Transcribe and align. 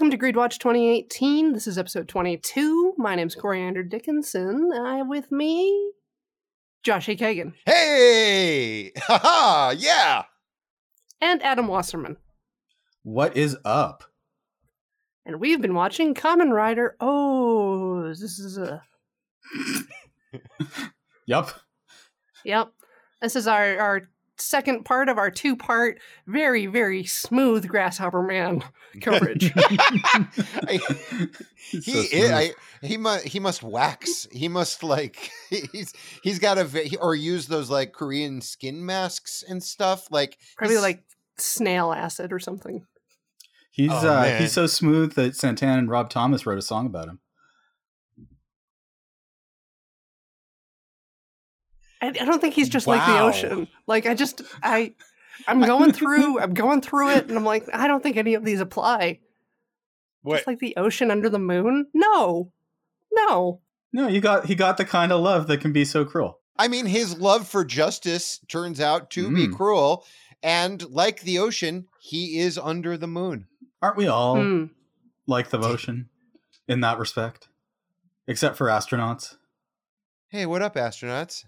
Welcome 0.00 0.12
to 0.12 0.16
Greed 0.16 0.34
Watch 0.34 0.58
2018. 0.60 1.52
This 1.52 1.66
is 1.66 1.76
episode 1.76 2.08
22. 2.08 2.94
My 2.96 3.10
name 3.10 3.18
name's 3.18 3.34
Coriander 3.34 3.82
Dickinson. 3.82 4.72
I 4.72 5.02
with 5.02 5.30
me, 5.30 5.92
Josh 6.82 7.10
A. 7.10 7.16
Kagan 7.16 7.52
Hey! 7.66 8.92
Haha! 8.96 9.74
Yeah! 9.76 10.22
and 11.20 11.42
Adam 11.42 11.68
Wasserman. 11.68 12.16
What 13.02 13.36
is 13.36 13.58
up? 13.62 14.04
And 15.26 15.38
we've 15.38 15.60
been 15.60 15.74
watching 15.74 16.14
Kamen 16.14 16.50
Rider. 16.50 16.96
Oh, 16.98 18.08
this 18.08 18.38
is 18.38 18.56
a. 18.56 18.82
yep. 21.26 21.50
Yep. 22.46 22.72
This 23.20 23.36
is 23.36 23.46
our, 23.46 23.78
our 23.78 24.08
second 24.40 24.84
part 24.84 25.08
of 25.08 25.18
our 25.18 25.30
two 25.30 25.56
part, 25.56 26.00
very, 26.26 26.66
very 26.66 27.04
smooth 27.04 27.66
Grasshopper 27.68 28.22
Man 28.22 28.62
coverage. 29.00 29.52
I- 29.56 30.80
he 31.70 31.80
so 31.80 31.98
is. 32.10 32.30
I, 32.30 32.52
he 32.82 32.96
must 32.96 33.26
he 33.26 33.38
must 33.38 33.62
wax. 33.62 34.26
He 34.32 34.48
must 34.48 34.82
like 34.82 35.30
he's 35.50 35.92
he's 36.22 36.38
got 36.38 36.58
a 36.58 36.98
or 37.00 37.14
use 37.14 37.46
those 37.46 37.70
like 37.70 37.92
Korean 37.92 38.40
skin 38.40 38.84
masks 38.84 39.44
and 39.46 39.62
stuff. 39.62 40.10
Like 40.10 40.38
Probably 40.56 40.78
like 40.78 41.04
snail 41.38 41.92
acid 41.92 42.32
or 42.32 42.38
something. 42.40 42.86
He's 43.70 43.90
Oh, 43.92 44.08
uh, 44.08 44.38
he's 44.38 44.52
so 44.52 44.66
smooth 44.66 45.14
that 45.14 45.36
Santana 45.36 45.78
and 45.78 45.88
Rob 45.90 46.10
Thomas 46.10 46.44
wrote 46.44 46.58
a 46.58 46.62
song 46.62 46.86
about 46.86 47.08
him. 47.08 47.20
I, 52.02 52.08
I 52.08 52.10
don't 52.12 52.40
think 52.40 52.54
he's 52.54 52.68
just 52.68 52.86
like 52.86 53.04
the 53.06 53.20
ocean. 53.20 53.68
Like 53.86 54.06
I 54.06 54.14
just 54.14 54.42
I 54.62 54.94
I'm 55.46 55.60
going 55.60 55.92
through 56.00 56.40
I'm 56.40 56.54
going 56.54 56.80
through 56.80 57.10
it 57.10 57.28
and 57.28 57.36
I'm 57.36 57.44
like 57.44 57.68
I 57.72 57.86
don't 57.86 58.02
think 58.02 58.16
any 58.16 58.34
of 58.34 58.44
these 58.44 58.60
apply. 58.60 59.20
what? 60.22 60.36
Just 60.36 60.46
like 60.46 60.58
the 60.60 60.76
ocean 60.76 61.10
under 61.10 61.28
the 61.28 61.38
moon? 61.38 61.86
No. 61.94 62.52
No. 63.12 63.60
No, 63.92 64.06
you 64.08 64.20
got 64.20 64.46
he 64.46 64.54
got 64.54 64.76
the 64.76 64.84
kind 64.84 65.12
of 65.12 65.20
love 65.20 65.46
that 65.48 65.60
can 65.60 65.72
be 65.72 65.84
so 65.84 66.04
cruel. 66.04 66.38
I 66.56 66.68
mean, 66.68 66.86
his 66.86 67.18
love 67.18 67.48
for 67.48 67.64
justice 67.64 68.38
turns 68.48 68.80
out 68.80 69.10
to 69.12 69.30
be 69.34 69.48
Mm. 69.48 69.56
cruel, 69.56 70.04
and 70.42 70.86
like 70.90 71.22
the 71.22 71.38
ocean, 71.38 71.86
he 72.00 72.38
is 72.38 72.58
under 72.58 72.96
the 72.98 73.06
moon. 73.06 73.46
Aren't 73.82 73.96
we 73.96 74.06
all 74.08 74.36
Hmm. 74.36 74.64
like 75.26 75.48
the 75.50 75.58
ocean 75.58 76.08
in 76.68 76.80
that 76.82 76.98
respect? 76.98 77.48
Except 78.26 78.56
for 78.56 78.66
astronauts, 78.66 79.36
Hey, 80.28 80.46
what 80.46 80.62
up, 80.62 80.74
astronauts? 80.76 81.44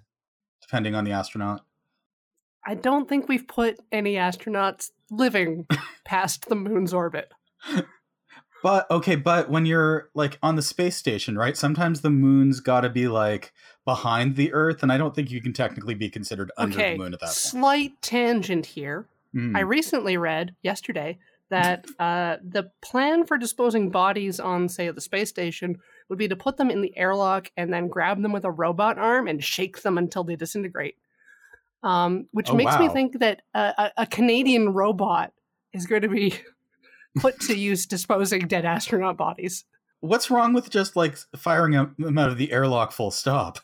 Depending 0.63 0.95
on 0.95 1.05
the 1.05 1.13
astronaut. 1.13 1.65
I 2.65 2.75
don't 2.75 3.09
think 3.09 3.29
we've 3.29 3.47
put 3.47 3.81
any 3.91 4.15
astronauts 4.15 4.91
living 5.11 5.67
past 6.05 6.49
the 6.49 6.55
moon's 6.55 6.95
orbit. 6.95 7.33
But 8.63 8.89
okay, 8.91 9.17
but 9.17 9.51
when 9.51 9.67
you're 9.67 10.11
like 10.15 10.39
on 10.41 10.55
the 10.55 10.63
space 10.63 10.97
station, 10.97 11.37
right? 11.37 11.57
Sometimes 11.57 12.01
the 12.01 12.11
moon's 12.11 12.61
got 12.61 12.83
to 12.83 12.89
be 12.89 13.09
like 13.09 13.53
behind 13.85 14.37
the 14.37 14.53
Earth, 14.53 14.85
and 14.85 14.93
I 14.93 14.99
don't 14.99 15.15
think 15.15 15.33
you 15.33 15.43
can 15.43 15.53
technically 15.53 15.95
be 15.95 16.09
considered 16.09 16.53
under 16.57 16.79
okay. 16.79 16.93
the 16.93 16.99
moon 16.99 17.13
at 17.13 17.21
that 17.21 17.27
point. 17.27 17.37
Slight 17.37 18.03
tangent 18.03 18.67
here. 18.67 19.07
Mm. 19.35 19.57
I 19.57 19.61
recently 19.61 20.17
read 20.17 20.55
yesterday 20.63 21.19
that 21.51 21.87
uh, 21.99 22.37
the 22.43 22.71
plan 22.81 23.27
for 23.27 23.37
disposing 23.37 23.91
bodies 23.91 24.39
on, 24.39 24.69
say, 24.69 24.89
the 24.91 25.01
space 25.01 25.29
station 25.29 25.81
would 26.13 26.19
be 26.19 26.29
to 26.29 26.37
put 26.37 26.59
them 26.59 26.71
in 26.71 26.83
the 26.83 26.95
airlock 26.95 27.51
and 27.57 27.73
then 27.73 27.89
grab 27.89 28.21
them 28.21 28.33
with 28.33 28.45
a 28.45 28.51
robot 28.51 28.99
arm 28.99 29.27
and 29.27 29.43
shake 29.43 29.81
them 29.81 29.97
until 29.97 30.25
they 30.25 30.37
disintegrate. 30.37 30.99
Um, 31.83 32.27
which 32.33 32.51
Oh, 32.51 32.55
makes 32.55 32.79
me 32.79 32.91
think 32.91 33.21
that 33.21 33.41
a, 33.55 33.73
a, 33.79 33.93
a 34.03 34.07
Canadian 34.07 34.75
robot 34.75 35.33
is 35.73 35.87
going 35.87 36.03
to 36.03 36.11
be 36.11 36.35
put 37.19 37.41
to 37.41 37.57
use 37.57 37.87
disposing 37.87 38.47
dead 38.47 38.67
astronaut 38.67 39.17
bodies. 39.17 39.65
What's 40.01 40.31
wrong 40.31 40.53
with 40.53 40.69
just 40.69 40.97
like 40.97 41.17
firing 41.35 41.73
them 41.97 42.19
out 42.19 42.29
of 42.29 42.37
the 42.37 42.53
airlock 42.53 42.93
full 42.93 43.11
stop? 43.11 43.59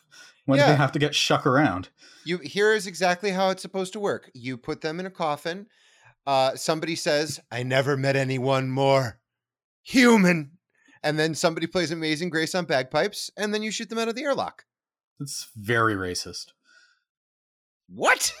When 0.45 0.57
do 0.57 0.65
they 0.65 0.75
have 0.75 0.91
to 0.93 0.99
get 0.99 1.13
shuck 1.13 1.45
around? 1.45 1.89
You 2.25 2.39
here 2.39 2.73
is 2.73 2.87
exactly 2.87 3.29
how 3.29 3.51
it's 3.51 3.61
supposed 3.61 3.93
to 3.93 3.99
work. 3.99 4.31
You 4.33 4.57
put 4.57 4.81
them 4.81 4.99
in 4.99 5.05
a 5.05 5.11
coffin. 5.11 5.67
Uh, 6.25 6.55
somebody 6.55 6.95
says, 6.95 7.39
"I 7.51 7.61
never 7.61 7.95
met 7.95 8.15
anyone 8.15 8.71
more 8.71 9.19
human," 9.83 10.57
and 11.03 11.17
then 11.19 11.35
somebody 11.35 11.67
plays 11.67 11.91
"Amazing 11.91 12.29
Grace" 12.29 12.55
on 12.55 12.65
bagpipes, 12.65 13.31
and 13.37 13.53
then 13.53 13.63
you 13.63 13.71
shoot 13.71 13.89
them 13.89 13.99
out 13.99 14.07
of 14.07 14.15
the 14.15 14.23
airlock. 14.23 14.65
It's 15.19 15.49
very 15.55 15.95
racist. 15.95 16.53
What? 17.87 18.33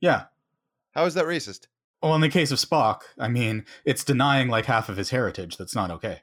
Yeah. 0.00 0.24
How 0.92 1.04
is 1.06 1.14
that 1.14 1.24
racist? 1.24 1.66
Well, 2.02 2.14
in 2.14 2.20
the 2.20 2.28
case 2.28 2.52
of 2.52 2.58
Spock, 2.58 3.00
I 3.18 3.28
mean, 3.28 3.64
it's 3.84 4.04
denying 4.04 4.48
like 4.48 4.66
half 4.66 4.88
of 4.88 4.96
his 4.96 5.10
heritage. 5.10 5.56
That's 5.56 5.74
not 5.74 5.90
okay. 5.90 6.20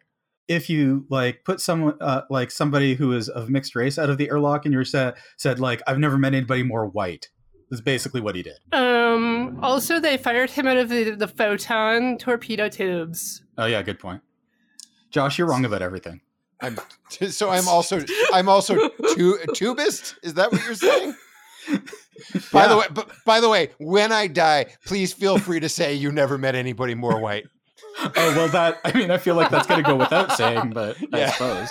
If 0.48 0.70
you 0.70 1.06
like 1.10 1.44
put 1.44 1.60
someone 1.60 1.98
uh, 2.00 2.22
like 2.30 2.52
somebody 2.52 2.96
who 2.96 3.12
is 3.12 3.28
of 3.28 3.50
mixed 3.50 3.76
race 3.76 3.98
out 3.98 4.10
of 4.10 4.18
the 4.18 4.30
airlock, 4.30 4.66
and 4.66 4.74
you're 4.74 4.86
said 4.86 5.16
said 5.38 5.60
like, 5.60 5.82
"I've 5.88 6.00
never 6.00 6.18
met 6.18 6.34
anybody 6.34 6.64
more 6.64 6.86
white," 6.86 7.30
that's 7.70 7.82
basically 7.82 8.22
what 8.22 8.36
he 8.36 8.44
did. 8.44 8.60
Um, 8.72 9.60
also, 9.62 10.00
they 10.00 10.18
fired 10.18 10.52
him 10.52 10.68
out 10.68 10.78
of 10.78 10.90
the, 10.90 11.12
the 11.12 11.28
photon 11.28 12.18
torpedo 12.18 12.70
tubes. 12.70 13.44
Oh 13.58 13.66
yeah, 13.66 13.82
good 13.82 14.00
point. 14.00 14.22
Josh, 15.16 15.38
you're 15.38 15.48
wrong 15.48 15.64
about 15.64 15.82
everything. 15.82 16.20
I'm 16.60 16.78
so 17.10 17.50
I'm 17.50 17.70
also 17.70 18.02
I'm 18.34 18.50
also 18.50 18.76
tu- 19.16 19.40
tubist. 19.56 20.16
Is 20.24 20.34
that 20.34 20.52
what 20.52 20.62
you're 20.66 20.76
saying? 20.76 21.16
By 22.52 22.68
the 22.68 22.76
way, 22.76 22.86
but 22.94 23.10
by 23.26 23.40
the 23.40 23.48
way, 23.50 23.70
when 23.78 24.12
I 24.12 24.28
die, 24.28 24.66
please 24.86 25.14
feel 25.14 25.38
free 25.38 25.60
to 25.62 25.70
say 25.70 25.94
you 25.94 26.12
never 26.12 26.38
met 26.38 26.54
anybody 26.54 26.96
more 26.96 27.18
white. 27.20 27.46
oh 28.02 28.12
well, 28.16 28.50
that 28.50 28.80
I 28.84 28.92
mean, 28.92 29.10
I 29.10 29.18
feel 29.18 29.36
like 29.36 29.50
that's 29.52 29.68
going 29.68 29.82
to 29.84 29.90
go 29.90 29.96
without 29.96 30.34
saying, 30.34 30.72
but 30.72 30.98
I 31.14 31.20
Yeah. 31.20 31.32
suppose. 31.32 31.70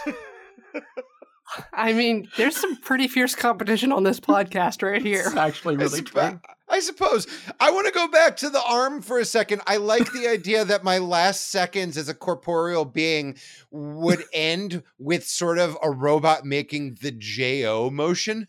I 1.73 1.93
mean, 1.93 2.29
there's 2.37 2.57
some 2.57 2.77
pretty 2.77 3.09
fierce 3.09 3.35
competition 3.35 3.93
on 3.93 4.03
this 4.03 4.21
podcast 4.21 4.83
right 4.83 5.03
here. 5.03 5.25
It's 5.27 5.37
actually 5.37 5.77
I, 5.77 5.79
really 5.79 6.01
suppo- 6.03 6.31
true. 6.31 6.41
I 6.69 6.81
suppose. 6.81 7.27
I 7.61 7.71
want 7.71 7.87
to 7.87 7.93
go 7.93 8.09
back 8.09 8.37
to 8.39 8.51
the 8.51 8.63
arm 8.63 9.03
for 9.03 9.19
a 9.19 9.25
second. 9.25 9.63
I 9.67 9.77
like 9.77 10.13
the 10.13 10.29
idea 10.29 10.65
that 10.65 10.83
my 10.83 10.99
last 10.99 11.51
seconds 11.51 11.97
as 11.97 12.09
a 12.09 12.15
corporeal 12.15 12.85
being 12.85 13.37
would 13.71 14.25
end 14.33 14.83
with 14.99 15.27
sort 15.27 15.59
of 15.59 15.77
a 15.83 15.91
robot 15.91 16.45
making 16.45 16.99
the 17.01 17.13
JO 17.13 17.91
motion. 17.91 18.49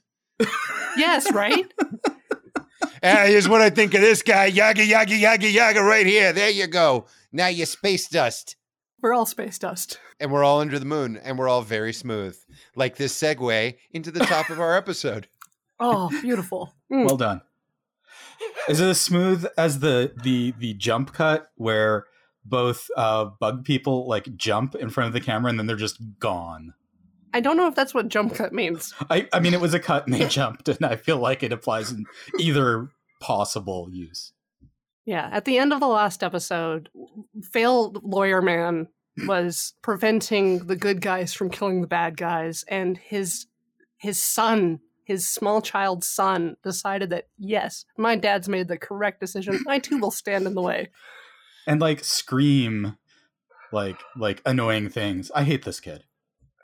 Yes, 0.98 1.32
right? 1.32 1.72
Here's 3.04 3.48
what 3.48 3.62
I 3.62 3.70
think 3.70 3.94
of 3.94 4.02
this 4.02 4.22
guy. 4.24 4.46
Yaga, 4.46 4.84
yaga, 4.84 5.16
yaga, 5.16 5.50
yaga, 5.50 5.84
right 5.84 6.06
here. 6.06 6.34
There 6.34 6.50
you 6.50 6.68
go. 6.68 7.06
Now 7.32 7.48
you 7.48 7.66
space 7.66 8.08
dust. 8.08 8.56
We're 9.02 9.14
all 9.14 9.26
space 9.26 9.60
dust. 9.60 10.00
And 10.20 10.32
we're 10.32 10.44
all 10.44 10.62
under 10.62 10.80
the 10.80 10.86
moon 10.86 11.18
and 11.18 11.38
we're 11.38 11.50
all 11.50 11.62
very 11.62 11.92
smooth. 11.92 12.38
Like 12.76 12.96
this 12.96 13.20
segue 13.20 13.76
into 13.92 14.12
the 14.12 14.22
top 14.22 14.50
of 14.50 14.60
our 14.60 14.78
episode. 14.78 15.28
Oh, 15.80 16.10
beautiful. 16.22 16.74
Mm. 16.92 17.06
Well 17.06 17.18
done. 17.18 17.42
Is 18.68 18.80
it 18.80 18.88
as 18.88 19.02
smooth 19.02 19.46
as 19.58 19.80
the 19.80 20.14
the 20.24 20.54
the 20.58 20.74
jump 20.74 21.14
cut 21.14 21.48
where 21.56 22.06
both 22.44 22.90
uh, 22.96 23.26
bug 23.26 23.66
people 23.66 24.08
like 24.08 24.36
jump 24.36 24.76
in 24.76 24.90
front 24.90 25.08
of 25.08 25.14
the 25.14 25.22
camera 25.22 25.50
and 25.50 25.60
then 25.60 25.68
they're 25.68 25.76
just 25.76 26.00
gone? 26.20 26.74
I 27.34 27.42
don't 27.42 27.58
know 27.58 27.68
if 27.68 27.76
that's 27.76 27.94
what 27.94 28.08
jump 28.08 28.34
cut 28.34 28.54
means. 28.54 28.94
I, 29.10 29.28
I 29.34 29.42
mean, 29.42 29.54
it 29.54 29.60
was 29.60 29.74
a 29.74 29.80
cut 29.80 30.06
and 30.06 30.14
they 30.14 30.26
jumped, 30.30 30.70
and 30.70 30.86
I 30.86 30.96
feel 30.96 31.18
like 31.18 31.44
it 31.44 31.52
applies 31.52 31.92
in 31.92 32.06
either 32.40 32.90
possible 33.20 33.90
use. 33.92 34.32
Yeah, 35.06 35.30
at 35.32 35.46
the 35.46 35.58
end 35.58 35.74
of 35.74 35.80
the 35.80 35.88
last 35.88 36.24
episode, 36.24 36.90
failed 37.52 38.02
lawyer 38.04 38.42
man 38.42 38.88
was 39.26 39.74
preventing 39.82 40.68
the 40.68 40.76
good 40.76 41.02
guys 41.02 41.34
from 41.34 41.50
killing 41.50 41.82
the 41.82 41.88
bad 41.88 42.18
guys, 42.18 42.66
and 42.68 42.98
his 42.98 43.48
his 43.98 44.20
son, 44.20 44.82
his 45.04 45.28
small 45.28 45.62
child 45.62 46.04
son, 46.04 46.58
decided 46.64 47.10
that 47.12 47.28
yes, 47.38 47.86
my 47.98 48.16
dad's 48.16 48.50
made 48.50 48.68
the 48.68 48.78
correct 48.78 49.20
decision. 49.20 49.64
I 49.68 49.80
too 49.80 49.98
will 49.98 50.12
stand 50.12 50.46
in 50.46 50.54
the 50.54 50.62
way. 50.62 50.90
And 51.68 51.82
like 51.82 52.04
scream, 52.04 52.98
like 53.72 54.00
like 54.18 54.42
annoying 54.46 54.90
things. 54.90 55.32
I 55.34 55.44
hate 55.44 55.64
this 55.64 55.80
kid. 55.80 56.04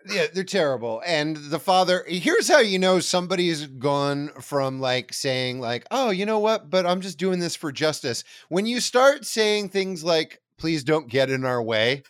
Yeah, 0.10 0.26
they're 0.34 0.44
terrible. 0.44 1.02
And 1.06 1.38
the 1.38 1.60
father, 1.60 2.04
here's 2.08 2.48
how 2.48 2.60
you 2.60 2.80
know 2.80 3.00
somebody's 3.00 3.68
gone 3.68 4.30
from 4.42 4.80
like 4.80 5.14
saying, 5.14 5.60
like, 5.60 5.86
oh, 5.92 6.10
you 6.10 6.26
know 6.26 6.40
what, 6.40 6.70
but 6.70 6.86
I'm 6.86 7.02
just 7.02 7.20
doing 7.20 7.40
this 7.40 7.56
for 7.56 7.72
justice. 7.72 8.24
When 8.50 8.66
you 8.66 8.80
start 8.80 9.26
saying 9.26 9.70
things 9.70 10.04
like, 10.04 10.42
please 10.58 10.84
don't 10.84 11.08
get 11.08 11.30
in 11.30 11.46
our 11.46 11.62
way. 11.62 12.04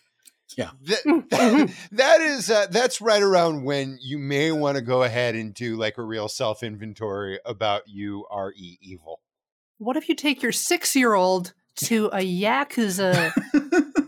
Yeah. 0.57 0.71
That, 1.31 1.73
that 1.91 2.21
is 2.21 2.49
uh, 2.49 2.67
that's 2.69 3.01
right 3.01 3.21
around 3.23 3.63
when 3.63 3.97
you 4.01 4.17
may 4.17 4.51
want 4.51 4.75
to 4.75 4.81
go 4.81 5.03
ahead 5.03 5.35
and 5.35 5.53
do 5.53 5.77
like 5.77 5.97
a 5.97 6.03
real 6.03 6.27
self 6.27 6.63
inventory 6.63 7.39
about 7.45 7.83
you 7.87 8.25
are 8.29 8.51
e 8.55 8.77
evil. 8.81 9.21
What 9.77 9.97
if 9.97 10.09
you 10.09 10.15
take 10.15 10.43
your 10.43 10.51
six 10.51 10.95
year 10.95 11.13
old 11.13 11.53
to 11.77 12.07
a 12.07 12.19
Yakuza 12.19 13.31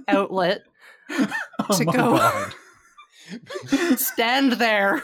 outlet, 0.08 0.64
Oh 1.10 1.78
To 1.78 1.86
my 1.86 1.94
go. 1.94 3.96
stand 3.96 4.54
there 4.54 5.04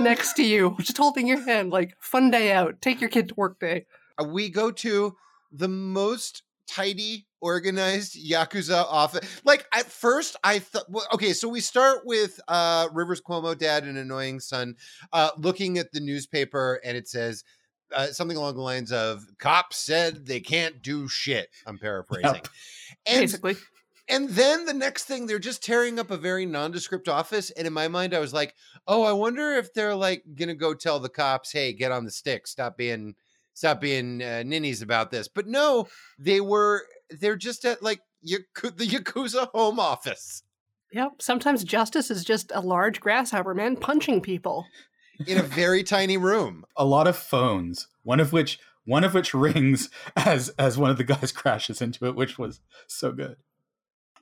next 0.00 0.34
to 0.34 0.44
you, 0.44 0.76
just 0.80 0.96
holding 0.96 1.26
your 1.26 1.44
hand, 1.44 1.70
like, 1.70 1.96
fun 2.00 2.30
day 2.30 2.52
out, 2.52 2.80
take 2.80 3.00
your 3.00 3.10
kid 3.10 3.28
to 3.28 3.34
work 3.34 3.58
day. 3.60 3.86
Uh, 4.20 4.24
we 4.24 4.48
go 4.48 4.70
to 4.70 5.16
the 5.50 5.68
most 5.68 6.42
tidy, 6.68 7.26
organized 7.40 8.16
yakuza 8.16 8.84
office. 8.88 9.40
Like 9.44 9.66
at 9.72 9.86
first, 9.86 10.36
I 10.44 10.58
thought. 10.58 10.84
Well, 10.88 11.06
okay, 11.14 11.32
so 11.32 11.48
we 11.48 11.60
start 11.60 12.00
with 12.04 12.38
uh, 12.48 12.88
Rivers 12.92 13.20
Cuomo, 13.20 13.56
dad 13.56 13.84
and 13.84 13.98
annoying 13.98 14.40
son, 14.40 14.76
uh, 15.12 15.30
looking 15.38 15.78
at 15.78 15.90
the 15.92 16.00
newspaper, 16.00 16.80
and 16.84 16.96
it 16.96 17.08
says. 17.08 17.44
Uh, 17.96 18.08
something 18.08 18.36
along 18.36 18.54
the 18.54 18.60
lines 18.60 18.92
of 18.92 19.24
"Cops 19.38 19.78
said 19.78 20.26
they 20.26 20.40
can't 20.40 20.82
do 20.82 21.08
shit." 21.08 21.48
I'm 21.66 21.78
paraphrasing, 21.78 22.34
Yep. 22.34 22.48
and 23.06 23.20
Basically. 23.22 23.56
and 24.10 24.28
then 24.28 24.66
the 24.66 24.74
next 24.74 25.04
thing, 25.04 25.26
they're 25.26 25.38
just 25.38 25.64
tearing 25.64 25.98
up 25.98 26.10
a 26.10 26.18
very 26.18 26.44
nondescript 26.44 27.08
office. 27.08 27.48
And 27.52 27.66
in 27.66 27.72
my 27.72 27.88
mind, 27.88 28.12
I 28.12 28.18
was 28.18 28.34
like, 28.34 28.54
oh, 28.86 29.04
I 29.04 29.12
wonder 29.12 29.54
if 29.54 29.72
they're 29.72 29.94
like 29.94 30.22
gonna 30.34 30.54
go 30.54 30.74
tell 30.74 31.00
the 31.00 31.08
cops, 31.08 31.50
hey, 31.50 31.72
get 31.72 31.90
on 31.90 32.04
the 32.04 32.10
stick, 32.10 32.46
stop 32.46 32.76
being, 32.76 33.14
stop 33.58 33.80
being 33.80 34.22
uh, 34.22 34.42
ninnies 34.46 34.82
about 34.82 35.10
this. 35.10 35.28
But 35.28 35.46
no, 35.46 35.88
they 36.18 36.40
were, 36.40 36.84
they're 37.10 37.36
just 37.36 37.64
at 37.64 37.82
like 37.82 38.00
Yaku- 38.26 38.76
the 38.76 38.86
Yakuza 38.86 39.48
home 39.52 39.78
office 39.80 40.42
Yep. 40.92 41.20
Sometimes 41.20 41.64
justice 41.64 42.10
is 42.10 42.24
just 42.24 42.50
a 42.54 42.62
large 42.62 42.98
grasshopper 42.98 43.52
man 43.54 43.76
punching 43.76 44.22
people. 44.22 44.64
in 45.26 45.36
a 45.36 45.42
very 45.42 45.82
tiny 45.82 46.16
room. 46.16 46.64
A 46.78 46.84
lot 46.86 47.06
of 47.06 47.14
phones, 47.14 47.88
one 48.04 48.20
of 48.20 48.32
which 48.32 48.58
one 48.86 49.04
of 49.04 49.12
which 49.12 49.34
rings 49.46 49.90
as 50.16 50.48
as 50.58 50.78
one 50.78 50.90
of 50.90 50.96
the 50.96 51.04
guys 51.04 51.30
crashes 51.40 51.82
into 51.82 52.06
it, 52.06 52.16
which 52.16 52.38
was 52.38 52.60
so 52.86 53.12
good. 53.12 53.36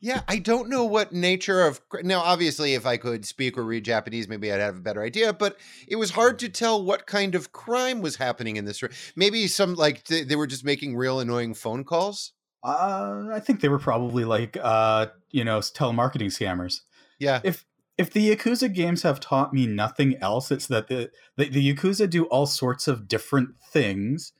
Yeah, 0.01 0.23
I 0.29 0.39
don't 0.39 0.69
know 0.69 0.85
what 0.85 1.13
nature 1.13 1.63
of 1.63 1.81
now. 2.03 2.21
Obviously, 2.21 2.75
if 2.75 2.87
I 2.87 2.97
could 2.97 3.25
speak 3.25 3.57
or 3.57 3.65
read 3.65 3.85
Japanese, 3.85 4.29
maybe 4.29 4.53
I'd 4.53 4.61
have 4.61 4.77
a 4.77 4.81
better 4.81 5.03
idea. 5.03 5.33
But 5.33 5.57
it 5.89 5.97
was 5.97 6.11
hard 6.11 6.39
to 6.41 6.49
tell 6.49 6.83
what 6.83 7.07
kind 7.07 7.35
of 7.35 7.53
crime 7.53 8.01
was 8.01 8.17
happening 8.17 8.57
in 8.57 8.65
this. 8.65 8.83
room. 8.83 8.93
Maybe 9.15 9.47
some 9.47 9.75
like 9.75 10.05
th- 10.05 10.29
they 10.29 10.37
were 10.37 10.47
just 10.47 10.65
making 10.65 10.97
real 10.97 11.21
annoying 11.21 11.55
phone 11.55 11.85
calls. 11.85 12.33
Uh, 12.63 13.29
I 13.33 13.41
think 13.41 13.61
they 13.61 13.69
were 13.69 13.79
probably 13.79 14.25
like 14.25 14.57
uh, 14.61 15.07
you 15.31 15.45
know, 15.45 15.59
telemarketing 15.59 16.27
scammers. 16.27 16.81
Yeah, 17.19 17.41
If 17.45 17.65
if 17.99 18.11
the 18.11 18.35
Yakuza 18.35 18.73
games 18.73 19.03
have 19.03 19.21
taught 19.21 19.55
me 19.55 19.67
nothing 19.67 20.17
else, 20.21 20.51
it's 20.51 20.67
that 20.67 20.89
the, 20.89 21.11
the 21.37 21.49
the 21.49 21.75
Yakuza 21.75 22.09
do 22.09 22.25
all 22.27 22.47
sorts 22.47 22.89
of 22.89 23.09
different 23.09 23.59
things, 23.59 24.33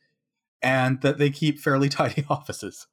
and 0.63 1.01
that 1.03 1.19
they 1.19 1.31
keep 1.31 1.59
fairly 1.59 1.89
tidy 1.99 2.25
offices. 2.29 2.87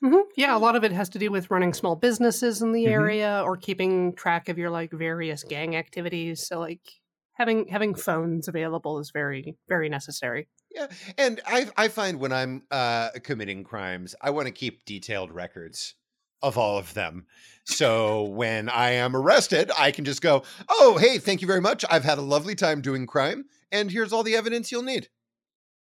Hmm 0.00 0.16
Yeah, 0.36 0.56
a 0.56 0.58
lot 0.58 0.76
of 0.76 0.84
it 0.84 0.92
has 0.92 1.08
to 1.10 1.18
do 1.18 1.30
with 1.30 1.50
running 1.50 1.72
small 1.72 1.96
businesses 1.96 2.60
in 2.62 2.72
the 2.72 2.86
Mhm. 2.86 3.08
area 3.08 3.42
or 3.44 3.56
keeping 3.56 4.14
track 4.14 4.48
of 4.48 4.58
your 4.58 4.70
like 4.70 4.92
various 4.92 5.44
gang 5.44 5.76
activities. 5.76 6.44
So 6.46 6.58
like 6.58 7.00
having 7.34 7.68
having 7.68 7.94
phones 7.94 8.48
available 8.48 8.98
is 8.98 9.10
very 9.12 9.56
very 9.68 9.88
necessary. 9.88 10.48
yeah. 10.74 10.88
And 11.18 11.40
I 11.46 11.70
I 11.76 11.88
find 11.88 12.18
when 12.20 12.32
I'm 12.32 12.62
uh, 12.70 13.10
committing 13.22 13.64
crimes, 13.64 14.14
I 14.20 14.30
want 14.30 14.46
to 14.46 14.52
keep 14.52 14.84
detailed 14.84 15.32
records 15.32 15.94
of 16.40 16.58
all 16.58 16.78
of 16.78 16.94
them. 16.94 17.26
So 17.64 18.24
when 18.24 18.68
I 18.68 18.90
am 18.92 19.14
arrested, 19.14 19.70
I 19.78 19.92
can 19.92 20.04
just 20.04 20.22
go, 20.22 20.42
"Oh, 20.68 20.96
hey, 20.98 21.18
thank 21.18 21.40
you 21.42 21.46
very 21.46 21.60
much. 21.60 21.84
I've 21.90 22.04
had 22.04 22.18
a 22.18 22.22
lovely 22.22 22.54
time 22.54 22.80
doing 22.80 23.06
crime, 23.06 23.44
and 23.70 23.90
here's 23.90 24.12
all 24.12 24.22
the 24.22 24.34
evidence 24.36 24.72
you'll 24.72 24.82
need. 24.82 25.08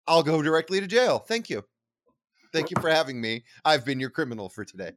I'll 0.08 0.25
go 0.25 0.43
directly 0.43 0.81
to 0.81 0.88
jail. 0.88 1.20
Thank 1.20 1.50
you. 1.50 1.64
Thank 2.53 2.71
you 2.71 2.77
for 2.81 2.91
having 2.91 3.21
me. 3.21 3.45
I've 3.65 3.85
been 3.85 4.00
your 4.00 4.11
criminal 4.11 4.49
for 4.49 4.65
today." 4.65 4.93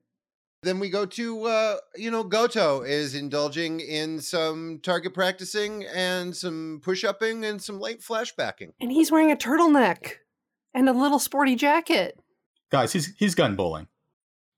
Then 0.63 0.79
we 0.79 0.89
go 0.89 1.07
to, 1.07 1.45
uh, 1.45 1.77
you 1.95 2.11
know, 2.11 2.23
Goto 2.23 2.83
is 2.83 3.15
indulging 3.15 3.79
in 3.79 4.21
some 4.21 4.79
target 4.83 5.11
practicing 5.11 5.85
and 5.85 6.37
some 6.37 6.81
push 6.83 7.03
upping 7.03 7.43
and 7.43 7.59
some 7.59 7.79
light 7.79 8.01
flashbacking. 8.01 8.73
And 8.79 8.91
he's 8.91 9.11
wearing 9.11 9.31
a 9.31 9.35
turtleneck 9.35 10.17
and 10.75 10.87
a 10.87 10.93
little 10.93 11.17
sporty 11.17 11.55
jacket. 11.55 12.19
Guys, 12.71 12.93
he's 12.93 13.15
he's 13.17 13.33
gun 13.33 13.55
bowling. 13.55 13.87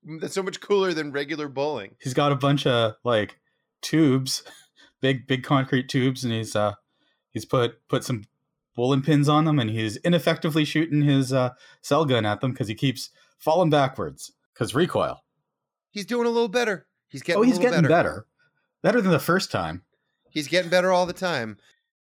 Mm, 0.06 0.20
That's 0.20 0.34
so 0.34 0.42
much 0.42 0.60
cooler 0.60 0.92
than 0.92 1.10
regular 1.10 1.48
bowling. 1.48 1.96
He's 2.02 2.14
got 2.14 2.32
a 2.32 2.36
bunch 2.36 2.66
of 2.66 2.96
like 3.02 3.38
tubes, 3.80 4.44
big 5.00 5.26
big 5.26 5.42
concrete 5.42 5.88
tubes, 5.88 6.22
and 6.22 6.34
he's 6.34 6.54
uh 6.54 6.74
he's 7.30 7.46
put 7.46 7.76
put 7.88 8.04
some 8.04 8.24
bowling 8.74 9.02
pins 9.02 9.28
on 9.28 9.44
them, 9.44 9.58
and 9.58 9.70
he's 9.70 9.96
ineffectively 9.98 10.64
shooting 10.64 11.02
his 11.02 11.32
uh 11.32 11.50
cell 11.82 12.04
gun 12.04 12.26
at 12.26 12.40
them 12.40 12.52
because 12.52 12.68
he 12.68 12.74
keeps 12.74 13.10
falling 13.38 13.70
backwards 13.70 14.32
because 14.52 14.74
recoil. 14.74 15.22
He's 15.90 16.06
doing 16.06 16.26
a 16.26 16.30
little 16.30 16.48
better. 16.48 16.86
He's 17.08 17.22
getting 17.22 17.40
oh, 17.40 17.42
he's 17.42 17.58
a 17.58 17.60
little 17.60 17.70
getting 17.70 17.88
better. 17.88 18.10
better. 18.10 18.26
better, 18.82 19.00
than 19.00 19.12
the 19.12 19.18
first 19.18 19.52
time. 19.52 19.82
He's 20.30 20.48
getting 20.48 20.70
better 20.70 20.90
all 20.90 21.06
the 21.06 21.12
time. 21.12 21.58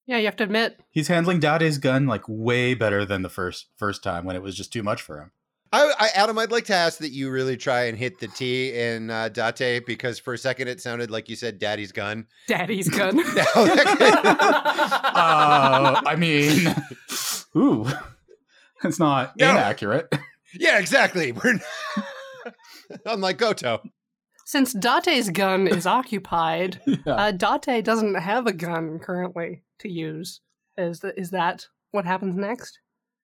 Yeah, 0.07 0.19
you 0.19 0.25
have 0.27 0.37
to 0.37 0.45
admit, 0.45 0.81
He's 0.91 1.09
handling 1.09 1.41
Dade's 1.41 1.79
gun 1.79 2.07
like 2.07 2.23
way 2.27 2.75
better 2.75 3.05
than 3.05 3.23
the 3.23 3.29
first 3.29 3.69
first 3.77 4.03
time 4.03 4.25
when 4.25 4.37
it 4.37 4.43
was 4.43 4.57
just 4.57 4.73
too 4.73 4.83
much 4.83 5.03
for 5.03 5.21
him. 5.21 5.33
I, 5.73 5.93
I, 6.01 6.09
Adam, 6.17 6.37
I'd 6.39 6.51
like 6.51 6.65
to 6.65 6.75
ask 6.75 6.99
that 6.99 7.11
you 7.13 7.31
really 7.31 7.57
try 7.57 7.85
and 7.85 7.97
hit 7.97 8.19
the 8.19 8.27
T 8.27 8.73
in 8.77 9.09
uh, 9.11 9.29
Date 9.29 9.87
because 9.87 10.19
for 10.19 10.35
a 10.35 10.39
second 10.39 10.67
it 10.69 10.81
sounded 10.81 11.11
like 11.13 11.29
you 11.29 11.37
said 11.37 11.59
"Daddy's 11.61 11.93
gun." 11.93 12.27
daddy's 12.49 12.89
gun. 12.99 13.17
Now 13.17 13.25
that- 13.55 14.67
Uh, 15.21 16.01
I 16.07 16.17
mean, 16.17 16.75
ooh, 17.57 17.87
it's 18.85 18.99
not 18.99 19.37
No. 19.39 19.51
inaccurate. 19.51 20.13
yeah, 20.59 20.79
exactly. 20.79 21.33
We're 21.33 21.55
not- 21.55 22.55
unlike 23.07 23.39
Goto. 23.39 23.83
Since 24.47 24.73
Date's 24.73 25.31
gun 25.31 25.67
is 25.69 25.87
occupied, 25.87 26.81
Yeah. 26.87 27.15
uh, 27.15 27.31
Date 27.33 27.85
doesn't 27.85 28.15
have 28.17 28.47
a 28.47 28.53
gun 28.53 28.99
currently 28.99 29.63
to 29.81 29.89
use. 29.89 30.41
Is, 30.77 31.01
th- 31.01 31.15
is 31.17 31.31
that 31.31 31.67
what 31.93 32.05
happens 32.05 32.37
next? 32.37 32.79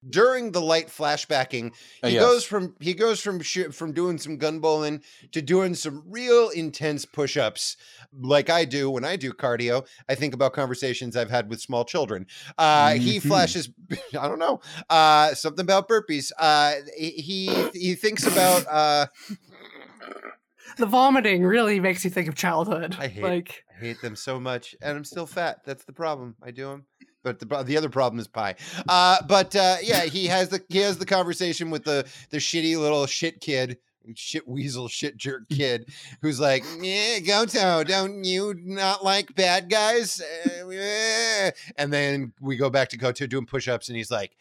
During 0.08 0.52
the 0.52 0.60
light 0.60 0.88
flashbacking, 0.88 1.72
Uh, 2.02 2.08
he 2.08 2.14
yes. 2.14 2.22
goes 2.22 2.44
from 2.44 2.74
he 2.80 2.94
goes 2.94 3.20
from 3.20 3.40
sh- 3.42 3.72
from 3.72 3.92
doing 3.92 4.18
some 4.18 4.36
gun 4.36 4.60
bowling 4.60 5.02
to 5.32 5.42
doing 5.42 5.74
some 5.74 6.02
real 6.06 6.48
intense 6.50 7.04
push-ups 7.04 7.76
like 8.12 8.48
I 8.50 8.64
do 8.64 8.90
when 8.90 9.04
I 9.04 9.16
do 9.16 9.32
cardio. 9.32 9.86
I 10.08 10.14
think 10.14 10.34
about 10.34 10.52
conversations 10.52 11.16
I've 11.16 11.30
had 11.30 11.48
with 11.50 11.60
small 11.60 11.84
children. 11.84 12.26
Uh, 12.58 12.94
He 12.94 13.18
Mhm. 13.18 13.22
flashes, 13.28 13.70
I 14.18 14.28
don't 14.28 14.38
know, 14.38 14.60
uh, 14.90 15.34
something 15.34 15.62
about 15.64 15.88
burpees. 15.88 16.30
Uh, 16.38 16.74
he 16.96 17.64
he 17.72 17.94
thinks 17.94 18.24
about 18.26 18.64
uh, 18.70 19.06
The 20.78 20.86
vomiting 20.86 21.42
really 21.44 21.80
makes 21.80 22.04
you 22.04 22.10
think 22.10 22.28
of 22.28 22.34
childhood. 22.34 22.96
I 22.98 23.08
hate- 23.08 23.22
like 23.22 23.64
I 23.74 23.78
hate 23.78 24.00
them 24.02 24.16
so 24.16 24.38
much, 24.40 24.74
and 24.82 24.96
I'm 24.96 25.04
still 25.04 25.26
fat. 25.26 25.60
That's 25.64 25.84
the 25.84 25.92
problem. 25.92 26.36
I 26.42 26.50
do 26.50 26.64
them. 26.68 26.86
But 27.26 27.40
the, 27.40 27.64
the 27.64 27.76
other 27.76 27.88
problem 27.88 28.20
is 28.20 28.28
pie. 28.28 28.54
Uh, 28.88 29.16
but 29.26 29.56
uh, 29.56 29.78
yeah, 29.82 30.04
he 30.04 30.26
has 30.26 30.48
the 30.48 30.62
he 30.68 30.78
has 30.78 30.96
the 30.96 31.04
conversation 31.04 31.70
with 31.70 31.82
the 31.82 32.06
the 32.30 32.36
shitty 32.36 32.78
little 32.78 33.04
shit 33.06 33.40
kid, 33.40 33.78
shit 34.14 34.46
weasel, 34.46 34.86
shit 34.86 35.16
jerk 35.16 35.48
kid, 35.50 35.90
who's 36.22 36.38
like, 36.38 36.64
"Yeah, 36.80 37.18
Goto, 37.18 37.82
don't 37.82 38.22
you 38.22 38.54
not 38.62 39.04
like 39.04 39.34
bad 39.34 39.68
guys?" 39.68 40.20
Uh, 40.20 40.68
eh." 40.68 41.50
And 41.76 41.92
then 41.92 42.32
we 42.40 42.56
go 42.56 42.70
back 42.70 42.90
to 42.90 42.96
Goto 42.96 43.26
doing 43.26 43.44
push 43.44 43.66
ups, 43.66 43.88
and 43.88 43.96
he's 43.96 44.12
like, 44.12 44.36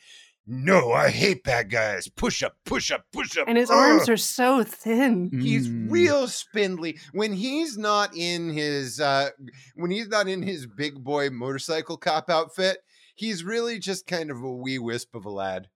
"No, 0.47 0.91
I 0.91 1.09
hate 1.09 1.43
bad 1.43 1.69
guys. 1.69 2.07
Push 2.07 2.43
up, 2.43 2.55
push 2.65 2.91
up, 2.91 3.05
push 3.11 3.37
up." 3.37 3.47
and 3.47 3.57
his 3.57 3.69
Ugh." 3.69 3.75
arms 3.77 4.09
are 4.09 4.17
so 4.17 4.63
thin. 4.63 5.29
He's 5.31 5.67
Mm. 5.67 5.91
real 5.91 6.27
spindly 6.27 6.97
when 7.13 7.33
he's 7.33 7.77
not 7.77 8.15
in 8.15 8.49
his 8.51 8.99
uh 8.99 9.29
when 9.75 9.91
he's 9.91 10.07
not 10.07 10.27
in 10.27 10.41
his 10.43 10.67
big 10.67 11.03
boy 11.03 11.29
motorcycle 11.29 11.97
cop 11.97 12.29
outfit. 12.29 12.77
He's 13.15 13.43
really 13.43 13.79
just 13.79 14.07
kind 14.07 14.29
of 14.29 14.41
a 14.43 14.51
wee 14.51 14.77
wisp 14.79 15.15
of 15.15 15.25
a 15.25 15.29
lad. 15.29 15.69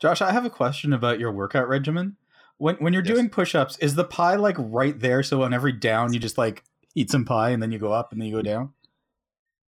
Josh, 0.00 0.20
I 0.22 0.30
have 0.32 0.44
a 0.44 0.50
question 0.50 0.92
about 0.92 1.18
your 1.18 1.32
workout 1.32 1.68
regimen. 1.68 2.16
When 2.58 2.76
when 2.76 2.92
you're 2.92 3.04
Yes. 3.04 3.14
doing 3.14 3.28
push-ups, 3.30 3.78
is 3.78 3.94
the 3.94 4.04
pie 4.04 4.36
like 4.36 4.56
right 4.58 4.98
there? 4.98 5.22
So 5.22 5.42
on 5.42 5.52
every 5.52 5.72
down, 5.72 6.12
you 6.12 6.18
just 6.20 6.38
like 6.38 6.64
eat 6.94 7.10
some 7.10 7.24
pie 7.24 7.50
and 7.50 7.62
then 7.62 7.72
you 7.72 7.78
go 7.78 7.92
up 7.92 8.12
and 8.12 8.20
then 8.20 8.28
you 8.28 8.34
go 8.36 8.42
down. 8.42 8.72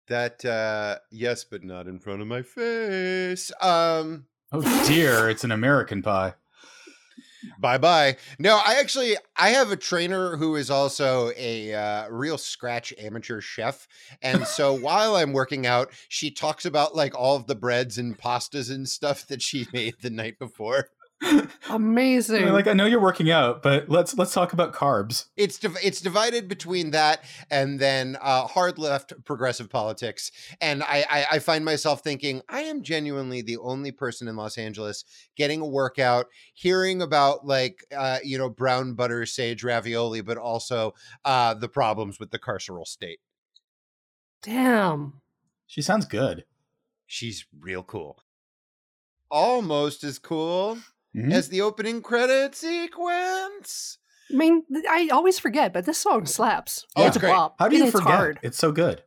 That 0.08 0.44
uh 0.44 1.00
yes, 1.12 1.44
but 1.44 1.64
not 1.64 1.88
in 1.88 2.00
front 2.00 2.22
of 2.22 2.28
my 2.28 2.42
face. 2.42 3.52
Um 3.62 4.26
Oh 4.52 4.86
dear, 4.88 5.30
it's 5.30 5.44
an 5.44 5.52
American 5.52 6.02
pie. 6.04 6.36
bye 7.60 7.78
bye. 7.78 8.18
No, 8.38 8.62
I 8.64 8.76
actually 8.80 9.16
I 9.36 9.50
have 9.50 9.72
a 9.72 9.76
trainer 9.76 10.38
who 10.38 10.56
is 10.56 10.70
also 10.70 11.32
a 11.36 11.74
uh, 11.74 12.10
real 12.10 12.38
scratch 12.38 12.94
amateur 13.00 13.42
chef, 13.42 13.88
and 14.22 14.46
so 14.46 14.74
while 14.80 15.16
I'm 15.16 15.34
working 15.34 15.66
out, 15.66 15.92
she 16.08 16.30
talks 16.30 16.66
about 16.66 16.96
like 16.96 17.16
all 17.16 17.36
of 17.36 17.48
the 17.48 17.56
breads 17.56 17.98
and 17.98 18.18
pastas 18.18 18.70
and 18.70 18.88
stuff 18.88 19.26
that 19.28 19.42
she 19.42 19.68
made 19.74 19.96
the 20.02 20.10
night 20.10 20.38
before. 20.38 20.90
I 21.24 21.48
Amazing. 21.70 22.44
mean, 22.44 22.54
like 22.54 22.68
I 22.68 22.74
know 22.74 22.86
you're 22.86 23.00
working 23.02 23.32
out, 23.32 23.64
but 23.64 23.88
let's 23.90 24.18
let's 24.18 24.34
talk 24.34 24.54
about 24.54 24.74
carbs. 24.74 25.26
it's 25.38 25.58
div- 25.58 25.78
it's 25.82 26.02
divided 26.02 26.48
between 26.48 26.92
that 26.92 27.24
and 27.50 27.80
then 27.80 28.18
uh, 28.22 28.48
hard 28.48 28.78
left 28.78 29.14
progressive 29.24 29.70
politics. 29.70 30.32
And 30.60 30.84
I, 30.84 31.06
I 31.10 31.26
I 31.34 31.40
find 31.40 31.64
myself 31.64 32.04
thinking 32.04 32.42
I 32.50 32.62
am 32.62 32.84
genuinely 32.84 33.42
the 33.42 33.58
only 33.58 33.92
person 33.92 34.28
in 34.28 34.36
Los 34.36 34.58
Angeles 34.58 35.06
getting 35.38 35.62
a 35.62 35.68
workout, 35.68 36.28
hearing 36.54 37.02
about 37.02 37.46
like 37.46 37.86
uh, 37.96 38.20
you 38.24 38.38
know 38.38 38.50
brown 38.50 38.94
butter 38.94 39.26
sage 39.26 39.64
ravioli, 39.64 40.22
but 40.22 40.38
also 40.38 40.94
uh, 41.24 41.54
the 41.54 41.70
problems 41.70 42.20
with 42.20 42.32
the 42.32 42.40
carceral 42.40 42.86
state. 42.86 43.20
Damn. 44.42 45.22
She 45.68 45.82
sounds 45.82 46.06
good. 46.06 46.44
She's 47.08 47.46
real 47.58 47.84
cool. 47.84 48.22
Almost 49.32 50.04
as 50.04 50.20
cool 50.20 50.78
Mhm. 51.16 51.32
as 51.34 51.50
the 51.50 51.62
opening 51.62 52.02
credit 52.02 52.56
sequence. 52.56 53.98
I 54.32 54.36
mean, 54.36 54.64
I 54.90 55.10
always 55.12 55.38
forget, 55.38 55.74
but 55.74 55.86
this 55.86 56.00
song 56.00 56.26
slaps. 56.26 56.86
Oh, 56.96 57.02
it's 57.02 57.10
it's 57.10 57.18
a 57.18 57.20
great. 57.20 57.32
bop. 57.32 57.56
How 57.60 57.68
do 57.68 57.78
you 57.78 57.84
it's 57.84 57.92
forget? 57.92 58.08
hard. 58.08 58.40
It's 58.42 58.58
so 58.58 58.72
good. 58.72 59.04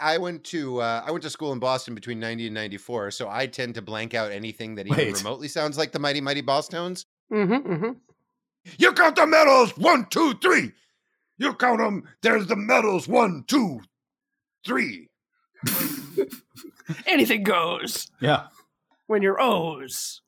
I 0.00 0.18
went 0.18 0.44
to 0.44 0.80
uh, 0.80 1.02
I 1.06 1.10
went 1.10 1.22
to 1.24 1.30
school 1.30 1.52
in 1.52 1.58
Boston 1.58 1.94
between 1.94 2.20
ninety 2.20 2.46
and 2.46 2.54
ninety 2.54 2.76
four, 2.76 3.10
so 3.10 3.28
I 3.28 3.46
tend 3.46 3.74
to 3.76 3.82
blank 3.82 4.14
out 4.14 4.30
anything 4.30 4.74
that 4.76 4.86
even 4.86 4.98
Wait. 4.98 5.16
remotely 5.16 5.48
sounds 5.48 5.78
like 5.78 5.92
the 5.92 5.98
Mighty 5.98 6.20
Mighty 6.20 6.42
Bosstones. 6.42 7.04
Mm-hmm, 7.32 7.72
mm-hmm. 7.72 7.90
You 8.76 8.92
count 8.92 9.16
the 9.16 9.26
medals 9.26 9.76
one, 9.78 10.06
two, 10.10 10.34
three. 10.34 10.72
You 11.38 11.54
count 11.54 11.78
them. 11.78 12.04
There's 12.22 12.46
the 12.46 12.56
medals 12.56 13.08
one, 13.08 13.44
two, 13.46 13.80
three. 14.66 15.08
Anything 17.06 17.42
goes 17.42 18.10
Yeah. 18.20 18.48
when 19.06 19.22
you're 19.22 19.40
O's. 19.40 20.20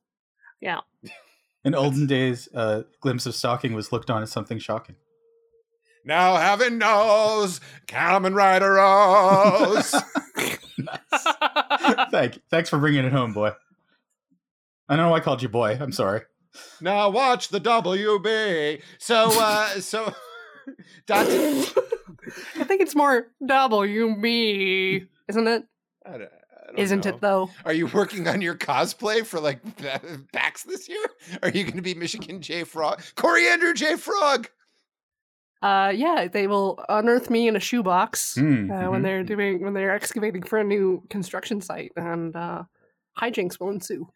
In 1.65 1.75
olden 1.75 2.07
days, 2.07 2.49
uh, 2.55 2.83
glimpse 3.01 3.27
of 3.27 3.35
stocking 3.35 3.75
was 3.75 3.93
looked 3.93 4.11
on 4.11 4.23
as 4.23 4.31
something 4.33 4.59
shocking. 4.59 4.97
Now 6.05 6.37
heaven 6.37 6.79
knows, 6.79 7.61
Kamen 7.87 8.35
Rider 8.35 8.73
Rose. 8.75 9.91
Thank 12.11 12.37
you. 12.37 12.43
Thanks 12.51 12.71
for 12.71 12.79
bringing 12.79 13.05
it 13.05 13.13
home, 13.13 13.33
boy. 13.35 13.51
I 14.89 14.97
know 14.97 15.15
I 15.15 15.21
called 15.21 15.43
you 15.43 15.49
boy. 15.51 15.77
I'm 15.81 15.93
sorry. 15.93 16.23
now 16.81 17.11
watch 17.11 17.49
the 17.49 17.61
WB. 17.61 18.81
So, 18.99 19.29
uh, 19.39 19.69
so, 19.81 20.13
Dante. 21.07 21.61
I 22.59 22.65
think 22.65 22.81
it's 22.81 22.97
more 22.97 23.27
WB, 23.43 25.07
isn't 25.29 25.47
it? 25.47 25.65
I 26.07 26.11
don't- 26.13 26.23
I 26.23 26.25
don't 26.29 26.40
Isn't 26.77 27.05
know. 27.05 27.11
it 27.11 27.21
though? 27.21 27.51
Are 27.65 27.73
you 27.73 27.87
working 27.87 28.29
on 28.29 28.41
your 28.41 28.55
cosplay 28.55 29.25
for 29.25 29.41
like 29.41 29.61
PAX 30.33 30.65
this 30.65 30.89
year? 30.89 31.05
Are 31.43 31.51
you 31.51 31.65
going 31.65 31.77
to 31.77 31.83
be 31.83 31.95
Michigan 31.95 32.41
J 32.41 32.65
Frog? 32.65 33.03
Coriander 33.17 33.73
J 33.73 33.97
Frog? 33.97 34.49
Uh, 35.63 35.93
yeah, 35.95 36.27
they 36.27 36.47
will 36.47 36.83
unearth 36.89 37.29
me 37.29 37.47
in 37.47 37.55
a 37.55 37.61
shoebox 37.61 38.35
Mm, 38.37 38.71
uh, 38.71 38.91
when 38.91 39.01
mhm. 39.01 39.03
they're 39.03 39.23
doing 39.23 39.63
when 39.63 39.75
they're 39.75 39.95
excavating 39.95 40.43
for 40.43 40.59
a 40.59 40.65
new 40.65 41.03
construction 41.11 41.61
site, 41.61 41.93
and 41.97 42.35
uh, 42.35 42.63
hijinks 43.19 43.61
will 43.61 43.71
ensue. 43.71 44.09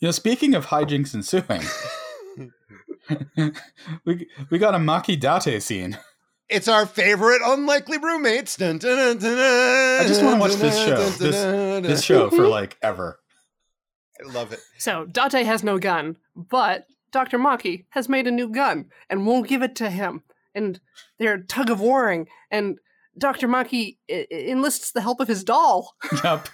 You 0.00 0.08
know, 0.08 0.12
speaking 0.12 0.54
of 0.54 0.66
hijinks 0.66 1.14
ensuing, 1.14 1.62
we 4.04 4.28
we 4.50 4.58
got 4.58 4.74
a 4.74 4.78
Maki 4.78 5.18
Date 5.18 5.62
scene. 5.62 5.98
It's 6.50 6.68
our 6.68 6.84
favorite 6.86 7.40
unlikely 7.44 7.98
roommates. 7.98 8.56
Dun, 8.56 8.78
dun, 8.78 8.96
dun, 8.96 9.18
dun, 9.18 10.00
I 10.00 10.04
just 10.06 10.22
wanna 10.22 10.38
watch 10.40 10.54
this 10.54 10.76
show. 10.76 10.96
dun, 10.96 11.10
dun, 11.10 11.18
This- 11.18 11.36
dun, 11.42 11.54
dun. 11.54 11.82
This 11.82 12.02
show 12.02 12.28
for 12.30 12.48
like 12.48 12.76
ever. 12.82 13.20
I 14.20 14.30
love 14.32 14.52
it. 14.52 14.60
So 14.78 15.06
Date 15.06 15.46
has 15.46 15.62
no 15.64 15.78
gun, 15.78 16.16
but 16.36 16.86
Doctor 17.12 17.38
Maki 17.38 17.86
has 17.90 18.08
made 18.08 18.26
a 18.26 18.30
new 18.30 18.48
gun 18.48 18.86
and 19.08 19.26
won't 19.26 19.48
give 19.48 19.62
it 19.62 19.74
to 19.76 19.88
him, 19.90 20.22
and 20.54 20.80
they're 21.18 21.38
tug 21.42 21.70
of 21.70 21.80
warring, 21.80 22.26
and 22.50 22.78
Doctor 23.16 23.48
Maki 23.48 23.96
I- 24.10 24.26
I- 24.30 24.34
enlists 24.48 24.92
the 24.92 25.00
help 25.00 25.20
of 25.20 25.28
his 25.28 25.44
doll. 25.44 25.94
Yep. 26.24 26.48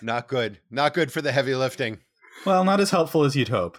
Not 0.00 0.26
good. 0.26 0.58
Not 0.70 0.92
good 0.94 1.12
for 1.12 1.22
the 1.22 1.30
heavy 1.30 1.54
lifting. 1.54 1.98
Well, 2.44 2.64
not 2.64 2.80
as 2.80 2.90
helpful 2.90 3.22
as 3.24 3.36
you'd 3.36 3.48
hope. 3.48 3.78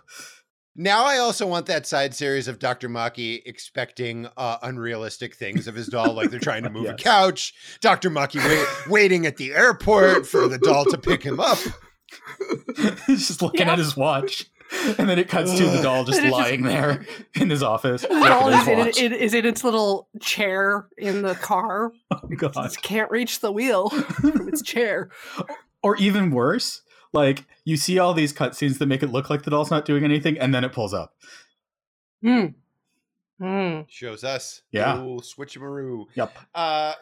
Now 0.75 1.06
I 1.06 1.18
also 1.20 1.46
want 1.46 1.68
that 1.68 1.86
side 1.86 2.15
series 2.15 2.48
of 2.48 2.58
Dr. 2.58 2.89
Maki 2.89 3.42
expecting 3.46 4.27
uh, 4.38 4.58
unrealistic 4.63 5.36
things 5.36 5.68
of 5.68 5.75
his 5.75 5.88
doll, 5.88 6.13
like 6.13 6.32
they're 6.32 6.39
trying 6.39 6.63
to 6.63 6.70
move 6.72 6.88
a 6.89 6.96
couch. 6.96 7.53
Dr. 7.82 8.10
Maki 8.10 8.44
wait, 8.44 8.68
waiting 8.89 9.25
at 9.25 9.38
the 9.38 9.53
airport 9.53 10.25
for 10.25 10.48
the 10.48 10.58
doll 10.58 10.86
to 10.86 10.98
pick 10.98 11.22
him 11.24 11.39
up. 11.39 11.60
He's 13.08 13.27
just 13.27 13.42
looking 13.42 13.62
Yeah. 13.68 13.74
at 13.74 13.80
his 13.80 13.96
watch, 13.98 14.46
and 14.98 15.10
then 15.10 15.18
it 15.20 15.27
cuts 15.30 15.56
to 15.58 15.65
the 15.65 15.82
doll 15.82 16.03
just 16.06 16.20
And 16.20 16.27
it's 16.27 16.38
just- 16.38 16.50
lying 16.50 16.63
there 16.63 17.06
in 17.36 17.50
his 17.50 17.62
office. 17.63 18.01
The 18.03 18.08
doll 18.10 18.50
is 18.50 18.60
his 18.60 18.68
in, 18.68 18.77
watch. 18.80 18.98
it, 19.01 19.12
is 19.12 19.34
in 19.34 19.46
its 19.46 19.63
little 19.63 20.08
chair 20.22 20.88
in 20.98 21.22
the 21.24 21.36
car. 21.36 21.92
Oh, 22.12 22.20
God. 22.36 22.56
It 22.72 22.82
can't 22.82 23.10
reach 23.12 23.39
the 23.42 23.51
wheel 23.51 23.89
from 23.89 24.48
its 24.48 24.62
chair. 24.62 25.10
Or 25.82 25.98
even 25.98 26.32
worse, 26.32 26.82
like 27.13 27.46
you 27.65 27.77
see 27.77 28.00
all 28.00 28.13
these 28.13 28.34
cutscenes 28.34 28.79
that 28.79 28.88
make 28.88 29.03
it 29.03 29.08
look 29.12 29.29
like 29.29 29.43
the 29.43 29.51
doll's 29.51 29.72
not 29.72 29.86
doing 29.86 30.03
anything, 30.03 30.38
and 30.39 30.53
then 30.53 30.63
it 30.63 30.74
pulls 30.74 30.93
up. 30.93 31.13
Hmm. 32.22 32.46
Hmm. 33.41 33.82
Shows 33.88 34.24
us. 34.24 34.62
Yeah. 34.72 35.00
Ooh, 35.01 35.20
switcheroo. 35.20 36.05
Yep. 36.15 36.38
Uh, 36.55 36.93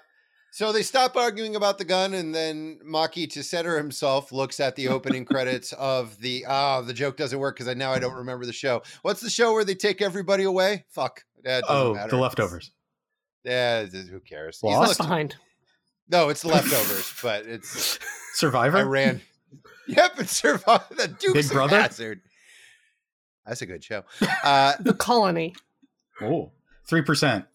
so 0.53 0.71
they 0.71 0.81
stop 0.83 1.15
arguing 1.15 1.55
about 1.55 1.77
the 1.77 1.85
gun, 1.85 2.13
and 2.13 2.33
then 2.33 2.79
Maki, 2.85 3.29
to 3.31 3.43
center 3.43 3.77
himself, 3.77 4.31
looks 4.31 4.59
at 4.59 4.75
the 4.75 4.87
opening 4.89 5.23
credits 5.33 5.71
of 5.73 6.17
the. 6.19 6.45
Ah, 6.47 6.81
the 6.81 6.93
joke 6.93 7.15
doesn't 7.17 7.37
work 7.39 7.55
because 7.55 7.67
I 7.67 7.73
now 7.73 7.91
I 7.91 7.99
don't 7.99 8.15
remember 8.15 8.45
the 8.45 8.53
show. 8.53 8.81
What's 9.01 9.21
the 9.21 9.29
show 9.29 9.53
where 9.53 9.63
they 9.63 9.75
take 9.75 10.01
everybody 10.01 10.43
away? 10.43 10.85
Fuck. 10.89 11.23
Yeah, 11.45 11.61
Oh, 11.67 11.93
matter. 11.93 12.09
the 12.11 12.17
leftovers. 12.17 12.71
Yeah, 13.43 13.85
who 13.85 14.19
cares? 14.19 14.59
He's 14.61 14.77
Left 14.77 14.97
behind. 14.97 15.35
no, 16.09 16.29
it's 16.29 16.41
the 16.43 16.49
leftovers, 16.49 17.11
but 17.23 17.45
it's 17.47 17.97
Survivor. 18.35 18.77
I 18.77 18.81
ran. 18.83 19.21
Yep, 19.87 20.11
it's 20.19 20.37
survived 20.37 20.95
the 20.97 21.07
Dukes 21.07 21.33
Big 21.33 21.49
Brother? 21.49 21.81
Hazzard. 21.81 22.21
That's 23.45 23.61
a 23.61 23.65
good 23.65 23.83
show. 23.83 24.03
Uh, 24.43 24.73
The 24.79 24.93
colony. 24.93 25.55
Oh, 26.21 26.51
three 26.87 27.01
percent. 27.01 27.45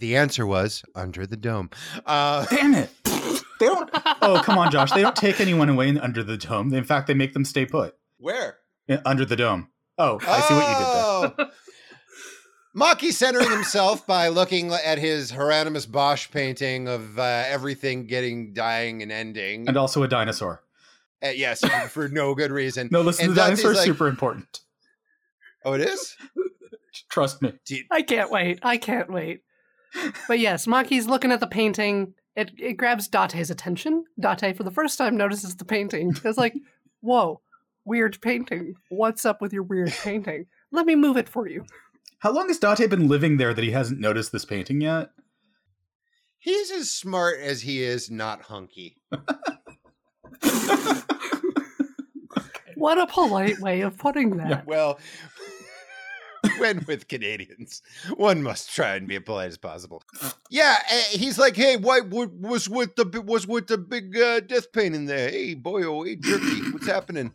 the 0.00 0.16
answer 0.16 0.46
was 0.46 0.82
under 0.94 1.26
the 1.26 1.36
dome. 1.36 1.70
Uh, 2.06 2.46
Damn 2.50 2.74
it! 2.74 2.90
They 3.04 3.66
don't. 3.66 3.90
Oh, 4.22 4.40
come 4.44 4.56
on, 4.58 4.70
Josh. 4.70 4.92
They 4.92 5.02
don't 5.02 5.14
take 5.16 5.40
anyone 5.40 5.68
away 5.68 5.88
in- 5.88 5.98
under 5.98 6.22
the 6.22 6.36
dome. 6.36 6.72
In 6.72 6.84
fact, 6.84 7.06
they 7.06 7.14
make 7.14 7.32
them 7.34 7.44
stay 7.44 7.66
put 7.66 7.94
where? 8.18 8.58
in- 8.88 9.00
under 9.04 9.24
the 9.24 9.36
dome. 9.36 9.68
Oh, 9.98 10.18
I 10.26 10.40
see 10.40 10.54
what 10.54 10.68
you 10.68 11.34
did 11.34 11.38
there. 11.38 11.46
Oh. 11.46 11.50
Maki 12.76 13.12
centering 13.12 13.50
himself 13.50 14.06
by 14.06 14.28
looking 14.28 14.72
at 14.72 14.98
his 14.98 15.30
Hieronymus 15.32 15.86
Bosch 15.86 16.30
painting 16.30 16.86
of 16.86 17.18
uh, 17.18 17.22
everything 17.48 18.06
getting, 18.06 18.52
dying, 18.52 19.02
and 19.02 19.10
ending. 19.10 19.66
And 19.68 19.76
also 19.76 20.02
a 20.04 20.08
dinosaur. 20.08 20.62
Uh, 21.24 21.28
yes, 21.30 21.64
for 21.90 22.08
no 22.08 22.34
good 22.34 22.50
reason. 22.52 22.88
No, 22.92 23.00
listen, 23.02 23.26
And 23.26 23.32
the 23.32 23.36
Dante's 23.40 23.62
dinosaur 23.62 23.72
is 23.72 23.78
like- 23.78 23.86
super 23.86 24.06
important. 24.08 24.60
Oh, 25.64 25.72
it 25.72 25.80
is. 25.80 26.16
Trust 27.10 27.42
me. 27.42 27.52
You- 27.68 27.84
I 27.90 28.02
can't 28.02 28.30
wait. 28.30 28.60
I 28.62 28.76
can't 28.76 29.10
wait. 29.10 29.42
But 30.28 30.38
yes, 30.38 30.66
Maki's 30.66 31.06
looking 31.06 31.32
at 31.32 31.40
the 31.40 31.46
painting. 31.46 32.14
It 32.36 32.52
it 32.58 32.74
grabs 32.74 33.08
Date's 33.08 33.50
attention. 33.50 34.04
Date, 34.20 34.56
for 34.56 34.62
the 34.62 34.70
first 34.70 34.96
time, 34.98 35.16
notices 35.16 35.56
the 35.56 35.64
painting. 35.64 36.14
It's 36.24 36.38
like, 36.38 36.54
whoa, 37.00 37.40
weird 37.84 38.20
painting. 38.20 38.74
What's 38.90 39.24
up 39.24 39.40
with 39.40 39.52
your 39.52 39.62
weird 39.64 39.90
painting? 39.90 40.46
Let 40.70 40.86
me 40.86 40.94
move 40.94 41.16
it 41.16 41.28
for 41.28 41.48
you. 41.48 41.64
How 42.20 42.30
long 42.32 42.48
has 42.48 42.58
Date 42.58 42.88
been 42.90 43.08
living 43.08 43.38
there 43.38 43.54
that 43.54 43.64
he 43.64 43.70
hasn't 43.72 43.98
noticed 44.00 44.30
this 44.30 44.44
painting 44.44 44.80
yet? 44.80 45.10
He's 46.38 46.70
as 46.70 46.90
smart 46.90 47.40
as 47.40 47.62
he 47.62 47.82
is 47.82 48.10
not 48.10 48.42
hunky. 48.42 48.96
What 52.78 52.96
a 52.96 53.08
polite 53.08 53.58
way 53.58 53.80
of 53.80 53.98
putting 53.98 54.36
that. 54.36 54.48
Yeah. 54.48 54.62
Well, 54.64 55.00
when 56.58 56.84
with 56.86 57.08
Canadians, 57.08 57.82
one 58.16 58.40
must 58.40 58.72
try 58.72 58.94
and 58.94 59.08
be 59.08 59.16
as 59.16 59.22
polite 59.22 59.48
as 59.48 59.58
possible. 59.58 60.00
Yeah, 60.48 60.76
eh, 60.88 61.02
he's 61.10 61.38
like, 61.38 61.56
"Hey, 61.56 61.76
what, 61.76 62.08
was 62.08 62.68
with 62.68 62.94
the 62.94 63.20
was 63.22 63.48
with 63.48 63.66
the 63.66 63.78
big 63.78 64.16
uh, 64.16 64.40
death 64.40 64.70
pain 64.70 64.94
in 64.94 65.06
there? 65.06 65.28
Hey, 65.28 65.54
boy, 65.54 65.82
oh, 65.82 66.04
hey, 66.04 66.14
jerky, 66.14 66.70
what's 66.70 66.86
happening?" 66.86 67.34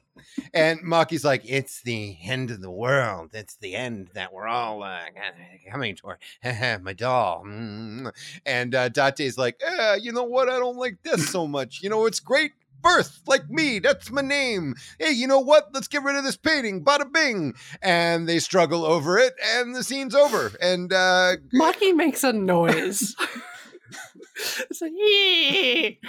And 0.53 0.81
Maki's 0.81 1.25
like, 1.25 1.41
"It's 1.43 1.81
the 1.81 2.17
end 2.23 2.49
of 2.49 2.61
the 2.61 2.71
world. 2.71 3.31
It's 3.33 3.57
the 3.57 3.75
end 3.75 4.11
that 4.13 4.31
we're 4.31 4.47
all 4.47 4.81
uh, 4.81 5.01
coming 5.71 5.97
toward." 5.97 6.19
My 6.81 6.93
doll. 6.93 7.43
Mm. 7.45 8.13
And 8.45 8.73
uh, 8.73 8.87
Date's 8.87 9.37
like, 9.37 9.61
eh, 9.61 9.95
"You 9.95 10.13
know 10.13 10.23
what? 10.23 10.47
I 10.47 10.57
don't 10.57 10.77
like 10.77 10.99
this 11.03 11.29
so 11.29 11.47
much. 11.47 11.81
You 11.83 11.89
know, 11.89 12.05
it's 12.05 12.21
great." 12.21 12.53
Birth 12.83 13.21
like 13.25 13.49
me, 13.49 13.79
that's 13.79 14.11
my 14.11 14.21
name. 14.21 14.75
Hey, 14.99 15.11
you 15.11 15.25
know 15.25 15.39
what? 15.39 15.69
Let's 15.73 15.87
get 15.87 16.03
rid 16.03 16.15
of 16.17 16.23
this 16.23 16.37
painting. 16.37 16.83
Bada 16.83 17.11
bing 17.11 17.53
and 17.81 18.27
they 18.27 18.39
struggle 18.39 18.85
over 18.85 19.17
it 19.17 19.33
and 19.41 19.73
the 19.75 19.83
scene's 19.83 20.13
over 20.13 20.51
and 20.61 20.91
uh 20.91 21.37
Maki 21.55 21.95
makes 21.95 22.23
a 22.23 22.33
noise. 22.33 23.15
it's 24.69 24.81
like, 24.81 24.91
"Yee." 24.95 25.99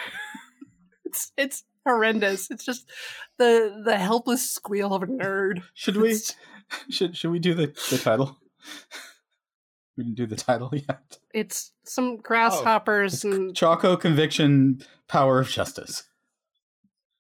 it's 1.05 1.33
it's 1.37 1.65
horrendous. 1.87 2.51
It's 2.51 2.65
just 2.65 2.91
the 3.39 3.83
the 3.85 3.97
helpless 3.97 4.51
squeal 4.51 4.93
of 4.95 5.03
a 5.03 5.07
nerd. 5.07 5.63
Should 5.75 5.97
we? 5.97 6.11
It's, 6.11 6.35
Should 6.91 7.17
Should 7.17 7.31
we 7.31 7.39
do 7.39 7.55
the 7.55 7.67
the 7.91 7.99
title? 7.99 8.37
We 9.97 10.05
didn't 10.05 10.17
do 10.17 10.27
the 10.27 10.37
title 10.37 10.71
yet. 10.73 11.19
it's 11.33 11.73
some 11.85 12.17
grasshoppers 12.17 13.25
and 13.25 13.55
Choco 13.55 13.97
conviction, 13.97 14.81
power 15.07 15.39
of 15.39 15.49
justice. 15.49 16.05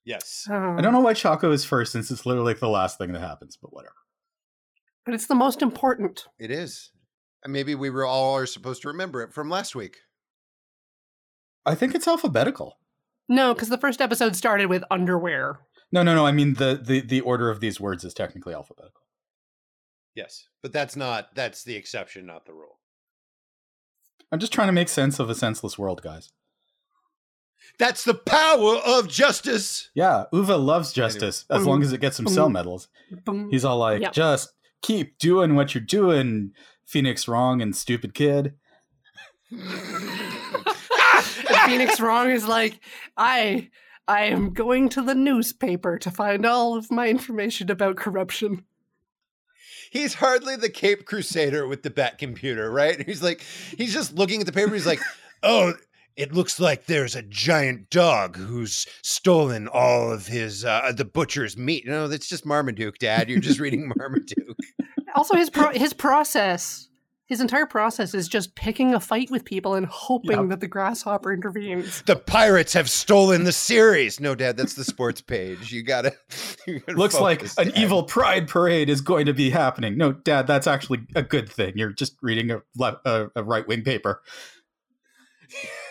Yes 0.04 0.46
oh, 0.50 0.54
I 0.54 0.80
don't 0.80 0.86
oh. 0.86 0.98
know 0.98 1.00
why 1.00 1.14
Choco 1.14 1.52
is 1.52 1.64
first, 1.64 1.92
since 1.92 2.10
it's 2.10 2.26
literally 2.26 2.52
like 2.52 2.60
the 2.60 2.68
last 2.68 2.98
thing 2.98 3.12
that 3.12 3.20
happens. 3.20 3.56
But 3.60 3.72
whatever. 3.72 3.94
but 5.04 5.14
it's 5.14 5.26
the 5.26 5.34
most 5.34 5.62
important. 5.62 6.26
it 6.38 6.50
is 6.50 6.90
and 7.42 7.52
maybe 7.52 7.74
we 7.74 7.90
were 7.90 8.06
all 8.06 8.36
are 8.36 8.46
supposed 8.46 8.82
to 8.82 8.88
remember 8.88 9.22
it 9.22 9.32
from 9.32 9.50
last 9.50 9.74
week 9.74 9.98
I 11.66 11.74
think 11.74 11.94
it's 11.94 12.08
alphabetical. 12.08 12.78
No, 13.28 13.54
because 13.54 13.68
the 13.70 13.78
first 13.78 14.00
episode 14.00 14.36
started 14.36 14.66
with 14.66 14.84
underwear. 14.90 15.60
No, 15.90 16.02
no, 16.02 16.14
no. 16.14 16.26
I 16.26 16.32
mean 16.32 16.54
the 16.54 16.80
the 16.82 17.00
the 17.00 17.20
order 17.20 17.50
of 17.50 17.60
these 17.60 17.80
words 17.80 18.04
is 18.04 18.12
technically 18.12 18.54
alphabetical. 18.54 19.00
Yes, 20.14 20.48
but 20.62 20.72
that's 20.72 20.96
not 20.96 21.34
that's 21.34 21.64
the 21.64 21.76
exception, 21.76 22.26
not 22.26 22.46
the 22.46 22.52
rule. 22.52 22.80
I'm 24.30 24.38
just 24.38 24.52
trying 24.52 24.68
to 24.68 24.72
make 24.72 24.88
sense 24.88 25.18
of 25.18 25.30
a 25.30 25.34
senseless 25.34 25.78
world, 25.78 26.02
guys. 26.02 26.32
That's 27.78 28.04
the 28.04 28.14
power 28.14 28.76
of 28.86 29.08
justice. 29.08 29.90
Yeah, 29.94 30.24
Uva 30.32 30.56
loves 30.56 30.92
justice 30.92 31.44
as 31.50 31.58
Boom. 31.60 31.66
long 31.68 31.82
as 31.82 31.92
it 31.92 32.00
gets 32.00 32.18
him 32.18 32.26
cell 32.28 32.48
medals. 32.48 32.88
Boom. 33.24 33.50
He's 33.50 33.64
all 33.64 33.78
like, 33.78 34.00
Yep. 34.02 34.12
just 34.12 34.52
keep 34.82 35.18
doing 35.18 35.56
what 35.56 35.74
you're 35.74 35.82
doing, 35.84 36.52
Phoenix 36.84 37.26
Wrong 37.26 37.60
and 37.60 37.74
stupid 37.74 38.14
kid. 38.14 38.54
Phoenix 41.66 42.00
Wrong 42.00 42.30
is 42.30 42.46
like, 42.46 42.80
I 43.16 43.70
I 44.06 44.24
am 44.24 44.52
going 44.52 44.88
to 44.90 45.02
the 45.02 45.14
newspaper 45.14 45.98
to 45.98 46.10
find 46.10 46.44
all 46.44 46.76
of 46.76 46.90
my 46.90 47.08
information 47.08 47.70
about 47.70 47.96
corruption. 47.96 48.64
He's 49.90 50.14
hardly 50.14 50.56
the 50.56 50.68
Cape 50.68 51.06
Crusader 51.06 51.66
with 51.66 51.82
the 51.82 51.90
bat 51.90 52.18
computer, 52.18 52.70
right? 52.70 53.00
He's 53.06 53.22
like, 53.22 53.42
he's 53.78 53.92
just 53.92 54.12
looking 54.14 54.40
at 54.40 54.46
the 54.46 54.52
paper. 54.52 54.74
He's 54.74 54.86
like, 54.86 54.98
oh, 55.44 55.74
it 56.16 56.32
looks 56.32 56.60
like 56.60 56.86
there's 56.86 57.14
a 57.16 57.22
giant 57.22 57.90
dog 57.90 58.36
who's 58.36 58.86
stolen 59.02 59.68
all 59.68 60.12
of 60.12 60.26
his 60.26 60.64
uh, 60.64 60.92
the 60.96 61.04
butcher's 61.04 61.56
meat. 61.56 61.86
No, 61.86 62.08
that's 62.08 62.28
just 62.28 62.44
Marmaduke, 62.46 62.98
Dad. 62.98 63.28
You're 63.28 63.40
just 63.40 63.60
reading 63.60 63.90
Marmaduke. 63.96 64.56
Also, 65.14 65.34
his 65.36 65.50
pro- 65.50 65.70
his 65.74 65.92
process, 65.92 66.88
his 67.26 67.40
entire 67.40 67.66
process 67.66 68.14
is 68.14 68.28
just 68.28 68.54
picking 68.54 68.94
a 68.94 69.00
fight 69.00 69.30
with 69.30 69.44
people 69.44 69.74
and 69.74 69.86
hoping 69.86 70.38
Yep. 70.38 70.48
that 70.50 70.60
the 70.60 70.68
grasshopper 70.68 71.32
intervenes. 71.32 72.02
The 72.02 72.16
pirates 72.16 72.72
have 72.74 72.90
stolen 72.90 73.44
the 73.44 73.52
series. 73.52 74.20
No, 74.20 74.34
Dad, 74.34 74.56
that's 74.56 74.74
the 74.74 74.84
sports 74.84 75.20
page. 75.20 75.72
You 75.72 75.82
gotta. 75.82 76.12
you 76.66 76.80
gotta 76.80 76.98
Looks 76.98 77.18
like 77.18 77.40
focus, 77.40 77.58
an 77.58 77.68
Dad. 77.70 77.78
evil 77.78 78.02
pride 78.04 78.46
parade 78.48 78.88
is 78.90 79.00
going 79.00 79.26
to 79.26 79.32
be 79.34 79.50
happening. 79.50 79.96
No, 79.96 80.12
Dad, 80.12 80.46
that's 80.46 80.66
actually 80.66 81.00
a 81.14 81.22
good 81.22 81.48
thing. 81.48 81.72
You're 81.76 81.92
just 81.92 82.16
reading 82.22 82.50
a, 82.50 82.60
le- 82.76 83.00
a, 83.04 83.26
a 83.36 83.42
right 83.42 83.66
wing 83.66 83.82
paper. 83.82 84.20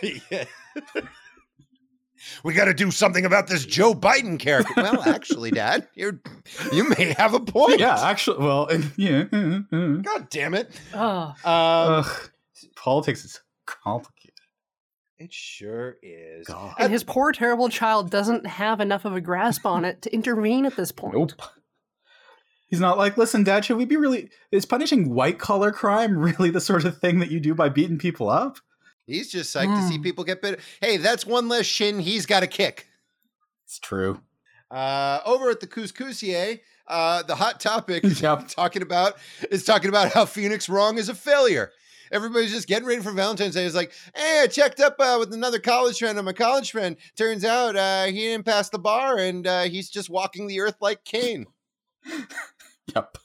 Yeah. 0.29 0.45
we 2.43 2.53
got 2.53 2.65
to 2.65 2.73
do 2.73 2.89
something 2.91 3.25
about 3.25 3.47
this 3.47 3.65
Joe 3.65 3.93
Biden 3.93 4.39
character. 4.39 4.73
Well, 4.77 5.01
actually, 5.07 5.51
Dad, 5.51 5.87
you 5.95 6.19
you 6.71 6.87
may 6.97 7.13
have 7.17 7.33
a 7.33 7.39
point. 7.39 7.79
Yeah, 7.79 7.99
actually, 8.01 8.39
well, 8.39 8.69
yeah. 8.97 9.23
God 9.31 10.29
damn 10.29 10.53
it. 10.53 10.71
Oh, 10.93 10.99
Um, 10.99 11.35
Ugh, 11.45 12.29
politics 12.75 13.25
is 13.25 13.41
complicated. 13.65 14.33
it 15.19 15.33
sure 15.33 15.97
is. 16.01 16.47
God. 16.47 16.75
and 16.79 16.91
his 16.93 17.03
poor, 17.03 17.31
terrible 17.33 17.67
child 17.69 18.09
doesn't 18.09 18.45
have 18.45 18.79
enough 18.79 19.03
of 19.05 19.13
a 19.15 19.21
grasp 19.21 19.65
on 19.65 19.83
it 19.85 20.01
to 20.03 20.13
intervene 20.13 20.65
at 20.65 20.75
this 20.77 20.91
point. 20.91 21.15
Nope. 21.15 21.31
He's 22.67 22.79
not 22.79 22.97
like, 22.97 23.17
listen, 23.17 23.43
Dad, 23.43 23.65
should 23.65 23.77
we 23.77 23.85
be 23.85 23.97
really. 23.97 24.29
Is 24.51 24.65
punishing 24.65 25.13
white 25.13 25.37
collar 25.39 25.71
crime 25.71 26.17
really 26.17 26.49
the 26.49 26.61
sort 26.61 26.85
of 26.85 26.97
thing 26.99 27.19
that 27.19 27.29
you 27.29 27.39
do 27.39 27.53
by 27.53 27.69
beating 27.69 27.97
people 27.99 28.29
up? 28.29 28.57
He's 29.05 29.31
just 29.31 29.53
psyched 29.55 29.75
to 29.75 29.87
see 29.87 29.97
Mm. 29.97 30.03
people 30.03 30.23
get 30.23 30.41
bit. 30.41 30.59
Hey, 30.81 30.97
that's 30.97 31.25
one 31.25 31.47
less 31.49 31.65
shin 31.65 31.99
he's 31.99 32.25
got 32.25 32.39
to 32.41 32.47
kick. 32.47 32.87
It's 33.65 33.79
true. 33.79 34.21
Uh, 34.71 35.19
over 35.25 35.49
at 35.49 35.59
the 35.59 35.67
Cous 35.67 35.91
Coussier, 35.91 36.59
uh, 36.87 37.21
the 37.23 37.35
hot 37.35 37.59
topic 37.59 38.03
Yep. 38.21 38.47
talking 38.49 38.81
about 38.81 39.17
is 39.51 39.63
talking 39.65 39.89
about 39.89 40.11
how 40.13 40.25
Phoenix 40.25 40.67
Wrong 40.69 40.97
is 40.97 41.09
a 41.09 41.13
failure. 41.15 41.71
Everybody's 42.11 42.51
just 42.51 42.67
getting 42.67 42.87
ready 42.87 43.01
for 43.01 43.11
Valentine's 43.11 43.55
Day. 43.55 43.65
It's 43.65 43.75
like, 43.75 43.91
hey, 44.15 44.41
I 44.43 44.47
checked 44.47 44.79
up 44.79 44.95
uh, 44.99 45.17
with 45.19 45.33
another 45.33 45.57
college 45.59 45.97
friend 45.99 46.17
of 46.19 46.25
my 46.25 46.33
college 46.33 46.69
friend. 46.71 46.95
Turns 47.17 47.43
out 47.43 47.75
uh, 47.75 48.05
he 48.05 48.19
didn't 48.19 48.45
pass 48.45 48.69
the 48.69 48.77
bar, 48.77 49.17
and 49.17 49.47
uh, 49.47 49.63
he's 49.63 49.89
just 49.89 50.09
walking 50.11 50.45
the 50.47 50.59
earth 50.61 50.77
like 50.79 51.03
Cain. 51.03 51.47
Yep. 52.93 53.17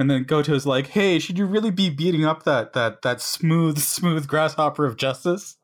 And 0.00 0.10
then 0.10 0.24
Goto's 0.24 0.64
like, 0.64 0.86
"Hey, 0.86 1.18
should 1.18 1.36
you 1.36 1.44
really 1.44 1.70
be 1.70 1.90
beating 1.90 2.24
up 2.24 2.44
that 2.44 2.72
that 2.72 3.02
that 3.02 3.20
smooth, 3.20 3.78
smooth 3.78 4.26
grasshopper 4.26 4.86
of 4.86 4.96
justice? 4.96 5.58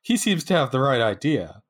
He 0.00 0.16
seems 0.16 0.44
to 0.44 0.54
have 0.54 0.70
the 0.70 0.80
right 0.80 1.02
idea." 1.02 1.62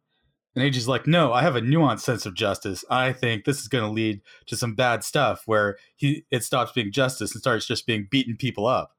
And 0.54 0.64
Eiji's 0.64 0.86
like, 0.86 1.08
"No, 1.08 1.32
I 1.32 1.42
have 1.42 1.56
a 1.56 1.60
nuanced 1.60 2.02
sense 2.02 2.24
of 2.24 2.34
justice. 2.34 2.84
I 2.88 3.12
think 3.12 3.44
this 3.44 3.60
is 3.60 3.66
going 3.66 3.82
to 3.82 3.90
lead 3.90 4.20
to 4.46 4.56
some 4.56 4.76
bad 4.76 5.02
stuff 5.02 5.42
where 5.46 5.78
he 5.96 6.24
it 6.30 6.44
stops 6.44 6.70
being 6.70 6.92
justice 6.92 7.34
and 7.34 7.40
starts 7.40 7.66
just 7.66 7.88
being 7.88 8.06
beating 8.08 8.36
people 8.36 8.68
up, 8.68 8.92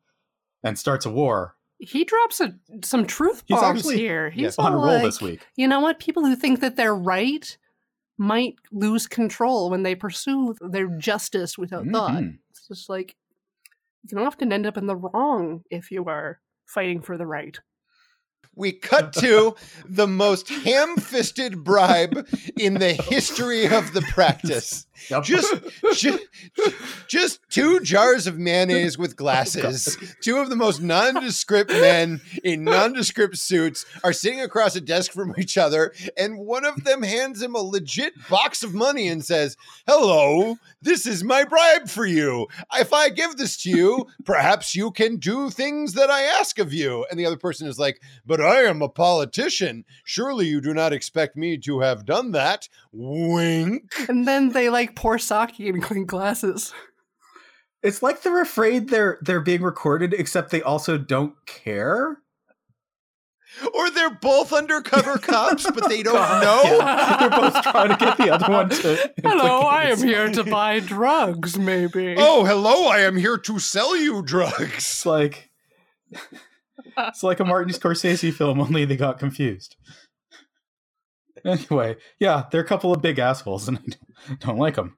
and 0.62 0.78
starts 0.78 1.06
a 1.06 1.10
war. 1.10 1.56
He 1.80 2.04
drops 2.04 2.42
a, 2.42 2.56
some 2.84 3.08
truth 3.08 3.44
He's 3.48 3.58
bombs 3.58 3.80
actually- 3.80 4.00
here. 4.00 4.32
He's 4.32 4.58
on 4.58 4.74
a 4.74 4.76
roll 4.76 4.96
like, 4.96 5.04
this 5.04 5.22
week. 5.22 5.48
You 5.56 5.70
know 5.70 5.80
what? 5.80 6.00
People 6.00 6.26
who 6.26 6.36
think 6.36 6.60
that 6.60 6.76
they're 6.76 6.94
right 6.94 7.58
might 8.18 8.56
lose 8.72 9.08
control 9.08 9.70
when 9.70 9.84
they 9.84 9.96
pursue 9.96 10.56
their 10.60 10.88
justice 10.98 11.58
without 11.58 11.84
mm-hmm. 11.84 11.94
thought. 11.94 12.24
It's 12.70 12.80
just 12.80 12.90
like 12.90 13.16
you 14.04 14.10
can 14.10 14.20
often 14.20 14.52
end 14.52 14.66
up 14.66 14.78
in 14.78 14.88
the 14.88 14.96
wrong 14.96 15.64
if 15.72 15.92
you 15.92 16.06
are 16.06 16.40
fighting 16.66 17.02
for 17.02 17.18
the 17.18 17.26
right. 17.26 17.58
We 18.56 18.72
cut 18.72 19.14
to 19.14 19.56
the 19.88 20.08
most 20.08 20.50
ham-fisted 20.50 21.64
bribe 21.64 22.28
in 22.58 22.74
the 22.74 22.94
history 22.94 23.68
of 23.68 23.94
the 23.94 24.02
practice. 24.02 24.87
Just, 25.24 25.54
just 25.96 26.20
just 27.08 27.40
two 27.50 27.80
jars 27.82 28.28
of 28.28 28.38
mayonnaise 28.38 28.98
with 28.98 29.12
oh, 29.14 29.16
glasses. 29.16 29.98
Two 30.22 30.38
of 30.38 30.50
the 30.50 30.56
most 30.56 30.82
nondescript 30.82 31.72
men 31.72 32.22
in 32.44 32.64
nondescript 32.64 33.38
suits 33.38 33.86
are 34.04 34.14
sitting 34.14 34.42
across 34.42 34.76
a 34.76 34.82
desk 34.82 35.12
from 35.12 35.34
each 35.38 35.58
other, 35.58 35.94
and 36.18 36.40
one 36.40 36.66
of 36.66 36.84
them 36.84 37.04
hands 37.04 37.42
him 37.42 37.56
a 37.56 37.60
legit 37.60 38.14
box 38.30 38.64
of 38.64 38.74
money 38.74 39.08
and 39.08 39.24
says, 39.24 39.56
"Hello, 39.88 40.58
this 40.82 41.06
is 41.06 41.24
my 41.24 41.44
bribe 41.44 41.90
for 41.90 42.06
you. 42.06 42.48
If 42.74 42.94
I 42.94 43.10
give 43.10 43.38
this 43.38 43.58
to 43.64 43.70
you, 43.70 44.08
perhaps 44.26 44.76
you 44.76 44.92
can 44.92 45.18
do 45.18 45.50
things 45.50 45.94
that 45.94 46.10
I 46.10 46.24
ask 46.24 46.60
of 46.60 46.74
you." 46.74 47.06
And 47.10 47.20
the 47.20 47.26
other 47.26 47.38
person 47.38 47.68
is 47.68 47.80
like, 47.80 48.02
"But 48.26 48.42
I 48.42 48.64
am 48.64 48.82
a 48.82 48.90
politician. 48.90 49.86
Surely 50.04 50.48
you 50.48 50.62
do 50.62 50.74
not 50.74 50.94
expect 50.94 51.36
me 51.38 51.58
to 51.60 51.80
have 51.82 52.06
done 52.06 52.32
that." 52.32 52.68
Wink. 52.92 53.84
And 54.10 54.28
then 54.28 54.50
they 54.50 54.70
like 54.70 54.96
pour 54.96 55.18
sake 55.20 55.60
in 55.60 55.82
clean 55.82 56.06
glasses. 56.06 56.74
It's 57.84 58.02
like 58.02 58.22
they're 58.24 58.42
afraid 58.42 58.90
they're 58.90 59.20
they're 59.22 59.42
being 59.42 59.62
recorded, 59.62 60.14
except 60.14 60.52
they 60.52 60.62
also 60.62 60.98
don't 60.98 61.34
care. 61.46 62.18
Or 63.74 63.90
they're 63.90 64.10
both 64.22 64.52
undercover 64.54 65.18
cops, 65.22 65.70
but 65.72 65.88
they 65.90 66.04
don't 66.04 66.14
God, 66.16 66.44
know. 66.44 66.78
yeah. 66.78 67.18
They're 67.18 67.40
both 67.40 67.62
trying 67.64 67.90
to 67.90 67.96
get 67.96 68.18
the 68.18 68.30
other 68.30 68.52
one 68.52 68.70
to. 68.70 69.14
Hello, 69.24 69.62
I 69.62 69.86
am 69.86 69.98
here 70.00 70.30
to 70.32 70.44
buy 70.44 70.80
drugs, 70.80 71.58
maybe. 71.58 72.16
Oh, 72.18 72.44
hello, 72.46 72.88
I 72.88 73.00
am 73.00 73.16
here 73.16 73.38
to 73.38 73.58
sell 73.60 73.96
you 73.96 74.20
It's 74.20 74.30
drugs. 74.30 75.06
like 75.06 75.50
it's 76.98 77.24
like 77.24 77.40
a 77.40 77.46
Martin 77.46 77.74
Scorsese 77.74 78.34
film, 78.34 78.60
only 78.60 78.86
they 78.86 78.98
got 78.98 79.18
confused. 79.20 79.76
Anyway, 81.48 81.96
yeah, 82.20 82.44
they're 82.52 82.62
a 82.62 82.66
couple 82.66 82.92
of 82.92 83.02
big 83.02 83.20
assholes, 83.20 83.68
and 83.68 83.78
I 83.78 83.82
don't, 83.82 84.40
don't 84.42 84.58
like 84.58 84.76
them. 84.76 84.98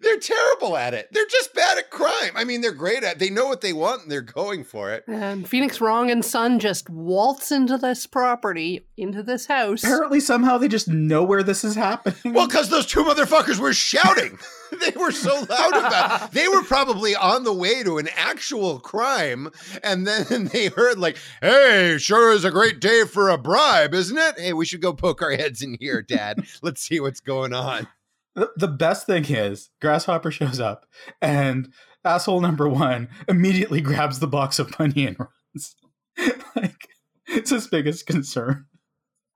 They're 0.00 0.18
terrible 0.18 0.76
at 0.76 0.94
it. 0.94 1.08
They're 1.12 1.26
just 1.26 1.54
bad 1.54 1.78
at 1.78 1.90
crime. 1.90 2.32
I 2.34 2.44
mean, 2.44 2.60
they're 2.60 2.72
great 2.72 3.02
at 3.02 3.18
They 3.18 3.30
know 3.30 3.46
what 3.46 3.60
they 3.60 3.72
want 3.72 4.02
and 4.02 4.10
they're 4.10 4.20
going 4.20 4.64
for 4.64 4.92
it. 4.92 5.04
And 5.06 5.48
Phoenix 5.48 5.80
Wrong 5.80 6.10
and 6.10 6.24
Son 6.24 6.58
just 6.58 6.90
waltz 6.90 7.50
into 7.50 7.78
this 7.78 8.06
property, 8.06 8.86
into 8.96 9.22
this 9.22 9.46
house. 9.46 9.82
Apparently, 9.82 10.20
somehow 10.20 10.58
they 10.58 10.68
just 10.68 10.88
know 10.88 11.22
where 11.22 11.42
this 11.42 11.64
is 11.64 11.74
happening. 11.74 12.34
Well, 12.34 12.46
because 12.46 12.68
those 12.68 12.86
two 12.86 13.04
motherfuckers 13.04 13.58
were 13.58 13.72
shouting. 13.72 14.38
they 14.80 14.92
were 14.98 15.12
so 15.12 15.34
loud 15.48 15.76
about 15.76 16.22
it. 16.22 16.32
They 16.32 16.48
were 16.48 16.62
probably 16.62 17.14
on 17.14 17.44
the 17.44 17.52
way 17.52 17.82
to 17.82 17.98
an 17.98 18.08
actual 18.16 18.78
crime. 18.78 19.50
And 19.82 20.06
then 20.06 20.44
they 20.52 20.68
heard, 20.68 20.98
like, 20.98 21.16
hey, 21.40 21.96
sure 21.98 22.32
is 22.32 22.44
a 22.44 22.50
great 22.50 22.80
day 22.80 23.04
for 23.04 23.28
a 23.28 23.38
bribe, 23.38 23.94
isn't 23.94 24.16
it? 24.16 24.38
Hey, 24.38 24.52
we 24.52 24.66
should 24.66 24.82
go 24.82 24.92
poke 24.92 25.22
our 25.22 25.32
heads 25.32 25.62
in 25.62 25.76
here, 25.80 26.02
Dad. 26.02 26.44
Let's 26.62 26.82
see 26.82 27.00
what's 27.00 27.20
going 27.20 27.52
on. 27.52 27.88
The, 28.34 28.50
the 28.56 28.68
best 28.68 29.06
thing 29.06 29.24
is, 29.28 29.70
Grasshopper 29.80 30.30
shows 30.30 30.60
up, 30.60 30.86
and 31.20 31.72
asshole 32.04 32.40
number 32.40 32.68
one 32.68 33.08
immediately 33.28 33.80
grabs 33.80 34.20
the 34.20 34.26
box 34.26 34.58
of 34.58 34.78
money 34.78 35.06
and 35.06 35.16
runs. 35.18 35.76
like, 36.56 36.88
it's 37.26 37.50
his 37.50 37.66
biggest 37.66 38.06
concern. 38.06 38.66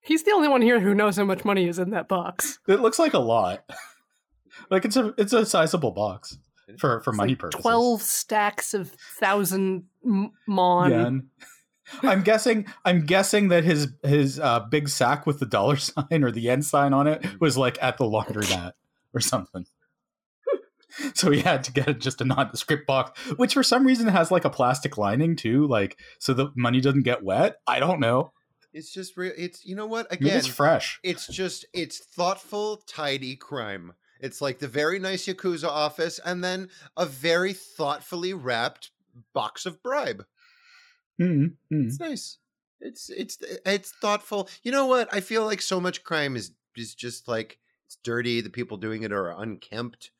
He's 0.00 0.22
the 0.22 0.32
only 0.32 0.48
one 0.48 0.62
here 0.62 0.80
who 0.80 0.94
knows 0.94 1.16
how 1.16 1.24
much 1.24 1.44
money 1.44 1.66
is 1.66 1.78
in 1.78 1.90
that 1.90 2.08
box. 2.08 2.58
It 2.68 2.80
looks 2.80 2.98
like 2.98 3.14
a 3.14 3.18
lot. 3.18 3.64
like 4.70 4.84
it's 4.84 4.96
a 4.96 5.14
it's 5.16 5.32
a 5.32 5.46
sizable 5.46 5.92
box 5.92 6.38
for 6.78 7.00
for 7.00 7.10
It's 7.10 7.16
money 7.16 7.32
like 7.32 7.38
purposes. 7.38 7.62
Twelve 7.62 8.02
stacks 8.02 8.74
of 8.74 8.90
thousand 9.18 9.84
mon. 10.46 10.90
yen. 10.90 11.28
I'm 12.02 12.22
guessing. 12.22 12.66
I'm 12.84 13.06
guessing 13.06 13.48
that 13.48 13.64
his 13.64 13.88
his 14.02 14.38
uh, 14.38 14.60
big 14.60 14.90
sack 14.90 15.26
with 15.26 15.40
the 15.40 15.46
dollar 15.46 15.76
sign 15.76 16.22
or 16.22 16.30
the 16.30 16.40
yen 16.40 16.62
sign 16.62 16.92
on 16.92 17.06
it 17.06 17.24
was 17.40 17.56
like 17.56 17.82
at 17.82 17.96
the 17.96 18.04
laundromat 18.04 18.72
or 19.14 19.20
something. 19.20 19.66
so 21.14 21.30
he 21.30 21.40
had 21.40 21.64
to 21.64 21.72
get 21.72 21.98
just 21.98 22.20
a 22.20 22.24
nondescript 22.24 22.86
box, 22.86 23.18
which 23.36 23.54
for 23.54 23.62
some 23.62 23.86
reason 23.86 24.08
has 24.08 24.30
like 24.30 24.44
a 24.44 24.50
plastic 24.50 24.98
lining 24.98 25.36
too, 25.36 25.66
like 25.66 25.98
so 26.18 26.34
the 26.34 26.50
money 26.56 26.80
doesn't 26.80 27.02
get 27.02 27.22
wet. 27.22 27.56
I 27.66 27.80
don't 27.80 28.00
know. 28.00 28.32
It's 28.72 28.92
just 28.92 29.16
real. 29.16 29.32
It's, 29.36 29.64
you 29.64 29.76
know 29.76 29.86
what? 29.86 30.10
Maybe 30.10 30.26
Again, 30.26 30.38
it's 30.38 30.48
fresh. 30.48 30.98
it's 31.04 31.28
just, 31.28 31.64
it's 31.72 31.98
thoughtful, 31.98 32.78
tidy 32.86 33.36
crime. 33.36 33.92
It's 34.20 34.40
like 34.40 34.58
the 34.58 34.68
very 34.68 34.98
nice 34.98 35.26
Yakuza 35.26 35.68
office 35.68 36.18
and 36.24 36.42
then 36.42 36.70
a 36.96 37.06
very 37.06 37.52
thoughtfully 37.52 38.32
wrapped 38.32 38.90
box 39.32 39.66
of 39.66 39.82
bribe. 39.82 40.24
Mm, 41.20 41.54
mm. 41.72 41.86
It's 41.86 42.00
nice. 42.00 42.38
It's 42.80 43.08
it's 43.10 43.38
it's 43.64 43.92
thoughtful. 43.92 44.48
You 44.62 44.72
know 44.72 44.86
what? 44.86 45.08
I 45.12 45.20
feel 45.20 45.44
like 45.44 45.62
so 45.62 45.80
much 45.80 46.02
crime 46.04 46.36
is 46.36 46.52
is 46.76 46.94
just 46.94 47.28
like 47.28 47.58
it's 47.94 48.02
dirty. 48.02 48.40
The 48.40 48.50
people 48.50 48.76
doing 48.76 49.02
it 49.02 49.12
are 49.12 49.30
unkempt. 49.30 50.10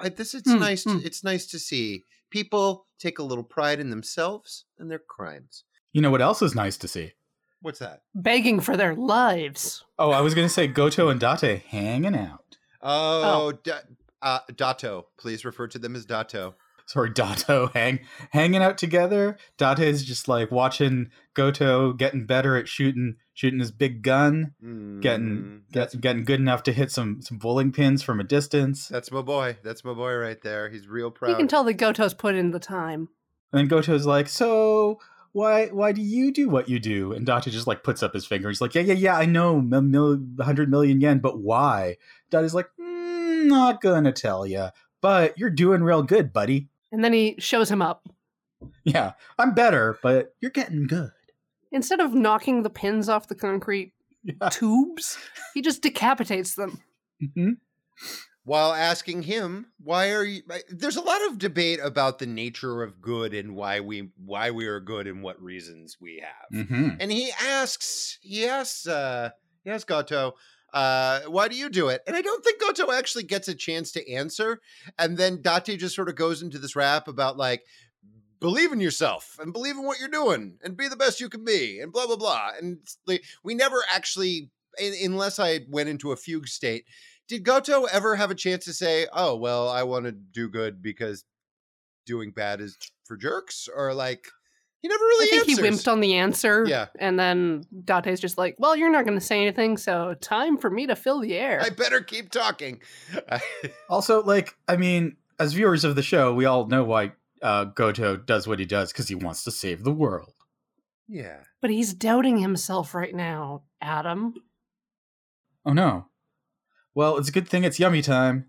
I- 0.00 0.08
This 0.08 0.34
it's 0.34 0.50
Hmm, 0.50 0.58
nice. 0.58 0.84
To, 0.84 0.90
hmm. 0.94 1.00
it's 1.04 1.22
nice 1.22 1.46
to 1.48 1.58
see 1.58 2.04
people 2.30 2.86
take 2.98 3.18
a 3.18 3.22
little 3.22 3.44
pride 3.44 3.78
in 3.80 3.90
themselves 3.90 4.64
and 4.78 4.90
their 4.90 4.98
crimes. 4.98 5.64
You 5.92 6.00
know 6.02 6.10
what 6.10 6.22
else 6.22 6.42
is 6.42 6.54
nice 6.54 6.76
to 6.78 6.88
see? 6.88 7.12
What's 7.60 7.78
that? 7.80 8.02
Begging 8.14 8.60
for 8.60 8.76
their 8.76 8.94
lives. 8.94 9.84
Oh, 9.98 10.10
I 10.10 10.20
was 10.20 10.34
going 10.34 10.46
to 10.46 10.52
say 10.52 10.66
Goto 10.66 11.08
and 11.08 11.20
Date 11.20 11.62
hanging 11.68 12.16
out. 12.16 12.56
Oh, 12.82 13.52
Da- 13.52 13.80
uh, 14.22 14.40
Dato. 14.54 15.08
Please 15.18 15.44
refer 15.44 15.66
to 15.68 15.78
them 15.78 15.96
as 15.96 16.04
Dato. 16.06 16.54
Sorry, 16.86 17.10
Dato 17.14 17.68
hang 17.74 18.00
hanging 18.30 18.62
out 18.62 18.78
together. 18.78 19.36
Date 19.58 19.80
is 19.80 20.04
just 20.04 20.28
like 20.28 20.50
watching 20.50 21.10
Goto 21.34 21.92
getting 21.92 22.26
better 22.26 22.56
at 22.56 22.68
shooting 22.68 23.16
shooting 23.34 23.58
his 23.60 23.70
big 23.72 24.02
gun, 24.02 24.54
Mm, 24.64 25.02
getting 25.02 25.62
get, 25.72 26.00
getting 26.00 26.24
good 26.24 26.40
enough 26.40 26.62
to 26.64 26.72
hit 26.72 26.90
some 26.90 27.20
some 27.22 27.38
bowling 27.38 27.72
pins 27.72 28.02
from 28.02 28.20
a 28.20 28.24
distance. 28.24 28.88
that's 28.88 29.10
my 29.12 29.20
boy. 29.22 29.56
That's 29.62 29.84
my 29.84 29.92
boy 29.94 30.14
right 30.14 30.40
there. 30.42 30.70
He's 30.70 30.86
real 30.88 31.10
proud. 31.10 31.30
You 31.30 31.36
can 31.36 31.48
tell 31.48 31.64
the 31.64 31.74
Goto's 31.74 32.14
put 32.14 32.34
in 32.34 32.52
the 32.52 32.58
time. 32.60 33.08
And 33.52 33.58
then 33.60 33.68
Goto's 33.68 34.06
like, 34.06 34.28
"So 34.28 34.98
why 35.32 35.66
why 35.66 35.92
do 35.92 36.00
you 36.02 36.32
do 36.32 36.48
what 36.48 36.68
you 36.68 36.78
do?" 36.78 37.12
And 37.12 37.26
Date 37.26 37.42
just 37.44 37.66
like 37.66 37.82
puts 37.82 38.02
up 38.02 38.14
his 38.14 38.26
finger. 38.26 38.48
He's 38.48 38.60
like, 38.60 38.74
"Yeah, 38.74 38.82
yeah, 38.82 38.94
yeah, 38.94 39.16
I 39.16 39.24
know, 39.26 39.60
mil- 39.60 39.82
mil- 39.82 40.16
100 40.36 40.70
million 40.70 41.00
yen, 41.00 41.18
but 41.18 41.40
why?" 41.40 41.96
Date's 42.30 42.54
like, 42.54 42.68
mm, 42.80 43.46
"Not 43.46 43.80
gonna 43.82 44.12
tell 44.12 44.46
you, 44.46 44.68
but 45.00 45.36
you're 45.38 45.50
doing 45.50 45.82
real 45.82 46.02
good, 46.02 46.32
buddy." 46.32 46.68
And 46.92 47.02
then 47.04 47.12
he 47.12 47.36
shows 47.38 47.70
him 47.70 47.82
up. 47.82 48.08
Yeah, 48.84 49.12
I'm 49.38 49.54
better, 49.54 49.98
but 50.02 50.34
you're 50.40 50.50
getting 50.50 50.86
good. 50.86 51.10
Instead 51.72 52.00
of 52.00 52.14
knocking 52.14 52.62
the 52.62 52.70
pins 52.70 53.08
off 53.08 53.28
the 53.28 53.34
concrete 53.34 53.92
Yeah. 54.22 54.48
tubes, 54.48 55.18
he 55.54 55.60
just 55.62 55.82
decapitates 55.82 56.54
them. 56.54 56.80
Mhm. 57.22 57.58
While 58.44 58.72
asking 58.72 59.22
him, 59.24 59.72
"Why 59.82 60.12
are 60.12 60.24
you?" 60.24 60.42
There's 60.68 60.96
a 60.96 61.00
lot 61.02 61.20
of 61.26 61.38
debate 61.38 61.80
about 61.82 62.18
the 62.20 62.26
nature 62.26 62.82
of 62.82 63.00
good 63.00 63.34
and 63.34 63.56
why 63.56 63.80
we 63.80 64.10
why 64.16 64.52
we 64.52 64.66
are 64.66 64.78
good 64.80 65.06
and 65.08 65.22
what 65.22 65.40
reasons 65.42 65.98
we 66.00 66.22
have. 66.24 66.66
Mhm. 66.66 66.96
And 67.00 67.10
he 67.10 67.32
asks, 67.40 68.18
he 68.22 68.46
asks, 68.46 68.86
uh, 68.86 69.30
he 69.64 69.70
asks 69.70 69.84
Goto, 69.84 70.34
uh, 70.76 71.22
why 71.28 71.48
do 71.48 71.56
you 71.56 71.70
do 71.70 71.88
it? 71.88 72.02
And 72.06 72.14
I 72.14 72.20
don't 72.20 72.44
think 72.44 72.60
Goto 72.60 72.92
actually 72.92 73.24
gets 73.24 73.48
a 73.48 73.54
chance 73.54 73.92
to 73.92 74.12
answer. 74.12 74.60
And 74.98 75.16
then 75.16 75.40
Date 75.40 75.78
just 75.78 75.94
sort 75.94 76.10
of 76.10 76.16
goes 76.16 76.42
into 76.42 76.58
this 76.58 76.76
rap 76.76 77.08
about 77.08 77.38
like, 77.38 77.62
believe 78.40 78.72
in 78.72 78.80
yourself 78.82 79.38
and 79.40 79.54
believe 79.54 79.78
in 79.78 79.86
what 79.86 79.98
you're 79.98 80.10
doing 80.10 80.58
and 80.62 80.76
be 80.76 80.86
the 80.86 80.94
best 80.94 81.18
you 81.18 81.30
can 81.30 81.46
be 81.46 81.80
and 81.80 81.94
blah, 81.94 82.06
blah, 82.06 82.16
blah. 82.16 82.50
And 82.60 82.80
like, 83.06 83.24
we 83.42 83.54
never 83.54 83.82
actually, 83.90 84.50
un- 84.78 84.92
unless 85.02 85.38
I 85.38 85.60
went 85.70 85.88
into 85.88 86.12
a 86.12 86.16
fugue 86.16 86.46
state, 86.46 86.84
did 87.26 87.42
Goto 87.42 87.84
ever 87.84 88.14
have 88.16 88.30
a 88.30 88.34
chance 88.34 88.66
to 88.66 88.74
say, 88.74 89.06
oh, 89.14 89.34
well, 89.34 89.70
I 89.70 89.82
want 89.84 90.04
to 90.04 90.12
do 90.12 90.46
good 90.46 90.82
because 90.82 91.24
doing 92.04 92.32
bad 92.32 92.60
is 92.60 92.76
for 93.06 93.16
jerks? 93.16 93.66
Or 93.74 93.94
like, 93.94 94.26
he 94.82 94.88
never 94.88 95.02
really 95.04 95.26
I 95.26 95.30
think 95.30 95.48
answers. 95.50 95.64
he 95.64 95.70
wimped 95.70 95.92
on 95.92 96.00
the 96.00 96.14
answer. 96.14 96.64
Yeah. 96.66 96.86
And 96.98 97.18
then 97.18 97.64
Date's 97.84 98.20
just 98.20 98.38
like, 98.38 98.56
well, 98.58 98.76
you're 98.76 98.90
not 98.90 99.04
going 99.04 99.18
to 99.18 99.24
say 99.24 99.40
anything, 99.40 99.76
so 99.78 100.14
time 100.20 100.56
for 100.58 100.70
me 100.70 100.86
to 100.86 100.94
fill 100.96 101.20
the 101.20 101.34
air. 101.34 101.60
I 101.62 101.70
better 101.70 102.00
keep 102.00 102.30
talking. 102.30 102.80
Also, 103.88 104.22
like, 104.22 104.54
I 104.68 104.76
mean, 104.76 105.16
as 105.38 105.52
viewers 105.54 105.84
of 105.84 105.94
the 105.96 106.02
show, 106.02 106.34
we 106.34 106.44
all 106.44 106.66
know 106.66 106.84
why 106.84 107.12
uh, 107.42 107.64
Goto 107.64 108.16
does 108.16 108.46
what 108.46 108.58
he 108.58 108.64
does 108.64 108.92
because 108.92 109.08
he 109.08 109.14
wants 109.14 109.44
to 109.44 109.50
save 109.50 109.82
the 109.84 109.92
world. 109.92 110.32
yeah. 111.08 111.38
but 111.60 111.70
he's 111.70 111.94
doubting 111.94 112.38
himself 112.38 112.94
right 112.94 113.14
now, 113.14 113.62
Adam. 113.80 114.34
Oh 115.64 115.72
no. 115.72 116.06
Well, 116.94 117.16
it's 117.18 117.28
a 117.28 117.32
good 117.32 117.48
thing 117.48 117.64
it's 117.64 117.78
yummy 117.78 118.02
time, 118.02 118.46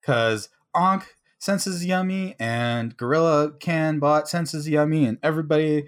because 0.00 0.48
Ankh 0.76 1.06
senses 1.40 1.84
yummy, 1.84 2.36
and 2.38 2.96
Gorilla 2.96 3.50
Can 3.58 3.98
bot 3.98 4.28
senses 4.28 4.68
yummy, 4.68 5.04
and 5.06 5.18
everybody 5.24 5.78
is 5.78 5.84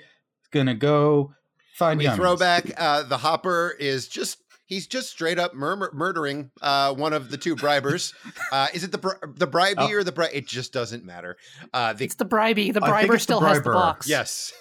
gonna 0.51 0.75
go 0.75 1.35
find 1.77 1.99
We 1.99 2.07
yummies. 2.07 2.17
throw 2.17 2.37
back. 2.37 2.73
Uh, 2.77 3.05
the 3.05 3.19
Hopper 3.19 3.77
is 3.79 4.09
just. 4.09 4.39
He's 4.67 4.87
just 4.87 5.11
straight 5.11 5.39
up 5.39 5.53
murmur- 5.55 5.91
murdering 5.93 6.51
uh, 6.63 6.95
one 6.95 7.13
of 7.13 7.31
the 7.31 7.37
two 7.37 7.55
bribers. 7.57 8.15
Uh, 8.53 8.69
is 8.73 8.85
it 8.85 8.91
the 8.93 8.97
bri- 8.99 9.17
the 9.37 9.47
bribey 9.47 9.75
Oh. 9.79 9.93
or 9.93 10.03
the 10.05 10.13
bri? 10.13 10.29
It 10.33 10.47
just 10.47 10.73
doesn't 10.73 11.05
matter. 11.05 11.37
Uh, 11.75 11.93
the, 11.93 12.05
It's 12.07 12.15
the 12.15 12.25
bribey. 12.25 12.73
The 12.73 12.83
I 12.83 12.89
briber 12.89 13.15
it's 13.15 13.25
the 13.27 13.35
still 13.35 13.41
has 13.41 13.61
the 13.63 13.71
box. 13.71 14.09
yes, 14.09 14.53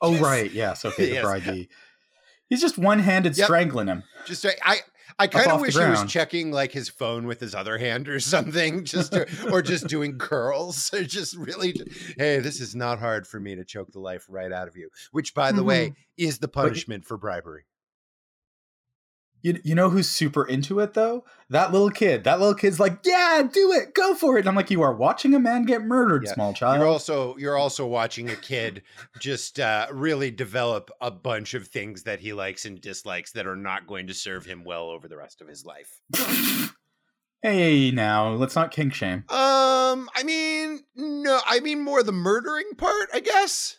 Oh 0.00 0.12
Yes. 0.14 0.20
right, 0.22 0.50
yes, 0.52 0.84
okay, 0.84 1.06
the 1.06 1.12
Yes. 1.14 1.24
bribey. 1.24 1.68
He's 2.48 2.60
just 2.60 2.76
one-handed 2.78 3.36
Yep. 3.36 3.44
strangling 3.46 3.86
him. 3.86 4.02
just 4.26 4.44
I. 4.64 4.78
I 5.18 5.26
kind 5.28 5.50
of 5.50 5.60
wish 5.60 5.74
he 5.74 5.80
was 5.80 6.04
checking 6.04 6.52
like 6.52 6.72
his 6.72 6.88
phone 6.88 7.26
with 7.26 7.40
his 7.40 7.54
other 7.54 7.78
hand 7.78 8.08
or 8.08 8.20
something, 8.20 8.84
just 8.84 9.12
to, 9.12 9.26
or 9.50 9.62
just 9.62 9.86
doing 9.86 10.18
curls, 10.18 10.92
or 10.92 11.04
just 11.04 11.36
really. 11.36 11.74
Hey, 12.18 12.38
this 12.38 12.60
is 12.60 12.74
not 12.74 12.98
hard 12.98 13.26
for 13.26 13.40
me 13.40 13.54
to 13.54 13.64
choke 13.64 13.92
the 13.92 14.00
life 14.00 14.26
right 14.28 14.52
out 14.52 14.68
of 14.68 14.76
you. 14.76 14.90
Which, 15.12 15.34
by 15.34 15.52
the 15.52 15.64
way, 15.64 15.94
is 16.16 16.38
the 16.38 16.48
punishment 16.48 17.04
for 17.04 17.16
bribery. 17.16 17.64
You, 19.42 19.60
you 19.62 19.74
know 19.76 19.90
who's 19.90 20.08
super 20.08 20.44
into 20.44 20.80
it 20.80 20.94
though? 20.94 21.24
That 21.50 21.70
little 21.72 21.90
kid. 21.90 22.24
That 22.24 22.40
little 22.40 22.54
kid's 22.54 22.80
like, 22.80 22.98
yeah, 23.04 23.42
do 23.50 23.70
it, 23.72 23.94
go 23.94 24.14
for 24.14 24.36
it. 24.36 24.40
And 24.40 24.48
I'm 24.48 24.56
like, 24.56 24.70
you 24.72 24.82
are 24.82 24.92
watching 24.94 25.34
a 25.34 25.38
man 25.38 25.64
get 25.64 25.82
murdered, 25.82 26.24
Yeah. 26.26 26.34
small 26.34 26.52
child. 26.52 26.78
You're 26.78 26.88
also 26.88 27.36
you're 27.36 27.56
also 27.56 27.86
watching 27.86 28.28
a 28.30 28.34
kid 28.36 28.82
just 29.20 29.60
uh, 29.60 29.86
really 29.92 30.32
develop 30.32 30.90
a 31.00 31.10
bunch 31.12 31.54
of 31.54 31.68
things 31.68 32.02
that 32.04 32.18
he 32.18 32.32
likes 32.32 32.64
and 32.64 32.80
dislikes 32.80 33.32
that 33.32 33.46
are 33.46 33.54
not 33.56 33.86
going 33.86 34.08
to 34.08 34.14
serve 34.14 34.44
him 34.46 34.64
well 34.64 34.88
over 34.90 35.06
the 35.06 35.16
rest 35.16 35.40
of 35.40 35.46
his 35.48 35.64
life. 35.64 36.00
hey, 37.42 37.90
now 37.92 38.30
let's 38.30 38.56
not 38.56 38.70
kink 38.70 38.94
shame. 38.94 39.24
Um, 39.28 40.08
I 40.14 40.22
mean, 40.24 40.80
no, 40.96 41.38
I 41.46 41.60
mean 41.60 41.82
more 41.82 42.02
the 42.02 42.12
murdering 42.12 42.72
part, 42.76 43.08
I 43.14 43.20
guess. 43.20 43.76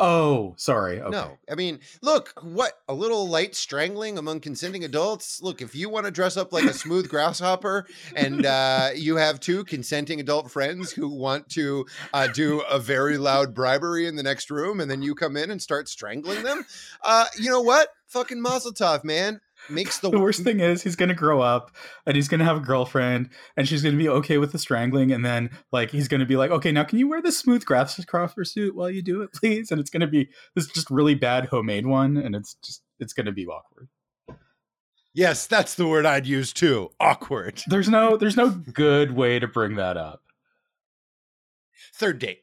Oh, 0.00 0.54
sorry. 0.56 1.00
Okay. 1.00 1.10
No, 1.10 1.38
I 1.50 1.56
mean, 1.56 1.80
look, 2.02 2.32
what 2.40 2.74
a 2.88 2.94
little 2.94 3.28
light 3.28 3.56
strangling 3.56 4.16
among 4.16 4.40
consenting 4.40 4.84
adults. 4.84 5.42
Look, 5.42 5.60
if 5.60 5.74
you 5.74 5.88
want 5.88 6.06
to 6.06 6.12
dress 6.12 6.36
up 6.36 6.52
like 6.52 6.64
a 6.64 6.72
smooth 6.72 7.08
grasshopper, 7.10 7.86
and 8.14 8.46
uh, 8.46 8.90
you 8.94 9.16
have 9.16 9.40
two 9.40 9.64
consenting 9.64 10.20
adult 10.20 10.50
friends 10.52 10.92
who 10.92 11.08
want 11.08 11.48
to 11.50 11.84
uh, 12.14 12.28
do 12.28 12.60
a 12.70 12.78
very 12.78 13.18
loud 13.18 13.54
bribery 13.54 14.06
in 14.06 14.14
the 14.14 14.22
next 14.22 14.50
room, 14.50 14.80
and 14.80 14.88
then 14.88 15.02
you 15.02 15.16
come 15.16 15.36
in 15.36 15.50
and 15.50 15.60
start 15.60 15.88
strangling 15.88 16.44
them, 16.44 16.64
uh, 17.02 17.26
you 17.36 17.50
know 17.50 17.62
what? 17.62 17.88
Fucking 18.06 18.40
Mazel 18.40 18.72
Tov, 18.72 19.02
man. 19.02 19.40
Makes 19.70 19.98
the, 19.98 20.10
The 20.18 20.18
worst 20.18 20.42
thing 20.42 20.60
is 20.60 20.82
he's 20.82 20.96
gonna 20.96 21.14
grow 21.14 21.40
up 21.40 21.70
and 22.06 22.16
he's 22.16 22.28
gonna 22.28 22.44
have 22.44 22.56
a 22.56 22.60
girlfriend 22.60 23.30
and 23.56 23.68
she's 23.68 23.82
gonna 23.82 23.96
be 23.96 24.08
okay 24.08 24.38
with 24.38 24.52
the 24.52 24.58
strangling 24.58 25.12
and 25.12 25.24
then 25.24 25.50
like 25.72 25.90
he's 25.90 26.08
gonna 26.08 26.26
be 26.26 26.36
like, 26.36 26.50
okay, 26.50 26.72
now 26.72 26.84
can 26.84 26.98
you 26.98 27.08
wear 27.08 27.22
this 27.22 27.38
smooth 27.38 27.64
grasshopper 27.64 28.44
suit 28.44 28.74
while 28.74 28.90
you 28.90 29.02
do 29.02 29.22
it, 29.22 29.32
please? 29.34 29.70
And 29.70 29.80
it's 29.80 29.90
gonna 29.90 30.06
be 30.06 30.28
this 30.54 30.66
just 30.66 30.90
really 30.90 31.14
bad 31.14 31.46
homemade 31.46 31.86
one 31.86 32.16
and 32.16 32.34
it's 32.34 32.54
just 32.64 32.82
it's 32.98 33.12
gonna 33.12 33.32
be 33.32 33.46
awkward. 33.46 33.88
Yes, 35.14 35.46
that's 35.46 35.74
the 35.74 35.86
word 35.86 36.06
I'd 36.06 36.26
use 36.26 36.52
too. 36.52 36.90
Awkward. 37.00 37.62
There's 37.68 37.88
no 37.88 38.16
there's 38.16 38.36
no 38.36 38.50
good 38.50 39.12
way 39.12 39.38
to 39.38 39.48
bring 39.48 39.76
that 39.76 39.96
up. 39.96 40.22
Third 41.94 42.18
date. 42.18 42.42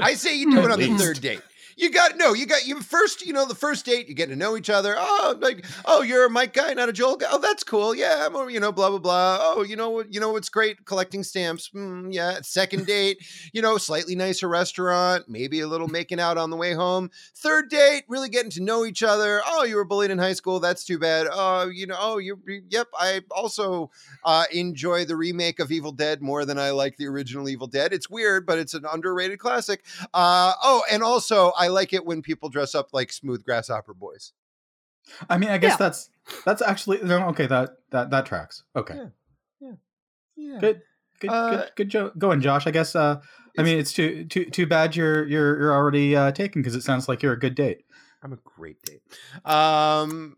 I 0.00 0.14
say 0.14 0.36
you 0.36 0.46
hmm. 0.46 0.56
do 0.56 0.60
it 0.62 0.64
At 0.64 0.70
on 0.72 0.78
the 0.80 0.98
third 0.98 1.20
date. 1.20 1.42
You 1.80 1.90
got 1.90 2.18
no, 2.18 2.34
you 2.34 2.44
got 2.44 2.66
you 2.66 2.82
first, 2.82 3.24
you 3.24 3.32
know, 3.32 3.46
the 3.46 3.54
first 3.54 3.86
date, 3.86 4.06
you 4.06 4.14
get 4.14 4.28
to 4.28 4.36
know 4.36 4.54
each 4.54 4.68
other. 4.68 4.94
Oh, 4.98 5.34
like, 5.40 5.64
oh, 5.86 6.02
you're 6.02 6.26
a 6.26 6.30
Mike 6.30 6.52
guy, 6.52 6.74
not 6.74 6.90
a 6.90 6.92
Joel 6.92 7.16
guy. 7.16 7.28
Oh, 7.30 7.38
that's 7.38 7.64
cool. 7.64 7.94
Yeah, 7.94 8.28
I'm, 8.30 8.50
you 8.50 8.60
know, 8.60 8.70
blah 8.70 8.90
blah 8.90 8.98
blah. 8.98 9.38
Oh, 9.40 9.62
you 9.62 9.76
know 9.76 9.88
what, 9.88 10.12
you 10.12 10.20
know 10.20 10.32
what's 10.32 10.50
great? 10.50 10.84
Collecting 10.84 11.22
stamps. 11.24 11.70
Mm, 11.74 12.12
yeah. 12.12 12.40
Second 12.42 12.84
date, 12.86 13.24
you 13.54 13.62
know, 13.62 13.78
slightly 13.78 14.14
nicer 14.14 14.46
restaurant, 14.46 15.24
maybe 15.26 15.60
a 15.60 15.66
little 15.66 15.88
making 15.88 16.20
out 16.20 16.36
on 16.36 16.50
the 16.50 16.56
way 16.56 16.74
home. 16.74 17.10
Third 17.34 17.70
date, 17.70 18.04
really 18.08 18.28
getting 18.28 18.50
to 18.50 18.62
know 18.62 18.84
each 18.84 19.02
other. 19.02 19.40
Oh, 19.46 19.64
you 19.64 19.76
were 19.76 19.86
bullied 19.86 20.10
in 20.10 20.18
high 20.18 20.34
school. 20.34 20.60
That's 20.60 20.84
too 20.84 20.98
bad. 20.98 21.28
Oh, 21.32 21.70
you 21.72 21.86
know, 21.86 21.96
oh, 21.98 22.18
you- 22.18 22.42
yep. 22.68 22.88
I 22.98 23.22
also 23.30 23.90
uh, 24.24 24.44
enjoy 24.52 25.06
the 25.06 25.16
remake 25.16 25.58
of 25.58 25.72
Evil 25.72 25.92
Dead 25.92 26.20
more 26.20 26.44
than 26.44 26.58
I 26.58 26.72
like 26.72 26.98
the 26.98 27.06
original 27.06 27.48
Evil 27.48 27.68
Dead. 27.68 27.94
It's 27.94 28.10
weird, 28.10 28.44
but 28.44 28.58
it's 28.58 28.74
an 28.74 28.84
underrated 28.84 29.38
classic. 29.38 29.82
Uh, 30.12 30.52
oh, 30.62 30.82
and 30.90 31.02
also 31.02 31.52
I 31.56 31.69
like 31.70 31.92
it 31.92 32.04
when 32.04 32.22
people 32.22 32.48
dress 32.48 32.74
up 32.74 32.88
like 32.92 33.12
smooth 33.12 33.44
grasshopper 33.44 33.94
boys. 33.94 34.32
I 35.28 35.38
mean, 35.38 35.50
I 35.50 35.58
guess 35.58 35.72
Yeah. 35.72 35.76
that's 35.78 36.10
that's 36.44 36.62
actually 36.62 36.98
no, 37.02 37.28
okay. 37.28 37.46
That 37.46 37.70
that 37.90 38.10
that 38.10 38.26
tracks. 38.26 38.64
Okay, 38.76 38.94
Yeah. 39.60 39.72
Yeah. 40.36 40.58
good, 40.60 40.82
good, 41.20 41.30
Uh, 41.30 41.50
good, 41.50 41.70
good 41.76 41.88
jo- 41.88 42.12
going, 42.18 42.40
Josh. 42.40 42.66
I 42.66 42.70
guess. 42.70 42.94
Uh, 42.94 43.20
I 43.58 43.62
mean, 43.62 43.78
it's 43.78 43.92
too 43.92 44.24
too 44.24 44.44
too 44.44 44.66
bad 44.66 44.94
you're 44.94 45.26
you're 45.26 45.58
you're 45.58 45.72
already 45.72 46.14
uh, 46.14 46.32
taken 46.32 46.62
because 46.62 46.74
it 46.76 46.82
sounds 46.82 47.08
like 47.08 47.22
you're 47.22 47.32
a 47.32 47.38
good 47.38 47.54
date. 47.54 47.84
I'm 48.22 48.32
a 48.32 48.38
great 48.44 48.80
date. 48.82 49.02
Um, 49.44 50.36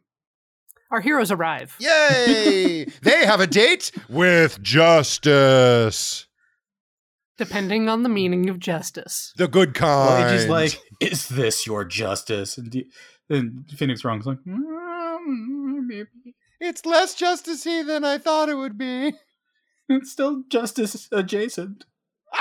Our 0.91 1.01
heroes 1.01 1.31
arrive. 1.31 1.75
Yay! 1.79 2.85
they 3.03 3.27
have 3.27 3.41
a 3.41 3.47
date 3.47 3.91
with 4.09 4.63
justice. 4.63 6.27
Depending 7.39 7.89
on 7.89 8.03
the 8.03 8.09
meaning 8.09 8.49
of 8.51 8.59
justice. 8.59 9.33
The 9.37 9.49
good 9.49 9.79
Well, 9.81 10.19
kind. 10.19 10.39
Eiji's 10.39 10.49
like, 10.49 10.81
"Is 11.01 11.29
this 11.29 11.67
your 11.67 11.85
justice?" 11.85 12.59
And, 12.59 12.71
D- 12.71 12.91
and 13.31 13.65
Phoenix 13.77 14.05
Wrong's 14.05 14.27
like, 14.27 14.39
"Mm, 14.47 15.87
"Maybe 15.87 16.09
it's 16.61 16.85
less 16.85 17.15
justicey 17.19 17.87
than 17.87 18.05
I 18.05 18.19
thought 18.19 18.49
it 18.49 18.55
would 18.57 18.77
be. 18.77 19.15
it's 19.89 20.13
still 20.13 20.45
justice 20.49 21.09
adjacent." 21.11 21.87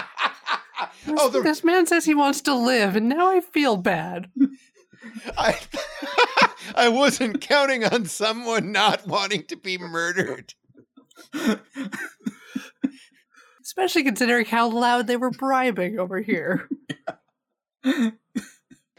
oh, 1.08 1.30
the, 1.30 1.42
This 1.42 1.64
man 1.64 1.86
says 1.86 2.06
he 2.06 2.14
wants 2.14 2.42
to 2.42 2.54
live, 2.56 2.96
and 2.96 3.08
now 3.08 3.30
I 3.30 3.40
feel 3.42 3.78
bad. 3.78 4.30
I, 5.38 5.58
I 6.76 6.90
wasn't 6.90 7.42
counting 7.42 7.84
on 7.84 8.06
someone 8.06 8.72
not 8.72 9.08
wanting 9.08 9.44
to 9.46 9.56
be 9.56 9.78
murdered. 9.78 10.54
Especially 13.72 14.04
considering 14.04 14.46
how 14.46 14.68
loud 14.68 15.08
they 15.08 15.16
were 15.16 15.30
bribing 15.32 15.98
over 15.98 16.20
here. 16.20 16.68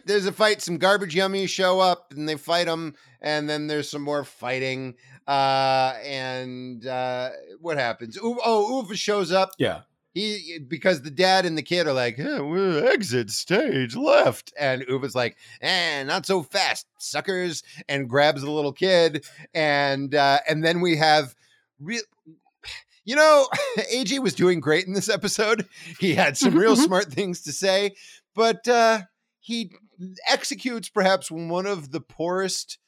There's 0.06 0.24
a 0.24 0.32
fight. 0.32 0.62
Some 0.62 0.78
garbage 0.78 1.14
yummies 1.14 1.50
show 1.50 1.78
up 1.78 2.10
and 2.16 2.26
they 2.26 2.36
fight 2.36 2.68
them, 2.68 2.94
and 3.20 3.50
then 3.50 3.66
there's 3.66 3.90
some 3.90 4.00
more 4.00 4.24
fighting. 4.24 4.94
Uh, 5.28 5.92
and 6.02 6.86
uh, 6.86 7.28
what 7.60 7.76
happens? 7.76 8.16
Ooh, 8.16 8.38
oh, 8.42 8.80
Uva 8.80 8.96
shows 8.96 9.30
up. 9.30 9.50
Yeah, 9.58 9.82
He 10.14 10.58
because 10.66 11.02
the 11.02 11.10
dad 11.10 11.44
and 11.44 11.58
the 11.58 11.62
kid 11.62 11.86
are 11.86 11.92
like, 11.92 12.18
"Eh, 12.18 12.38
we'll 12.38 12.88
exit 12.88 13.28
stage 13.28 13.94
left, 13.94 14.54
and 14.58 14.86
Uva's 14.88 15.14
like, 15.14 15.36
"Eh, 15.60 16.02
not 16.04 16.24
so 16.24 16.42
fast, 16.42 16.86
suckers!" 16.98 17.62
and 17.90 18.08
grabs 18.08 18.40
the 18.40 18.50
little 18.50 18.72
kid, 18.72 19.26
and 19.52 20.14
uh, 20.14 20.38
and 20.48 20.64
then 20.64 20.80
we 20.80 20.96
have 20.96 21.36
real. 21.78 22.00
You 23.04 23.16
know, 23.16 23.46
Eiji 23.92 24.18
was 24.20 24.34
doing 24.34 24.60
great 24.60 24.86
in 24.86 24.92
this 24.92 25.08
episode. 25.08 25.66
He 25.98 26.14
had 26.14 26.36
some 26.36 26.56
real 26.56 26.76
smart 26.86 27.06
things 27.06 27.42
to 27.42 27.52
say, 27.52 27.94
but 28.34 28.66
uh, 28.68 29.02
he 29.40 29.72
executes 30.28 30.88
perhaps 30.88 31.30
one 31.30 31.66
of 31.66 31.90
the 31.90 32.00
poorest 32.00 32.78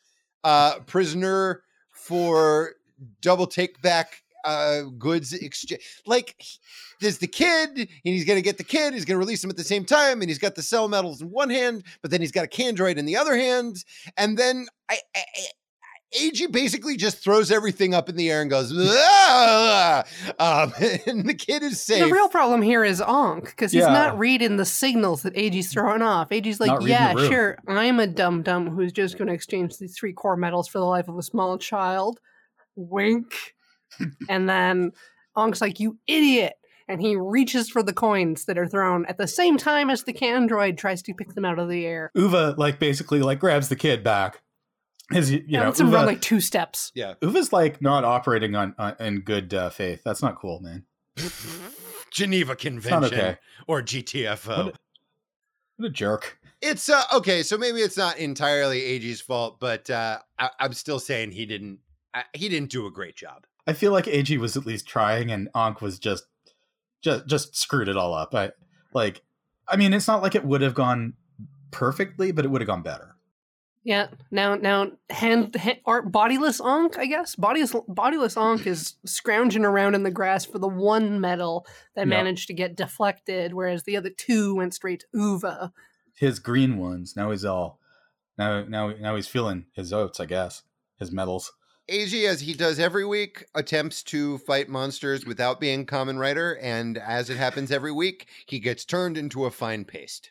uh, 0.44 0.79
prisoner 0.87 1.62
for 1.90 2.72
double 3.20 3.46
take 3.46 3.81
back 3.83 4.22
uh, 4.44 4.83
goods 4.98 5.33
exchange. 5.33 5.83
Like, 6.07 6.35
he- 6.38 6.59
there's 7.00 7.18
the 7.18 7.27
kid, 7.27 7.70
and 7.77 7.88
he's 8.03 8.24
going 8.24 8.38
to 8.38 8.42
get 8.42 8.57
the 8.57 8.64
kid. 8.64 8.94
He's 8.94 9.05
going 9.05 9.16
to 9.16 9.18
release 9.18 9.42
him 9.42 9.50
at 9.50 9.57
the 9.57 9.64
same 9.64 9.85
time, 9.85 10.20
and 10.20 10.31
he's 10.31 10.38
got 10.38 10.55
the 10.55 10.62
cell 10.62 10.87
medals 10.88 11.20
in 11.20 11.31
one 11.31 11.50
hand, 11.50 11.83
but 12.03 12.11
then 12.11 12.20
he's 12.20 12.31
got 12.33 12.44
a 12.44 12.48
Candroid 12.48 12.96
in 12.96 13.05
the 13.05 13.16
other 13.16 13.37
hand, 13.37 13.85
and 14.16 14.38
then. 14.38 14.68
I, 14.88 14.98
I 15.16 15.22
Eiji 16.17 16.51
basically 16.51 16.97
just 16.97 17.19
throws 17.19 17.51
everything 17.51 17.93
up 17.95 18.09
in 18.09 18.17
the 18.17 18.31
air 18.31 18.40
and 18.40 18.49
goes, 18.51 18.73
"Ah!" 18.77 20.05
um, 20.38 20.73
and 21.07 21.29
the 21.29 21.35
kid 21.35 21.62
is 21.62 21.83
safe. 21.83 22.05
The 22.05 22.12
real 22.12 22.29
problem 22.29 22.62
here 22.62 22.85
is 22.85 23.01
Ankh, 23.01 23.47
because 23.47 23.73
he's 23.73 23.83
Yeah. 23.83 23.93
not 23.93 24.19
reading 24.19 24.57
the 24.57 24.64
signals 24.64 25.23
that 25.23 25.35
Eiji's 25.35 25.73
throwing 25.73 26.03
off. 26.03 26.31
Eiji's 26.31 26.61
like, 26.61 26.87
yeah, 26.87 27.14
sure, 27.17 27.59
I'm 27.67 27.99
a 27.99 28.07
dum 28.07 28.43
dum 28.43 28.69
who's 28.71 28.93
just 28.93 29.19
going 29.19 29.29
to 29.29 29.35
exchange 29.35 29.79
these 29.79 29.97
three 29.99 30.12
core 30.12 30.37
medals 30.37 30.69
for 30.69 30.79
the 30.79 30.85
life 30.85 31.09
of 31.09 31.19
a 31.19 31.23
small 31.23 31.59
child. 31.59 32.21
Wink. 32.77 33.35
and 34.29 34.49
then 34.49 34.93
Ankh's 35.37 35.61
like, 35.61 35.81
you 35.81 35.99
idiot. 36.07 36.55
And 36.87 37.01
he 37.01 37.17
reaches 37.17 37.71
for 37.71 37.83
the 37.83 37.95
coins 37.95 38.45
that 38.45 38.59
are 38.59 38.69
thrown 38.69 39.07
at 39.07 39.17
the 39.17 39.27
same 39.27 39.57
time 39.57 39.88
as 39.88 40.05
the 40.05 40.12
Candroid 40.12 40.77
tries 40.77 41.01
to 41.05 41.14
pick 41.14 41.35
them 41.35 41.47
out 41.47 41.59
of 41.59 41.71
the 41.71 41.87
air. 41.87 42.11
Uva 42.14 42.55
like 42.59 42.79
basically 42.79 43.21
like 43.21 43.38
grabs 43.40 43.71
the 43.71 43.77
kid 43.77 44.05
back. 44.05 44.43
His, 45.11 45.31
you 45.31 45.45
Yeah, 45.47 45.61
know, 45.61 45.67
lets 45.67 45.81
him 45.81 45.90
run 45.90 46.01
Uva, 46.03 46.07
like 46.07 46.21
two 46.21 46.40
steps. 46.40 46.90
yeah. 46.95 47.14
Uva's 47.23 47.53
like 47.53 47.83
not 47.83 48.05
operating 48.05 48.55
on, 48.55 48.75
on 48.79 48.97
in 48.99 49.21
good 49.21 49.53
uh, 49.53 49.71
faith. 49.71 50.03
That's 50.05 50.23
not 50.23 50.37
cool, 50.37 50.61
man. 50.61 50.85
Geneva 52.11 52.57
Convention 52.57 53.19
okay. 53.19 53.37
or 53.67 53.83
GTFO. 53.83 54.64
What 54.67 54.79
What 55.77 55.87
a 55.87 55.90
jerk. 55.90 56.38
It's 56.62 56.88
uh, 56.88 57.03
okay, 57.12 57.43
so 57.43 57.59
maybe 57.59 57.81
it's 57.81 57.97
not 57.97 58.17
entirely 58.19 58.81
Eiji's 58.81 59.21
fault, 59.21 59.61
but 59.61 59.90
uh, 59.90 60.21
I, 60.38 60.51
I'm 60.59 60.73
still 60.73 60.99
saying 60.99 61.33
he 61.33 61.45
didn't. 61.45 61.81
I, 62.14 62.25
he 62.33 62.49
didn't 62.49 62.71
do 62.71 62.87
a 62.87 62.90
great 62.90 63.17
job. 63.17 63.45
I 63.67 63.73
feel 63.75 63.93
like 63.93 64.07
Eiji 64.07 64.38
was 64.38 64.57
at 64.57 64.64
least 64.64 64.87
trying, 64.87 65.31
and 65.31 65.49
Ankh 65.55 65.83
was 65.83 65.99
just 65.99 66.25
just 67.03 67.27
just 67.27 67.57
screwed 67.57 67.88
it 67.88 67.97
all 67.97 68.14
up. 68.14 68.35
I 68.35 68.53
like. 68.95 69.23
I 69.69 69.77
mean, 69.77 69.93
it's 69.93 70.09
not 70.09 70.23
like 70.23 70.35
it 70.35 70.45
would 70.45 70.62
have 70.62 70.75
gone 70.75 71.14
perfectly, 71.71 72.33
but 72.33 72.45
it 72.45 72.49
would 72.49 72.61
have 72.61 72.69
gone 72.69 72.83
better. 72.83 73.13
Yeah. 73.85 74.07
Now, 74.31 74.55
now, 74.55 74.92
hand, 75.11 75.55
hand 75.55 75.81
or 75.85 76.01
bodiless 76.03 76.59
Ankh, 76.61 76.99
I 76.99 77.05
guess. 77.05 77.37
Bodiless, 77.37 77.75
bodiless 77.87 78.37
Ankh 78.37 78.66
is 78.66 78.94
scrounging 79.05 79.64
around 79.66 79.94
in 79.94 80.05
the 80.05 80.11
grass 80.11 80.47
for 80.47 80.59
the 80.59 80.68
one 80.68 81.20
medal 81.20 81.66
that 81.94 82.03
Yeah. 82.09 82.16
managed 82.16 82.47
to 82.47 82.55
get 82.55 82.77
deflected, 82.77 83.53
whereas 83.53 83.83
the 83.83 83.97
other 83.97 84.09
two 84.11 84.55
went 84.57 84.73
straight 84.75 85.01
to 85.01 85.07
Uva. 85.12 85.73
His 86.14 86.38
green 86.38 86.79
ones. 86.79 87.14
Now 87.14 87.31
he's 87.31 87.44
all. 87.44 87.79
Now 88.38 88.64
now 88.64 88.88
now 88.99 89.16
he's 89.16 89.29
feeling 89.29 89.66
his 89.75 89.92
oats. 89.92 90.18
I 90.18 90.25
guess 90.27 90.62
his 90.99 91.12
medals. 91.12 91.53
Eiji, 91.90 92.27
as 92.27 92.40
he 92.40 92.55
does 92.55 92.79
every 92.79 93.05
week, 93.05 93.44
attempts 93.55 94.03
to 94.05 94.38
fight 94.38 94.70
monsters 94.70 95.27
without 95.27 95.61
being 95.61 95.85
Kamen 95.85 96.18
Rider, 96.18 96.57
and 96.62 96.97
as 96.97 97.29
it 97.29 97.37
happens 97.37 97.70
every 97.70 97.92
week, 97.92 98.27
he 98.47 98.59
gets 98.59 98.87
turned 98.87 99.18
into 99.18 99.44
a 99.44 99.51
fine 99.51 99.85
paste. 99.85 100.31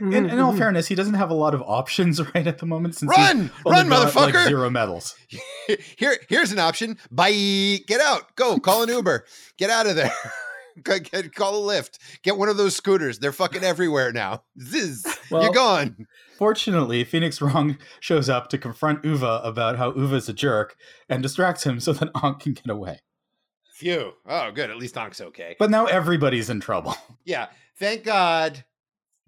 In, 0.00 0.12
in 0.30 0.38
all 0.38 0.52
Mhm. 0.52 0.58
fairness, 0.58 0.86
he 0.88 0.94
doesn't 0.94 1.14
have 1.14 1.30
a 1.30 1.34
lot 1.34 1.54
of 1.54 1.62
options 1.62 2.20
right 2.34 2.46
at 2.46 2.58
the 2.58 2.66
moment. 2.66 2.96
Since 2.96 3.10
Run, 3.16 3.38
he's 3.42 3.50
only 3.64 3.78
run, 3.80 3.88
got, 3.88 4.14
like, 4.14 4.48
zero 4.48 4.70
medals. 4.70 5.14
Here, 5.96 6.16
here's 6.28 6.52
an 6.52 6.58
option. 6.58 6.98
Bye. 7.10 7.78
Get 7.86 8.00
out. 8.00 8.34
Go. 8.36 8.58
Call 8.58 8.82
an 8.82 8.88
Uber. 8.88 9.24
Get 9.58 9.70
out 9.70 9.86
of 9.86 9.96
there. 9.96 10.12
Go- 10.82 10.98
get- 10.98 11.34
Call 11.34 11.56
a 11.56 11.64
lift. 11.64 11.98
Get 12.22 12.36
one 12.36 12.48
of 12.48 12.56
those 12.56 12.74
scooters. 12.74 13.18
They're 13.20 13.32
fucking 13.32 13.62
everywhere 13.62 14.12
now. 14.12 14.42
Ziz. 14.60 15.06
Well- 15.30 15.42
You're 15.44 15.52
gone. 15.52 16.06
Fortunately, 16.36 17.04
Phoenix 17.04 17.40
Wrong 17.40 17.78
shows 18.00 18.28
up 18.28 18.48
to 18.48 18.58
confront 18.58 19.04
Uva 19.04 19.40
about 19.44 19.76
how 19.78 19.92
Uva's 19.92 20.28
a 20.28 20.32
jerk 20.32 20.74
and 21.08 21.22
distracts 21.22 21.64
him 21.64 21.78
so 21.78 21.92
that 21.92 22.10
Ankh 22.22 22.40
can 22.40 22.52
get 22.54 22.68
away. 22.68 22.98
Phew. 23.76 24.12
Oh, 24.26 24.50
good. 24.50 24.68
At 24.70 24.76
least 24.76 24.96
Ankh's 24.96 25.20
okay. 25.20 25.54
But 25.58 25.70
now 25.70 25.86
everybody's 25.86 26.50
in 26.50 26.58
trouble. 26.60 26.96
Yeah. 27.24 27.46
Thank 27.78 28.02
God 28.04 28.64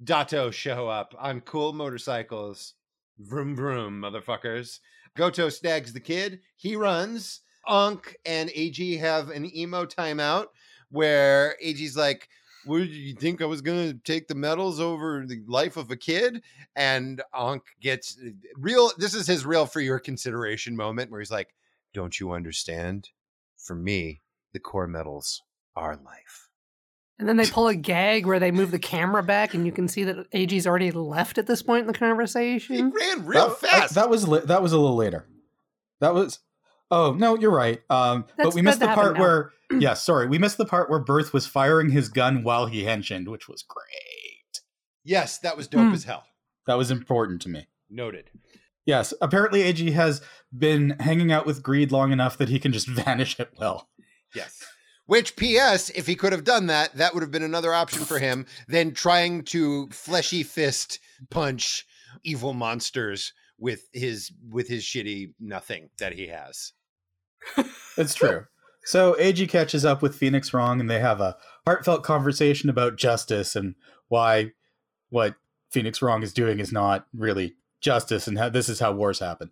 Dato 0.02 0.50
show 0.50 0.88
up 0.88 1.14
on 1.18 1.40
cool 1.40 1.72
motorcycles. 1.72 2.74
Vroom 3.18 3.56
vroom, 3.56 4.02
motherfuckers. 4.02 4.80
Goto 5.16 5.48
snags 5.48 5.92
the 5.92 6.00
kid. 6.00 6.40
He 6.56 6.76
runs. 6.76 7.40
Ankh 7.68 8.16
and 8.24 8.50
Eiji 8.50 8.98
have 9.00 9.30
an 9.30 9.54
emo 9.56 9.86
timeout 9.86 10.46
where 10.90 11.56
Eiji's 11.64 11.96
like, 11.96 12.28
did 12.66 12.90
you 12.90 13.14
think 13.14 13.40
I 13.40 13.46
was 13.46 13.60
gonna 13.60 13.94
take 13.94 14.28
the 14.28 14.34
medals 14.34 14.80
over 14.80 15.24
the 15.26 15.42
life 15.46 15.76
of 15.76 15.90
a 15.90 15.96
kid? 15.96 16.42
And 16.74 17.22
Ankh 17.34 17.64
gets 17.80 18.18
uh, 18.24 18.30
real. 18.56 18.90
This 18.98 19.14
is 19.14 19.26
his 19.26 19.46
real 19.46 19.66
for 19.66 19.80
your 19.80 19.98
consideration 19.98 20.76
moment 20.76 21.10
where 21.10 21.20
he's 21.20 21.30
like, 21.30 21.54
Don't 21.92 22.18
you 22.18 22.32
understand? 22.32 23.10
For 23.56 23.74
me, 23.74 24.20
the 24.52 24.60
core 24.60 24.86
medals 24.86 25.42
are 25.74 25.96
life. 25.96 26.45
And 27.18 27.26
then 27.28 27.36
they 27.38 27.46
pull 27.46 27.66
a 27.68 27.74
gag 27.74 28.26
where 28.26 28.38
they 28.38 28.50
move 28.50 28.70
the 28.70 28.78
camera 28.78 29.22
back, 29.22 29.54
and 29.54 29.64
you 29.64 29.72
can 29.72 29.88
see 29.88 30.04
that 30.04 30.30
Eiji's 30.32 30.66
already 30.66 30.90
left 30.90 31.38
at 31.38 31.46
this 31.46 31.62
point 31.62 31.82
in 31.82 31.86
the 31.86 31.98
conversation. 31.98 32.74
He 32.76 32.82
conversation. 32.82 33.18
ran 33.18 33.26
real 33.26 33.48
that, 33.48 33.58
fast. 33.58 33.94
That, 33.94 34.10
was 34.10 34.28
li- 34.28 34.42
that 34.44 34.62
was 34.62 34.72
a 34.72 34.78
little 34.78 34.96
later. 34.96 35.26
That 36.00 36.12
was. 36.14 36.40
Oh 36.90 37.14
no, 37.18 37.36
you're 37.36 37.50
right. 37.50 37.80
Um, 37.90 38.26
but 38.36 38.54
we 38.54 38.62
missed 38.62 38.80
the 38.80 38.88
part 38.88 39.18
where. 39.18 39.50
yeah, 39.78 39.94
sorry, 39.94 40.26
we 40.28 40.38
missed 40.38 40.58
the 40.58 40.66
part 40.66 40.88
where 40.90 40.98
Birth 41.00 41.32
was 41.32 41.46
firing 41.46 41.90
his 41.90 42.08
gun 42.08 42.42
while 42.44 42.66
he 42.66 42.84
henshined, 42.84 43.28
which 43.28 43.48
was 43.48 43.62
great. 43.62 44.60
yes, 45.02 45.38
that 45.38 45.56
was 45.56 45.66
dope 45.68 45.80
Hmm. 45.88 45.92
as 45.94 46.04
hell. 46.04 46.24
That 46.66 46.76
was 46.78 46.90
important 46.90 47.40
to 47.42 47.48
me. 47.48 47.66
Noted. 47.90 48.30
Yes, 48.84 49.12
apparently 49.20 49.62
Eiji 49.64 49.92
has 49.94 50.20
been 50.56 50.90
hanging 51.00 51.32
out 51.32 51.46
with 51.46 51.62
Greed 51.62 51.90
long 51.90 52.12
enough 52.12 52.36
that 52.38 52.48
he 52.50 52.58
can 52.60 52.72
just 52.72 52.86
vanish 53.04 53.40
at 53.40 53.56
will. 53.58 53.88
Yes. 54.34 54.64
Which, 55.06 55.36
P.S., 55.36 55.90
if 55.90 56.06
he 56.06 56.16
could 56.16 56.32
have 56.32 56.44
done 56.44 56.66
that, 56.66 56.94
that 56.96 57.14
would 57.14 57.22
have 57.22 57.30
been 57.30 57.42
another 57.42 57.72
option 57.72 58.04
for 58.04 58.18
him 58.18 58.44
than 58.68 58.92
trying 58.92 59.44
to 59.44 59.88
fleshy 59.90 60.42
fist 60.42 60.98
punch 61.30 61.86
evil 62.24 62.52
monsters 62.52 63.32
with 63.58 63.88
his 63.92 64.32
with 64.50 64.68
his 64.68 64.82
shitty 64.82 65.32
nothing 65.40 65.90
that 65.98 66.12
he 66.12 66.28
has. 66.28 66.72
It's 67.96 68.14
true. 68.14 68.46
So 68.84 69.14
Eiji 69.14 69.48
catches 69.48 69.84
up 69.84 70.02
with 70.02 70.14
Phoenix 70.14 70.52
Wrong 70.52 70.80
and 70.80 70.90
they 70.90 71.00
have 71.00 71.20
a 71.20 71.36
heartfelt 71.64 72.02
conversation 72.02 72.68
about 72.68 72.96
justice 72.96 73.56
and 73.56 73.74
why 74.08 74.52
what 75.08 75.34
Phoenix 75.70 76.02
Wrong 76.02 76.22
is 76.22 76.32
doing 76.32 76.60
is 76.60 76.72
not 76.72 77.06
really 77.14 77.54
justice 77.80 78.28
and 78.28 78.38
how 78.38 78.48
this 78.48 78.68
is 78.68 78.80
how 78.80 78.92
wars 78.92 79.18
happen. 79.20 79.50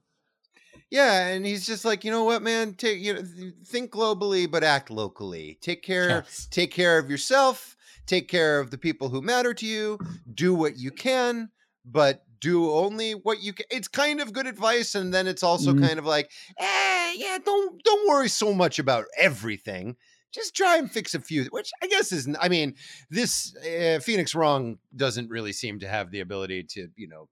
Yeah, 0.90 1.27
and 1.29 1.44
he's 1.44 1.66
just 1.66 1.85
like, 1.85 2.05
you 2.05 2.11
know 2.11 2.25
what, 2.25 2.42
man? 2.42 2.75
Take 2.75 3.01
you 3.01 3.14
know, 3.14 3.23
th- 3.23 3.55
think 3.66 3.90
globally, 3.90 4.49
but 4.51 4.62
act 4.62 4.90
locally. 4.90 5.59
Take 5.61 5.83
care. 5.83 6.09
Yes. 6.09 6.47
Take 6.51 6.70
care 6.70 6.99
of 6.99 7.11
yourself. 7.11 7.77
Take 8.07 8.29
care 8.29 8.61
of 8.61 8.70
the 8.70 8.79
people 8.79 9.09
who 9.09 9.23
matter 9.23 9.55
to 9.55 9.66
you. 9.66 9.99
Do 10.33 10.55
what 10.55 10.77
you 10.77 10.90
can, 10.90 11.51
but 11.85 12.25
do 12.38 12.70
only 12.70 13.12
what 13.12 13.42
you 13.42 13.55
can. 13.55 13.66
It's 13.70 13.88
kind 13.88 14.20
of 14.20 14.33
good 14.33 14.47
advice, 14.47 14.94
and 14.94 15.12
then 15.12 15.27
it's 15.27 15.42
also 15.42 15.73
Mhm. 15.73 15.81
kind 15.81 15.99
of 15.99 16.05
like, 16.05 16.31
eh, 16.59 17.12
yeah, 17.16 17.38
don't 17.44 17.83
don't 17.83 18.09
worry 18.09 18.29
so 18.29 18.53
much 18.53 18.79
about 18.79 19.07
everything. 19.18 19.97
Just 20.33 20.55
try 20.55 20.77
and 20.79 20.90
fix 20.90 21.14
a 21.14 21.20
few, 21.20 21.44
which 21.47 21.70
I 21.83 21.87
guess 21.87 22.12
isn't. 22.12 22.37
I 22.40 22.49
mean, 22.49 22.75
this 23.09 23.55
uh, 23.57 24.01
Phoenix 24.01 24.35
Wrong 24.35 24.79
doesn't 24.94 25.31
really 25.31 25.53
seem 25.53 25.79
to 25.81 25.88
have 25.88 26.11
the 26.11 26.20
ability 26.20 26.64
to, 26.70 26.88
you 26.97 27.09
know, 27.09 27.29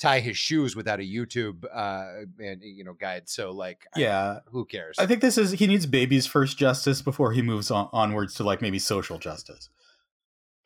tie 0.00 0.20
his 0.20 0.36
shoes 0.36 0.74
without 0.76 1.00
a 1.00 1.02
YouTube 1.02 1.64
uh, 1.72 2.24
and 2.42 2.62
you 2.62 2.84
know 2.84 2.94
guide. 2.94 3.28
So 3.28 3.50
like, 3.50 3.86
Yeah. 3.96 4.40
who 4.50 4.64
cares? 4.64 4.96
I 4.98 5.06
think 5.06 5.20
this 5.20 5.38
is 5.38 5.52
he 5.52 5.66
needs 5.66 5.86
baby's 5.86 6.26
first 6.26 6.56
justice 6.58 7.02
before 7.02 7.32
he 7.32 7.42
moves 7.42 7.70
on 7.70 7.88
onwards 7.92 8.34
to 8.34 8.44
like 8.44 8.62
maybe 8.62 8.78
social 8.78 9.18
justice. 9.18 9.68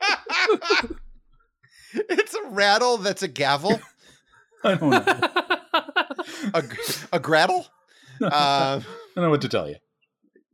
it's 1.95 2.35
a 2.35 2.49
rattle 2.51 2.99
that's 2.99 3.23
a 3.23 3.29
gavel, 3.29 3.81
I 4.64 4.75
don't 4.75 4.90
know. 4.90 5.05
a, 6.55 6.64
a, 7.12 7.21
grattle. 7.21 7.66
Uh, 8.21 8.29
I 8.83 8.83
don't 9.14 9.25
know 9.25 9.31
what 9.31 9.42
to 9.42 9.49
tell 9.49 9.68
you. 9.68 9.77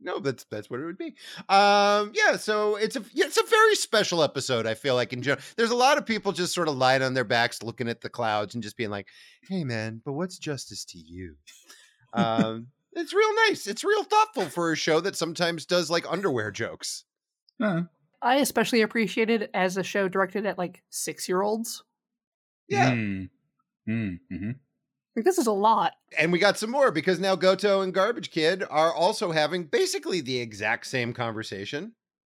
No, 0.01 0.19
that's 0.19 0.45
that's 0.45 0.69
what 0.69 0.79
it 0.79 0.85
would 0.85 0.97
be. 0.97 1.15
Um, 1.49 2.11
yeah, 2.13 2.37
so 2.37 2.75
it's 2.75 2.95
a 2.95 3.03
yeah, 3.13 3.25
it's 3.25 3.37
a 3.37 3.45
very 3.47 3.75
special 3.75 4.23
episode. 4.23 4.65
I 4.65 4.73
feel 4.73 4.95
like 4.95 5.13
in 5.13 5.21
general, 5.21 5.43
there's 5.57 5.71
a 5.71 5.75
lot 5.75 5.97
of 5.97 6.05
people 6.05 6.31
just 6.31 6.53
sort 6.53 6.67
of 6.67 6.75
lying 6.77 7.01
on 7.01 7.13
their 7.13 7.23
backs, 7.23 7.63
looking 7.63 7.89
at 7.89 8.01
the 8.01 8.09
clouds, 8.09 8.53
and 8.53 8.63
just 8.63 8.77
being 8.77 8.89
like, 8.89 9.07
"Hey, 9.47 9.63
man, 9.63 10.01
but 10.05 10.13
what's 10.13 10.37
justice 10.37 10.85
to 10.85 10.97
you?" 10.97 11.35
Um, 12.13 12.67
it's 12.93 13.13
real 13.13 13.33
nice. 13.47 13.67
It's 13.67 13.83
real 13.83 14.03
thoughtful 14.03 14.45
for 14.45 14.71
a 14.71 14.75
show 14.77 14.99
that 15.01 15.15
sometimes 15.15 15.65
does 15.65 15.89
like 15.89 16.09
underwear 16.09 16.51
jokes. 16.51 17.05
Uh, 17.61 17.83
I 18.21 18.37
especially 18.37 18.81
appreciate 18.81 19.29
it 19.29 19.49
as 19.53 19.77
a 19.77 19.83
show 19.83 20.07
directed 20.07 20.45
at 20.45 20.57
like 20.57 20.83
six 20.89 21.27
year 21.27 21.41
olds. 21.41 21.83
Yeah. 22.67 22.91
mm, 22.91 23.29
mm, 23.87 24.19
mhm. 24.31 24.55
Like 25.19 25.25
this 25.25 25.37
is 25.37 25.47
a 25.47 25.51
lot. 25.51 25.95
And 26.17 26.31
we 26.31 26.39
got 26.39 26.57
some 26.57 26.69
more 26.69 26.91
because 26.91 27.19
now 27.19 27.35
Goto 27.35 27.81
and 27.81 27.93
Garbage 27.93 28.31
Kid 28.31 28.63
are 28.69 28.93
also 28.93 29.31
having 29.33 29.65
basically 29.65 30.21
the 30.21 30.39
exact 30.39 30.87
same 30.87 31.11
conversation. 31.11 31.91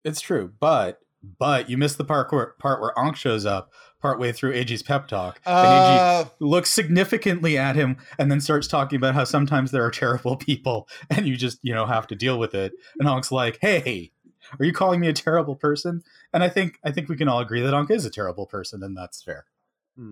It's 0.04 0.20
true, 0.20 0.52
but 0.60 1.00
but 1.38 1.70
you 1.70 1.78
missed 1.78 2.00
the 2.00 2.04
part 2.04 2.32
where 2.32 2.56
part 2.58 2.82
where 2.82 2.98
Ankh 2.98 3.15
shows 3.15 3.46
up 3.46 3.72
partway 4.02 4.32
through 4.32 4.54
AG's 4.54 4.82
pep 4.82 5.08
talk, 5.08 5.39
and 5.46 5.72
AG 5.72 6.00
Uh, 6.00 6.26
looks 6.39 6.72
significantly 6.72 7.56
at 7.56 7.76
him, 7.76 7.98
and 8.17 8.32
then 8.32 8.41
starts 8.41 8.67
talking 8.67 8.98
about 8.98 9.13
how 9.13 9.26
sometimes 9.26 9.70
there 9.70 9.86
are 9.86 9.91
terrible 9.91 10.36
people, 10.38 10.89
and 11.12 11.28
you 11.28 11.38
just 11.38 11.60
you 11.62 11.76
know 11.76 11.86
have 11.86 12.08
to 12.08 12.15
deal 12.15 12.39
with 12.39 12.56
it. 12.56 12.74
And 13.00 13.08
Ankh's 13.08 13.32
like, 13.32 13.60
"Hey, 13.62 14.12
are 14.60 14.65
you 14.65 14.74
calling 14.74 15.00
me 15.00 15.08
a 15.08 15.13
terrible 15.13 15.56
person?" 15.56 16.02
And 16.34 16.44
I 16.44 16.50
think 16.50 16.80
I 16.84 16.91
think 16.91 17.10
we 17.10 17.15
can 17.15 17.28
all 17.28 17.41
agree 17.41 17.62
that 17.62 17.76
Ankh 17.76 17.91
is 17.91 18.06
a 18.06 18.10
terrible 18.10 18.48
person, 18.48 18.82
and 18.82 18.98
that's 18.98 19.22
fair. 19.22 19.46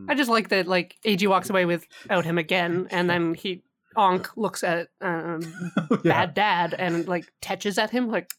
I 0.07 0.15
just 0.15 0.29
like 0.29 0.49
that 0.49 0.67
like 0.67 0.95
AG 1.05 1.25
walks 1.27 1.49
away 1.49 1.65
without 1.65 2.25
him 2.25 2.37
again, 2.37 2.87
and 2.91 3.09
then 3.09 3.33
he 3.33 3.63
Ankh 3.97 4.37
looks 4.37 4.63
at 4.63 4.89
um, 5.01 5.41
yeah, 5.91 5.97
bad 6.03 6.33
dad 6.33 6.75
and 6.77 7.07
like 7.07 7.31
tetches 7.41 7.77
at 7.77 7.89
him 7.89 8.09
like 8.09 8.31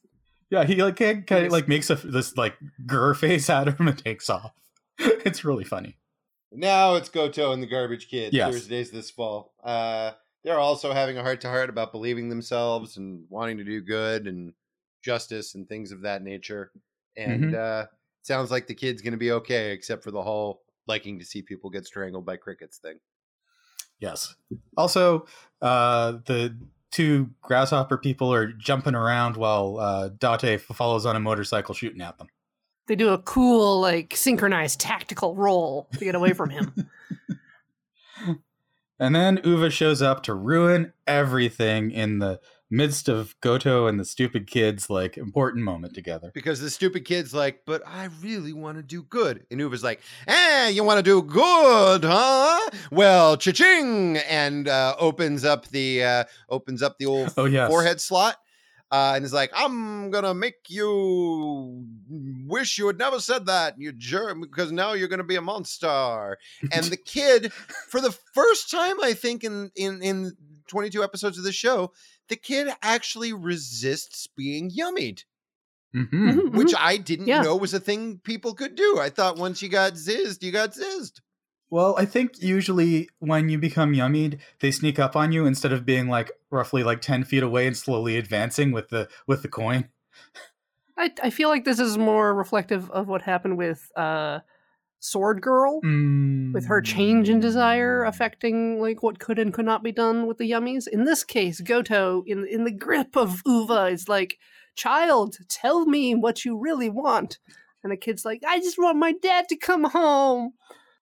yeah, 0.51 0.65
he 0.65 0.83
like 0.83 0.97
kind 0.97 1.31
of 1.31 1.53
like 1.53 1.69
makes 1.69 1.91
a 1.91 1.95
this 1.95 2.37
like 2.37 2.57
grr 2.85 3.17
face 3.17 3.49
at 3.51 3.69
him 3.69 3.89
and 3.89 3.99
takes 3.99 4.29
off. 4.29 4.53
It's 5.25 5.45
really 5.45 5.65
funny. 5.65 5.97
Now 6.53 6.97
it's 6.97 7.09
Goto 7.09 7.53
and 7.53 7.63
the 7.63 7.67
Garbage 7.67 8.09
Kid. 8.09 8.35
Yes. 8.35 8.53
Thursdays 8.53 8.91
this 8.91 9.11
fall. 9.11 9.55
Uh, 9.63 10.13
they're 10.45 10.59
also 10.59 10.93
having 10.93 11.17
a 11.17 11.23
heart 11.23 11.41
to 11.43 11.49
heart 11.49 11.71
about 11.71 11.93
believing 11.93 12.29
themselves 12.29 12.97
and 12.97 13.25
wanting 13.29 13.59
to 13.59 13.65
do 13.65 13.81
good 13.81 14.27
and 14.27 14.53
justice 15.03 15.55
and 15.55 15.69
things 15.69 15.93
of 15.93 16.03
that 16.03 16.23
nature. 16.23 16.73
And 17.17 17.55
uh, 17.55 17.87
sounds 18.23 18.51
like 18.51 18.67
the 18.67 18.75
kid's 18.75 19.01
going 19.01 19.13
to 19.13 19.19
be 19.19 19.33
okay, 19.33 19.73
except 19.73 20.03
for 20.03 20.11
the 20.11 20.23
whole 20.23 20.63
liking 20.91 21.19
to 21.21 21.25
see 21.25 21.41
people 21.41 21.71
get 21.71 21.87
strangled 21.87 22.27
by 22.27 22.37
crickets 22.37 22.79
thing. 22.79 22.99
Yes. 24.01 24.35
Also, 24.77 25.27
uh, 25.63 26.19
the 26.27 26.57
two 26.91 27.31
grasshopper 27.41 27.97
people 27.97 28.33
are 28.33 28.49
jumping 28.53 28.95
around 28.95 29.37
while 29.37 29.79
uh, 29.79 30.09
Date 30.09 30.61
follows 30.61 31.07
on 31.07 31.15
a 31.15 31.21
motorcycle 31.21 31.75
shooting 31.75 32.01
at 32.01 32.19
them. 32.19 32.27
they 32.89 32.97
do 32.97 33.11
a 33.11 33.19
cool 33.19 33.81
like 33.81 34.17
synchronized 34.17 34.81
tactical 34.81 35.37
roll 35.37 35.89
to 35.93 36.05
get 36.05 36.15
away 36.15 36.33
from 36.33 36.51
him. 36.51 36.75
And 39.01 39.15
then 39.15 39.41
Uva 39.43 39.71
shows 39.71 40.03
up 40.03 40.23
to 40.25 40.35
ruin 40.35 40.93
everything 41.07 41.91
in 41.91 42.19
the 42.19 42.39
midst 42.71 43.09
of 43.09 43.35
Goto 43.41 43.87
and 43.87 43.99
the 43.99 44.05
stupid 44.05 44.47
kids' 44.47 44.89
like 44.89 45.17
important 45.19 45.65
moment 45.65 45.95
together. 45.95 46.31
Because 46.33 46.61
the 46.61 46.71
stupid 46.71 47.05
kid's 47.05 47.35
like, 47.35 47.63
but 47.67 47.83
I 47.87 48.09
really 48.23 48.53
want 48.53 48.79
to 48.79 48.83
do 48.83 49.03
good. 49.03 49.45
And 49.51 49.61
Uva's 49.61 49.83
like, 49.83 50.01
eh, 50.29 50.69
you 50.69 50.85
want 50.85 50.99
to 50.99 51.03
do 51.03 51.21
good, 51.23 52.05
huh? 52.05 52.71
Well, 52.93 53.37
cha-ching! 53.37 54.19
And 54.19 54.69
uh, 54.69 54.95
opens 54.99 55.45
up 55.45 55.67
the 55.69 56.05
uh, 56.05 56.25
opens 56.49 56.83
up 56.83 56.99
the 56.99 57.07
old 57.07 57.35
Oh 57.37 57.47
yes. 57.47 57.69
forehead 57.71 58.01
slot. 58.01 58.37
Uh, 58.93 59.13
and 59.15 59.25
is 59.25 59.33
like, 59.33 59.53
I'm 59.55 60.11
gonna 60.11 60.35
make 60.35 60.57
you 60.69 61.87
wish 62.47 62.77
you 62.77 62.89
had 62.89 62.99
never 62.99 63.21
said 63.21 63.47
that, 63.47 63.75
you 63.79 63.93
germ, 63.93 64.41
because 64.41 64.73
now 64.73 64.95
you're 64.95 65.07
gonna 65.07 65.23
be 65.23 65.37
a 65.37 65.41
monster. 65.41 66.37
And 66.73 66.87
the 66.87 66.97
kid, 66.97 67.53
for 67.89 68.01
the 68.01 68.11
first 68.35 68.69
time, 68.69 68.97
I 69.01 69.13
think 69.13 69.45
in 69.45 69.71
in 69.77 70.03
in 70.03 70.33
22 70.67 71.05
episodes 71.05 71.39
of 71.39 71.45
the 71.45 71.53
show, 71.53 71.93
the 72.31 72.37
kid 72.37 72.69
actually 72.83 73.33
resists 73.35 74.27
being 74.27 74.71
yummied 74.71 75.25
Mhm. 75.95 76.09
Mhm, 76.35 76.53
which 76.55 76.69
mhm. 76.73 76.79
I 76.79 76.97
didn't 76.97 77.27
Yeah. 77.29 77.43
know 77.43 77.57
was 77.57 77.75
a 77.75 77.81
thing 77.81 78.19
people 78.21 78.55
could 78.55 78.75
do. 78.75 78.99
I 78.99 79.11
thought 79.11 79.37
once 79.37 79.61
you 79.61 79.69
got 79.69 79.95
zizzed, 79.95 80.43
you 80.43 80.53
got 80.53 80.71
zizzed. 80.75 81.21
Well, 81.69 81.95
I 81.99 82.05
think 82.05 82.41
usually 82.43 83.09
when 83.21 83.49
you 83.49 83.59
become 83.59 83.93
yummied, 83.93 84.41
they 84.61 84.71
sneak 84.73 84.99
up 84.99 85.15
on 85.17 85.33
you 85.33 85.47
instead 85.47 85.73
of 85.73 85.85
being 85.87 86.09
like 86.09 86.33
roughly 86.51 86.83
like 86.83 87.01
ten 87.01 87.25
feet 87.25 87.43
away 87.43 87.67
and 87.67 87.77
slowly 87.77 88.17
advancing 88.17 88.73
with 88.73 88.89
the 88.89 89.09
with 89.27 89.43
the 89.43 89.49
coin. 89.49 89.89
I 90.97 91.13
I 91.23 91.31
feel 91.31 91.49
like 91.49 91.65
this 91.65 91.81
is 91.81 91.97
more 91.99 92.35
reflective 92.35 92.91
of 92.91 93.09
what 93.09 93.23
happened 93.23 93.57
with 93.57 93.91
uh 93.97 94.41
Sword 95.01 95.41
Girl. 95.43 95.81
with 95.83 96.67
her 96.67 96.81
change 96.83 97.29
in 97.29 97.41
desire 97.41 98.05
Mm. 98.05 98.09
affecting 98.09 98.81
like 98.81 99.03
what 99.03 99.19
could 99.19 99.39
and 99.39 99.53
could 99.53 99.65
not 99.65 99.83
be 99.83 99.93
done 99.93 100.27
with 100.27 100.39
the 100.39 100.51
yummies. 100.51 100.87
In 100.87 101.05
this 101.05 101.25
case, 101.25 101.61
Goto 101.61 102.23
in 102.27 102.47
in 102.47 102.65
the 102.65 102.71
grip 102.71 103.17
of 103.17 103.41
Uva 103.47 103.87
is 103.87 104.09
like, 104.09 104.39
"Child, 104.77 105.39
tell 105.49 105.87
me 105.87 106.15
what 106.15 106.45
you 106.45 106.57
really 106.59 106.91
want." 106.91 107.39
And 107.83 107.91
the 107.91 107.97
kid's 107.97 108.25
like, 108.25 108.43
"I 108.47 108.59
just 108.61 108.79
want 108.79 108.99
my 108.99 109.13
dad 109.13 109.49
to 109.49 109.57
come 109.57 109.85
home." 109.85 110.53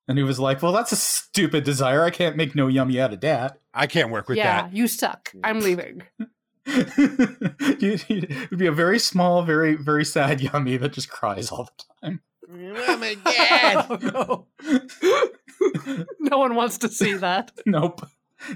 And 0.06 0.16
he 0.16 0.24
was 0.24 0.38
like, 0.38 0.62
"Well, 0.62 0.72
that's 0.72 0.92
a 0.92 0.96
stupid 0.96 1.64
desire. 1.64 2.02
I 2.04 2.10
can't 2.10 2.36
make 2.36 2.54
no 2.54 2.68
yummy 2.68 3.00
out 3.00 3.12
of 3.12 3.20
that." 3.22 3.58
I 3.74 3.86
can't 3.86 4.10
work 4.10 4.28
with 4.28 4.38
yeah, 4.38 4.62
that. 4.62 4.72
you 4.74 4.86
suck. 4.88 5.32
I'm 5.44 5.60
leaving. 5.60 6.02
You- 6.66 7.98
you- 8.08 8.26
it 8.28 8.50
would 8.50 8.58
be 8.58 8.66
a 8.66 8.72
very 8.72 8.98
small, 8.98 9.42
very, 9.42 9.74
very 9.74 10.04
sad 10.04 10.40
yummy 10.40 10.76
that 10.76 10.92
just 10.92 11.08
cries 11.08 11.50
all 11.50 11.64
the 11.64 11.84
time. 12.06 12.20
My 12.50 13.16
dad. 13.24 13.86
oh, 14.14 14.46
no. 14.64 16.06
no 16.20 16.38
one 16.38 16.54
wants 16.54 16.78
to 16.78 16.88
see 16.88 17.14
that. 17.14 17.52
nope. 17.66 18.00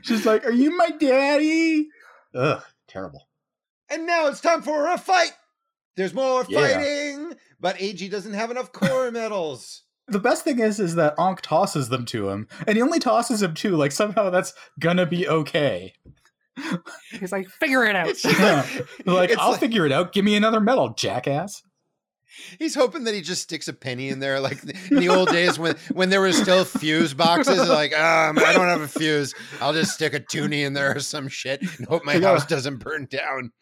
She's 0.02 0.24
like, 0.24 0.44
"Are 0.46 0.52
you 0.52 0.76
my 0.76 0.90
daddy?" 0.90 1.88
Ugh, 2.35 2.62
terrible. 2.88 3.28
and 3.90 4.07
now 4.07 4.28
it's 4.28 4.40
time 4.40 4.62
for 4.62 4.87
a 4.90 4.96
fight. 4.96 5.33
There's 5.96 6.14
more 6.14 6.44
Yeah. 6.48 6.61
fighting, 6.78 7.35
but 7.61 7.81
AG 7.83 8.09
doesn't 8.09 8.33
have 8.33 8.50
enough 8.50 8.72
core 8.72 9.11
medals. 9.12 9.83
The 10.09 10.18
best 10.20 10.42
thing 10.44 10.59
is, 10.59 10.81
is 10.81 10.94
that 10.94 11.14
Ankh 11.18 11.42
tosses 11.42 11.88
them 11.90 12.05
to 12.07 12.28
him, 12.31 12.48
and 12.66 12.76
he 12.76 12.83
only 12.83 12.98
tosses 12.98 13.40
them 13.40 13.55
to 13.55 13.76
like 13.76 13.92
somehow 13.92 14.31
that's 14.31 14.55
gonna 14.81 15.05
be 15.07 15.28
okay. 15.28 15.92
He's 17.18 17.33
like, 17.33 17.48
"Figure 17.48 17.85
it 17.85 17.96
out." 17.96 18.14
Yeah. 18.24 18.66
Like, 19.05 19.31
It's 19.31 19.40
I'll 19.40 19.50
like- 19.52 19.61
figure 19.61 19.85
it 19.85 19.93
out. 19.93 20.12
Give 20.12 20.24
me 20.24 20.34
another 20.36 20.61
medal, 20.61 20.95
jackass. 20.95 21.62
He's 22.59 22.74
hoping 22.74 23.05
that 23.05 23.14
he 23.14 23.20
just 23.20 23.43
sticks 23.43 23.68
a 23.68 23.72
penny 23.72 24.09
in 24.09 24.20
there, 24.20 24.41
like 24.41 24.62
in 24.91 24.97
the 24.97 25.09
old 25.09 25.28
days 25.28 25.59
when 25.59 25.76
when 25.93 26.11
there 26.11 26.20
were 26.20 26.33
still 26.33 26.64
fuse 26.64 27.14
boxes. 27.14 27.68
Like, 27.68 27.93
um, 27.99 28.39
I 28.39 28.53
don't 28.53 28.68
have 28.68 28.80
a 28.80 28.89
fuse. 28.89 29.35
I'll 29.61 29.72
just 29.72 29.93
stick 29.95 30.14
a 30.14 30.20
toonie 30.20 30.62
in 30.62 30.72
there 30.72 30.97
or 30.97 31.01
some 31.01 31.28
shit 31.28 31.61
and 31.62 31.87
hope 31.87 32.05
my 32.05 32.14
Yeah. 32.14 32.28
house 32.28 32.47
doesn't 32.47 32.78
burn 32.78 33.07
down. 33.11 33.53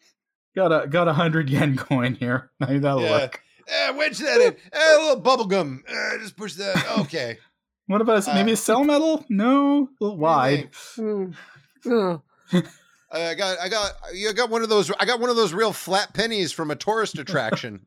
Got 0.55 0.71
a 0.83 0.87
got 0.87 1.07
a 1.07 1.13
hundred 1.13 1.49
yen 1.49 1.77
coin 1.77 2.15
here. 2.15 2.51
Maybe 2.59 2.79
that'll 2.79 3.01
Yeah. 3.01 3.11
work. 3.11 3.41
Eh, 3.67 3.91
wedge 3.91 4.17
that 4.19 4.41
in. 4.41 4.55
Eh, 4.73 4.95
a 4.97 4.99
little 4.99 5.21
bubble 5.21 5.45
gum. 5.45 5.83
Eh, 5.87 6.17
just 6.19 6.35
push 6.37 6.53
that. 6.55 6.99
Okay. 6.99 7.37
What 7.87 7.99
about 7.99 8.25
a, 8.25 8.33
maybe 8.33 8.51
Uh, 8.51 8.53
a 8.53 8.57
cell 8.57 8.83
medal? 8.85 9.25
No, 9.27 9.89
a 9.99 10.03
little 10.03 10.17
wide. 10.17 10.69
Mm. 10.97 11.35
Ugh. 11.85 12.21
I 13.11 13.33
got, 13.33 13.59
I 13.59 13.67
got, 13.67 13.91
you 14.13 14.31
got 14.33 14.49
one 14.49 14.61
of 14.63 14.69
those. 14.69 14.89
I 14.97 15.03
got 15.05 15.19
one 15.19 15.29
of 15.29 15.35
those 15.35 15.51
real 15.53 15.73
flat 15.73 16.13
pennies 16.13 16.53
from 16.53 16.71
a 16.71 16.75
tourist 16.77 17.17
attraction. 17.19 17.85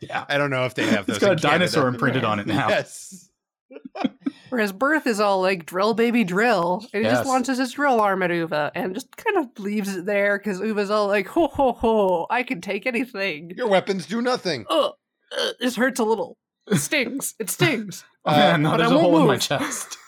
Yeah. 0.00 0.24
I 0.28 0.36
don't 0.38 0.50
know 0.50 0.64
if 0.64 0.74
they 0.74 0.86
have 0.86 1.06
those. 1.06 1.16
It's 1.16 1.24
got 1.24 1.30
a 1.30 1.32
in 1.32 1.38
Canada. 1.38 1.58
dinosaur 1.58 1.88
imprinted 1.88 2.24
on 2.24 2.38
it 2.40 2.46
now. 2.46 2.68
Yes. 2.68 3.30
Whereas 4.50 4.70
Birth 4.72 5.06
is 5.06 5.18
all 5.18 5.40
like 5.40 5.64
drill 5.64 5.94
baby 5.94 6.24
drill. 6.24 6.80
And 6.92 7.02
he 7.04 7.08
Yes. 7.08 7.18
just 7.20 7.28
launches 7.28 7.58
his 7.58 7.72
drill 7.72 8.00
arm 8.00 8.22
at 8.22 8.30
Uva 8.30 8.70
and 8.74 8.94
just 8.94 9.16
kind 9.16 9.38
of 9.38 9.58
leaves 9.58 9.96
it 9.96 10.04
there 10.04 10.38
because 10.38 10.60
Uva's 10.60 10.90
all 10.90 11.06
like, 11.06 11.26
ho 11.28 11.46
ho 11.48 11.72
ho, 11.72 12.26
I 12.28 12.42
can 12.42 12.60
take 12.60 12.86
anything. 12.86 13.52
Your 13.56 13.68
weapons 13.68 14.04
do 14.06 14.20
nothing. 14.20 14.66
Ugh, 14.68 14.92
ugh, 15.38 15.54
this 15.58 15.76
hurts 15.76 16.00
a 16.00 16.04
little. 16.04 16.36
It 16.70 16.76
stings. 16.76 17.34
It 17.38 17.48
stings. 17.50 18.04
Oh, 18.24 18.30
man, 18.30 18.64
Uh, 18.64 18.70
but 18.70 18.74
I 18.74 18.76
there's 18.84 18.90
a 18.92 18.94
won't 18.94 19.10
hole 19.10 19.20
in 19.22 19.26
my 19.26 19.36
chest. 19.36 19.98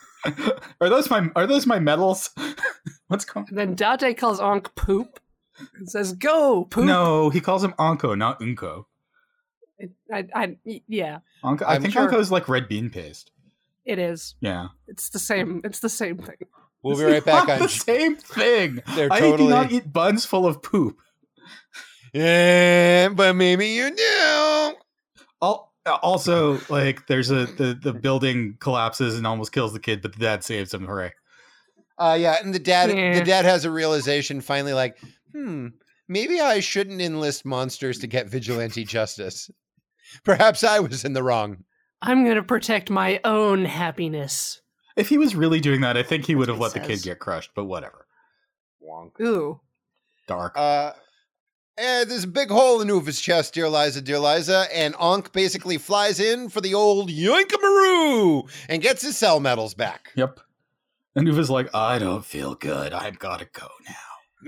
are 0.80 0.88
those 0.88 1.10
my 1.10 1.28
are 1.34 1.48
those 1.48 1.66
my 1.66 1.80
medals? 1.80 2.30
What's 3.08 3.24
going? 3.24 3.46
And 3.48 3.58
then 3.58 3.74
Date 3.74 4.16
calls 4.18 4.38
Ankh 4.40 4.72
poop 4.76 5.18
and 5.76 5.90
says, 5.90 6.12
"Go 6.12 6.64
poop." 6.64 6.84
No, 6.84 7.30
he 7.30 7.40
calls 7.40 7.64
him 7.64 7.74
Anko, 7.76 8.14
not 8.14 8.38
Unko. 8.38 8.84
I, 10.12 10.24
I, 10.34 10.56
yeah, 10.86 11.18
Anko, 11.44 11.64
I 11.64 11.74
I'm 11.74 11.82
think 11.82 11.94
sure- 11.94 12.02
Anko 12.04 12.18
is 12.20 12.30
like 12.30 12.48
red 12.48 12.68
bean 12.68 12.90
paste. 12.90 13.30
it 13.84 13.98
is. 13.98 14.34
Yeah, 14.40 14.68
It's 14.86 15.08
the 15.10 15.18
same. 15.18 15.60
It's 15.64 15.80
the 15.80 15.88
same 15.88 16.18
thing. 16.18 16.36
We'll 16.82 16.96
be 16.98 17.04
right 17.04 17.24
back 17.24 17.48
Not 17.48 17.54
on. 17.54 17.58
the 17.60 17.68
same 17.68 18.16
thing. 18.16 18.82
They're 18.94 19.12
I 19.12 19.20
do 19.20 19.48
not 19.48 19.72
eat 19.72 19.92
buns 19.92 20.24
full 20.26 20.46
of 20.46 20.62
poop. 20.62 20.98
Yeah, 22.12 23.08
but 23.08 23.34
maybe 23.34 23.68
you 23.68 23.94
do. 23.94 24.76
Al- 25.42 25.72
Also, 26.02 26.60
like, 26.68 27.06
there's 27.06 27.30
a 27.30 27.46
the 27.46 27.78
the 27.80 27.92
building 27.92 28.56
collapses 28.60 29.16
and 29.16 29.26
almost 29.26 29.52
kills 29.52 29.72
the 29.72 29.80
kid, 29.80 30.00
but 30.02 30.12
the 30.12 30.18
dad 30.20 30.44
saves 30.44 30.72
him. 30.72 30.86
Hooray! 30.86 31.12
Uh, 31.98 32.16
yeah, 32.18 32.36
and 32.42 32.54
the 32.54 32.58
dad, 32.58 32.90
Yeah. 32.96 33.18
the 33.18 33.24
dad 33.24 33.44
has 33.44 33.64
a 33.64 33.70
realization 33.70 34.40
finally, 34.40 34.72
like, 34.72 34.98
hmm, 35.32 35.68
maybe 36.08 36.40
I 36.40 36.60
shouldn't 36.60 37.00
enlist 37.00 37.44
monsters 37.44 37.98
to 38.00 38.06
get 38.06 38.28
vigilante 38.28 38.84
justice. 38.84 39.50
Perhaps 40.24 40.64
I 40.64 40.80
was 40.80 41.04
in 41.04 41.12
the 41.12 41.22
wrong. 41.22 41.64
I'm 42.02 42.24
gonna 42.24 42.42
protect 42.42 42.90
my 42.90 43.20
own 43.24 43.64
happiness. 43.64 44.60
If 44.96 45.08
he 45.08 45.18
was 45.18 45.34
really 45.34 45.60
doing 45.60 45.80
that, 45.80 45.96
I 45.96 46.02
think 46.02 46.26
he 46.26 46.34
would 46.34 46.48
have 46.48 46.58
He 46.58 46.62
let 46.62 46.72
the 46.74 46.80
kid 46.80 47.02
get 47.02 47.18
crushed. 47.18 47.50
But 47.54 47.64
whatever. 47.64 48.06
Wonk. 48.82 49.20
Ooh. 49.20 49.60
Dark. 50.26 50.56
Uh, 50.56 50.92
and 51.76 52.08
there's 52.08 52.24
a 52.24 52.28
big 52.28 52.50
hole 52.50 52.80
in 52.80 52.88
Uva's 52.88 53.20
chest, 53.20 53.54
dear 53.54 53.68
Liza, 53.68 54.00
dear 54.00 54.20
Liza, 54.20 54.68
and 54.72 54.94
Ankh 55.00 55.32
basically 55.32 55.76
flies 55.78 56.20
in 56.20 56.48
for 56.48 56.60
the 56.60 56.74
old 56.74 57.10
yoinkamaroo 57.10 58.48
and 58.68 58.80
gets 58.80 59.02
his 59.02 59.16
cell 59.18 59.40
medals 59.40 59.74
back. 59.74 60.12
yep. 60.14 60.40
And 61.16 61.26
Uva's 61.28 61.50
like, 61.50 61.72
I 61.74 61.98
don't 61.98 62.24
feel 62.24 62.54
good. 62.54 62.92
I've 62.92 63.18
got 63.18 63.38
to 63.38 63.46
go 63.52 63.68
now. 63.88 63.94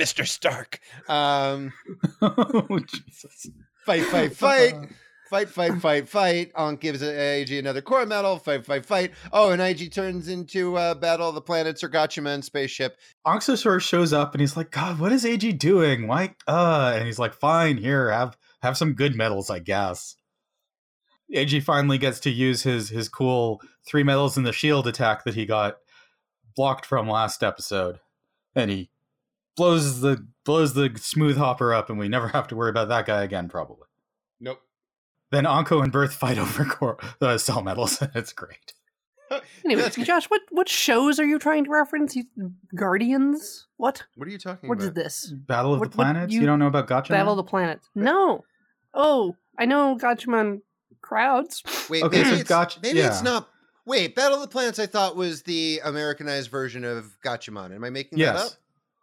Mr. 0.05 0.27
Stark. 0.27 0.81
Um, 1.09 1.73
oh, 2.23 2.81
Jesus. 2.87 3.49
fight, 3.85 4.05
fight, 4.05 4.37
fight. 4.37 4.75
Fight, 5.29 5.49
fight, 5.49 5.81
fight, 5.81 6.09
fight. 6.09 6.53
Ankh 6.57 6.81
gives 6.81 7.03
AG 7.03 7.59
another 7.59 7.83
core 7.83 8.07
medal. 8.07 8.39
Fight, 8.39 8.65
fight, 8.65 8.87
fight. 8.87 9.13
Oh, 9.33 9.51
and 9.51 9.61
IG 9.61 9.93
turns 9.93 10.29
into 10.29 10.77
uh, 10.77 10.95
Battle 10.95 11.29
of 11.29 11.35
the 11.35 11.41
Planets 11.41 11.83
or 11.83 11.89
Gatchaman 11.89 12.45
spaceship. 12.45 12.97
Anxosaur 13.27 13.81
shows 13.81 14.13
up 14.13 14.35
and 14.35 14.41
he's 14.41 14.57
like, 14.57 14.71
God, 14.71 15.01
what 15.01 15.11
is 15.11 15.25
AG 15.25 15.51
doing? 15.55 16.07
Why? 16.07 16.35
Uh, 16.47 16.95
and 16.97 17.07
he's 17.07 17.19
like, 17.19 17.35
Fine, 17.35 17.79
here, 17.79 18.11
have 18.11 18.37
have 18.63 18.77
some 18.77 18.95
good 18.95 19.17
medals, 19.17 19.51
I 19.51 19.59
guess. 19.59 20.17
AG 21.33 21.59
finally 21.61 21.99
gets 21.99 22.21
to 22.21 22.31
use 22.31 22.63
his 22.63 22.91
his 22.91 23.09
cool 23.09 23.61
three 23.87 24.05
medals 24.05 24.37
in 24.37 24.45
the 24.45 24.53
shield 24.53 24.87
attack 24.87 25.25
that 25.25 25.35
he 25.35 25.45
got 25.45 25.77
blocked 26.55 26.87
from 26.87 27.09
last 27.09 27.43
episode, 27.43 27.99
and 28.55 28.71
he 28.71 28.91
blows 29.57 30.01
the 30.01 30.29
blows 30.45 30.75
the 30.75 30.93
smooth 30.97 31.37
hopper 31.37 31.75
up, 31.75 31.91
and 31.91 31.99
we 31.99 32.09
never 32.09 32.29
have 32.29 32.47
to 32.49 32.57
worry 32.57 32.71
about 32.71 32.89
that 32.89 33.07
guy 33.07 33.25
again, 33.25 33.49
probably. 33.49 33.87
Nope. 35.33 35.43
Then 35.45 35.47
Anko 35.47 35.81
and 35.83 35.93
Birth 35.93 36.15
fight 36.15 36.39
over 36.39 36.65
core, 36.65 36.99
uh, 37.21 37.39
cell 37.39 37.63
medals. 37.63 38.03
it's 38.15 38.33
great. 38.43 38.75
Anyway, 39.65 39.83
That's. 39.83 39.97
Josh, 39.97 40.27
what 40.27 40.43
what 40.53 40.69
shows 40.69 41.19
are 41.19 41.25
you 41.25 41.41
trying 41.41 41.65
to 41.65 41.71
reference? 41.71 42.15
You, 42.15 42.25
Guardians? 42.77 43.67
What? 43.77 44.05
What 44.15 44.29
are 44.29 44.31
you 44.31 44.39
talking 44.39 44.69
about? 44.69 44.77
What 44.77 44.79
is 44.79 44.87
about? 44.87 44.95
this? 45.03 45.33
Battle 45.33 45.75
of 45.75 45.81
What- 45.81 45.91
the 45.91 45.97
what 45.99 46.05
Planets. 46.05 46.33
You, 46.33 46.41
you- 46.41 46.47
don't 46.47 46.61
know 46.61 46.69
about 46.69 46.87
Gotcha? 46.87 47.13
Battle 47.13 47.33
of 47.33 47.37
the 47.39 47.43
Planets? 47.51 47.89
No. 47.97 48.45
Oh, 48.95 49.35
I 49.59 49.65
know 49.65 49.99
Gatchaman 50.01 50.61
crowds. 51.03 51.63
Wait, 51.91 52.05
Okay, 52.05 52.19
maybe, 52.19 52.31
so 52.31 52.37
it's, 52.37 52.49
Gotch- 52.49 52.79
maybe 52.83 53.01
it's 53.01 53.23
not. 53.23 53.49
Wait, 53.85 54.15
Battle 54.15 54.37
of 54.37 54.43
the 54.43 54.49
Planets 54.49 54.79
I 54.79 54.87
thought 54.87 55.17
was 55.17 55.43
the 55.43 55.81
Americanized 55.85 56.49
version 56.51 56.85
of 56.85 57.07
Gatchaman. 57.25 57.75
Am 57.75 57.83
I 57.83 57.91
making 57.91 58.19
that 58.21 58.37
up? 58.37 58.43
Yes. 58.45 58.57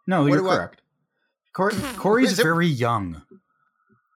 No, 0.06 0.22
What 0.22 0.28
you're 0.28 0.38
do 0.38 0.48
I- 0.48 0.56
correct. 0.56 0.80
Cor- 1.54 1.70
Corey's 1.98 2.32
Is 2.32 2.38
it- 2.40 2.42
very 2.44 2.66
young. 2.66 3.22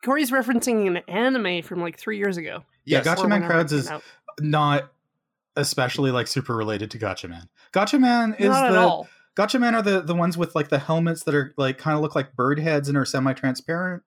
Corey's 0.04 0.30
referencing 0.30 0.86
an 0.86 0.98
anime 1.08 1.62
from 1.62 1.80
like 1.80 1.98
three 1.98 2.18
years 2.18 2.36
ago. 2.36 2.64
Yeah, 2.84 3.02
Yes. 3.04 3.06
Gatchaman 3.18 3.46
crowds 3.46 3.72
is 3.72 3.88
out. 3.88 4.02
not 4.40 4.92
especially 5.56 6.10
like 6.10 6.26
super 6.26 6.56
related 6.56 6.90
to 6.92 6.98
Gatchaman. 6.98 7.48
Gotcha 7.72 7.98
Man 7.98 8.34
is 8.38 8.48
not 8.48 8.66
at 8.66 8.72
the 8.72 8.78
all. 8.78 9.08
Gatchaman 9.36 9.74
are 9.74 9.82
the 9.82 10.00
the 10.00 10.14
ones 10.14 10.36
with 10.38 10.54
like 10.54 10.68
the 10.68 10.78
helmets 10.78 11.24
that 11.24 11.34
are 11.34 11.52
like 11.56 11.78
kind 11.78 11.96
of 11.96 12.02
look 12.02 12.14
like 12.14 12.34
bird 12.34 12.58
heads 12.58 12.88
and 12.88 12.96
are 12.96 13.04
semi-transparent. 13.04 14.02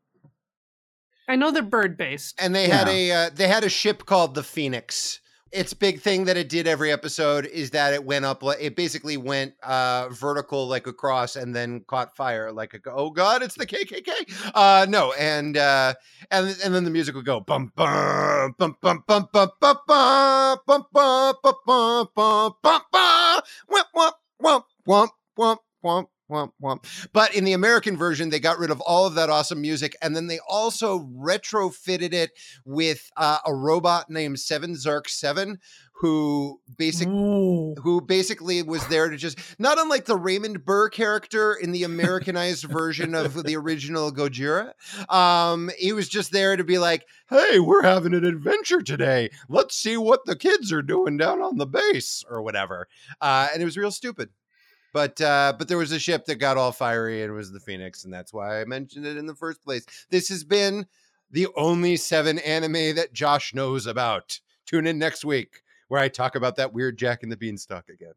I 1.27 1.35
know 1.35 1.51
they're 1.51 1.61
bird 1.63 1.97
based. 1.97 2.35
And 2.39 2.53
they 2.55 2.67
had 2.67 2.87
a 2.87 3.11
uh, 3.11 3.29
they 3.33 3.47
had 3.47 3.63
a 3.63 3.69
ship 3.69 4.05
called 4.05 4.35
the 4.35 4.43
Phoenix. 4.43 5.19
Its 5.51 5.73
big 5.73 5.99
thing 5.99 6.25
that 6.25 6.37
it 6.37 6.47
did 6.47 6.67
every 6.67 6.91
episode 6.91 7.45
is 7.45 7.71
that 7.71 7.93
it 7.93 8.03
went 8.03 8.23
up. 8.25 8.41
It 8.59 8.75
basically 8.75 9.17
went 9.17 9.53
uh, 9.63 10.07
vertical 10.09 10.67
like 10.67 10.87
across, 10.87 11.35
and 11.35 11.55
then 11.55 11.81
caught 11.87 12.15
fire. 12.15 12.51
Like, 12.51 12.73
a, 12.73 12.79
oh 12.91 13.09
god, 13.09 13.43
it's 13.43 13.55
the 13.55 13.67
KKK. 13.67 14.51
Uh, 14.53 14.85
no, 14.87 15.13
and 15.13 15.57
uh, 15.57 15.93
and 16.29 16.57
and 16.63 16.73
then 16.73 16.83
the 16.85 16.89
music 16.89 17.15
would 17.15 17.25
go 17.25 17.39
bum 17.41 17.71
bum 17.75 18.55
bum 18.57 18.77
bum 18.81 19.03
bum 19.07 19.27
bum 19.31 19.49
bum 19.59 19.79
bum 19.87 20.17
bum 20.65 20.85
bum 20.93 21.33
bum 21.33 21.35
bum 21.65 22.07
bum 22.15 22.53
bum 22.63 22.81
bum 22.91 23.41
wump 23.69 23.87
wump 23.93 24.15
wump 24.39 24.65
wump 24.85 25.11
wump 25.37 25.59
wump 25.83 26.07
wump 26.31 26.53
wump. 26.61 26.85
But 27.13 27.35
in 27.35 27.43
the 27.43 27.53
American 27.53 27.97
version, 27.97 28.29
they 28.29 28.39
got 28.39 28.57
rid 28.57 28.71
of 28.71 28.81
all 28.81 29.05
of 29.05 29.15
that 29.15 29.29
awesome 29.29 29.61
music, 29.61 29.95
and 30.01 30.15
then 30.15 30.27
they 30.27 30.39
also 30.47 30.99
retrofitted 30.99 32.13
it 32.13 32.31
with 32.65 33.11
uh, 33.17 33.39
a 33.45 33.53
robot 33.53 34.09
named 34.09 34.39
Seven 34.39 34.75
Zark 34.75 35.09
Seven, 35.09 35.59
who 36.01 36.59
basically 36.77 37.13
Ooh. 37.13 37.75
who 37.83 38.01
basically 38.01 38.63
was 38.63 38.85
there 38.87 39.09
to 39.09 39.17
just 39.17 39.37
not 39.59 39.79
unlike 39.79 40.05
the 40.05 40.15
Raymond 40.15 40.65
Burr 40.65 40.89
character 40.89 41.53
in 41.53 41.71
the 41.71 41.83
Americanized 41.83 42.63
version 42.63 43.13
of 43.13 43.43
the 43.43 43.55
original 43.55 44.11
Gojira. 44.11 44.73
Um, 45.09 45.69
he 45.77 45.93
was 45.93 46.09
just 46.09 46.31
there 46.31 46.55
to 46.55 46.63
be 46.63 46.79
like, 46.79 47.05
"Hey, 47.29 47.59
we're 47.59 47.83
having 47.83 48.15
an 48.15 48.25
adventure 48.25 48.81
today. 48.81 49.29
Let's 49.47 49.75
see 49.75 49.95
what 49.95 50.25
the 50.25 50.35
kids 50.35 50.71
are 50.71 50.81
doing 50.81 51.17
down 51.17 51.39
on 51.39 51.57
the 51.57 51.67
base 51.67 52.23
or 52.27 52.41
whatever." 52.41 52.87
Uh, 53.21 53.49
and 53.53 53.61
it 53.61 53.65
was 53.65 53.77
real 53.77 53.91
stupid. 53.91 54.29
But 54.93 55.19
uh, 55.21 55.53
but 55.57 55.67
there 55.67 55.77
was 55.77 55.91
a 55.91 55.99
ship 55.99 56.25
that 56.25 56.35
got 56.35 56.57
all 56.57 56.71
fiery 56.71 57.21
and 57.23 57.31
it 57.31 57.35
was 57.35 57.51
the 57.51 57.59
Phoenix, 57.59 58.03
and 58.03 58.13
that's 58.13 58.33
why 58.33 58.59
I 58.61 58.65
mentioned 58.65 59.05
it 59.05 59.15
in 59.17 59.25
the 59.25 59.35
first 59.35 59.63
place. 59.63 59.85
This 60.09 60.27
has 60.29 60.43
been 60.43 60.85
the 61.31 61.47
only 61.55 61.95
seven 61.95 62.39
anime 62.39 62.95
that 62.95 63.13
Josh 63.13 63.53
knows 63.53 63.85
about. 63.87 64.39
Tune 64.65 64.85
in 64.87 64.99
next 64.99 65.23
week 65.23 65.61
where 65.87 66.01
I 66.01 66.07
talk 66.09 66.35
about 66.35 66.57
that 66.57 66.73
weird 66.73 66.97
Jack 66.97 67.23
and 67.23 67.31
the 67.31 67.37
Beanstalk 67.37 67.87
again. 67.89 68.13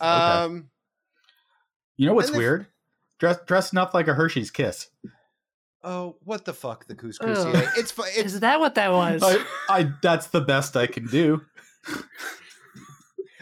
Okay. 0.00 0.08
Um, 0.10 0.68
You 1.96 2.06
know 2.06 2.14
what's 2.14 2.30
the- 2.30 2.38
weird? 2.38 2.66
Dress, 3.18 3.38
dressing 3.46 3.78
up 3.78 3.94
like 3.94 4.08
a 4.08 4.12
Hershey's 4.14 4.50
Kiss. 4.50 4.88
oh, 5.82 6.16
what 6.24 6.44
the 6.44 6.52
fuck, 6.52 6.86
the 6.86 6.94
couscous? 6.94 7.78
It's 7.78 7.94
it's 7.98 8.16
Is 8.34 8.40
that 8.40 8.60
what 8.60 8.74
that 8.74 8.92
was? 8.92 9.22
I, 9.22 9.42
I 9.70 9.90
that's 10.02 10.26
the 10.26 10.42
best 10.42 10.76
I 10.76 10.86
can 10.86 11.06
do. 11.06 11.40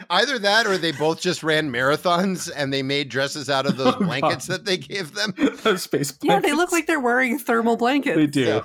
either 0.09 0.39
that 0.39 0.67
or 0.67 0.77
they 0.77 0.91
both 0.91 1.21
just 1.21 1.43
ran 1.43 1.71
marathons 1.71 2.49
and 2.55 2.71
they 2.73 2.83
made 2.83 3.09
dresses 3.09 3.49
out 3.49 3.65
of 3.65 3.77
those 3.77 3.87
Oh, 3.95 3.99
God. 3.99 4.05
blankets 4.07 4.47
that 4.47 4.65
they 4.65 4.77
gave 4.77 5.13
them. 5.13 5.33
Those 5.63 5.83
space 5.83 6.17
yeah, 6.21 6.39
they 6.39 6.53
look 6.53 6.71
like 6.71 6.87
they're 6.87 6.99
wearing 6.99 7.37
thermal 7.39 7.77
blankets. 7.77 8.15
they 8.17 8.27
do. 8.27 8.61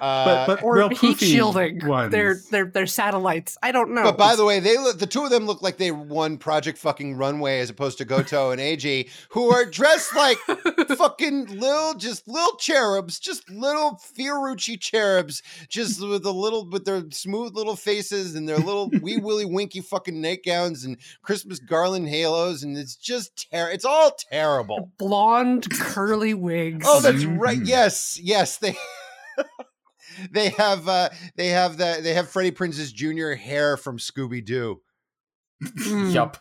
Yeah. 0.00 0.04
Uh, 0.06 0.46
but 0.46 0.46
but 0.56 0.62
Or 0.64 0.74
real 0.76 0.88
heat 0.90 1.18
shielding. 1.18 1.86
ones. 1.86 2.10
They're 2.12 2.36
they're 2.50 2.66
they're 2.66 2.86
satellites. 2.86 3.56
I 3.62 3.72
don't 3.72 3.90
know. 3.94 4.02
But 4.04 4.18
by 4.18 4.36
the 4.36 4.44
way, 4.44 4.60
they 4.60 4.76
look, 4.78 4.98
the 4.98 5.06
two 5.06 5.24
of 5.24 5.30
them 5.30 5.46
look 5.46 5.62
like 5.62 5.76
they 5.76 5.90
won 5.90 6.36
Project 6.38 6.78
Fucking 6.78 7.16
Runway 7.16 7.60
as 7.60 7.70
opposed 7.70 7.98
to 7.98 8.04
Goto 8.04 8.50
and 8.50 8.60
AG, 8.60 9.08
who 9.30 9.50
are 9.52 9.64
dressed 9.64 10.14
like 10.14 10.38
fucking 10.96 11.46
little, 11.58 11.94
just 11.94 12.26
little 12.28 12.56
cherubs, 12.56 13.18
just 13.18 13.48
little 13.50 14.00
Fiorucci 14.18 14.78
cherubs, 14.80 15.42
just 15.68 16.00
with 16.00 16.24
a 16.26 16.30
little, 16.30 16.68
with 16.68 16.84
their 16.84 17.02
smooth 17.10 17.54
little 17.54 17.76
faces 17.76 18.34
and 18.34 18.48
their 18.48 18.58
little 18.58 18.90
wee 19.02 19.18
willy 19.18 19.44
winky 19.44 19.80
fucking 19.80 20.20
nightgowns 20.20 20.84
and 20.84 20.96
Christmas 21.22 21.58
garland 21.58 22.08
halos, 22.08 22.62
and 22.62 22.76
it's 22.76 22.96
just 22.96 23.48
ter- 23.50 23.70
It's 23.70 23.84
all 23.84 24.12
terrible. 24.30 24.90
blonde 24.98 25.68
curly 25.70 26.34
wigs. 26.34 26.84
Oh, 26.88 27.00
that's 27.00 27.24
right. 27.24 27.58
Mhm. 27.58 27.66
Yes, 27.68 28.18
yes, 28.20 28.58
they. 28.58 28.76
They 30.30 30.50
have 30.50 30.88
uh 30.88 31.10
they 31.36 31.48
have 31.48 31.76
the 31.76 31.98
they 32.02 32.14
have 32.14 32.28
Freddie 32.28 32.50
Prinze's 32.52 32.92
junior 32.92 33.34
hair 33.34 33.76
from 33.76 33.98
Scooby 33.98 34.44
Doo. 34.44 34.80
Mm. 35.62 36.12
Yup. 36.12 36.38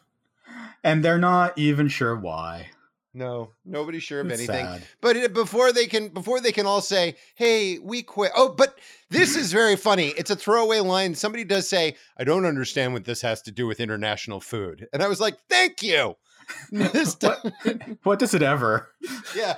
And 0.83 1.03
they're 1.03 1.17
not 1.19 1.57
even 1.57 1.87
sure 1.87 2.15
why. 2.15 2.67
No, 3.15 3.51
nobody's 3.63 4.01
sure 4.01 4.21
of 4.21 4.25
It's 4.31 4.39
anything. 4.39 4.65
sad. 4.65 4.83
But 4.99 5.33
before 5.35 5.71
they 5.71 5.85
can, 5.85 6.07
before 6.09 6.41
they 6.41 6.51
can 6.51 6.65
all 6.65 6.81
say, 6.81 7.15
"Hey, 7.35 7.77
we 7.77 8.01
quit." 8.01 8.31
Oh, 8.35 8.49
but 8.57 8.79
this 9.11 9.35
is 9.35 9.53
very 9.53 9.75
funny. 9.75 10.07
It's 10.17 10.31
a 10.31 10.35
throwaway 10.35 10.79
line. 10.79 11.13
Somebody 11.13 11.43
does 11.43 11.69
say, 11.69 11.95
"I 12.17 12.23
don't 12.23 12.43
understand 12.43 12.91
what 12.93 13.05
this 13.05 13.21
has 13.21 13.43
to 13.43 13.51
do 13.51 13.67
with 13.67 13.79
international 13.79 14.39
food," 14.41 14.87
and 14.91 15.03
I 15.03 15.07
was 15.07 15.21
like, 15.21 15.37
"Thank 15.47 15.83
you." 15.83 16.15
This 16.71 17.15
What? 17.21 17.53
What 18.01 18.19
does 18.19 18.33
it 18.33 18.41
ever? 18.41 18.89
yeah, 19.35 19.57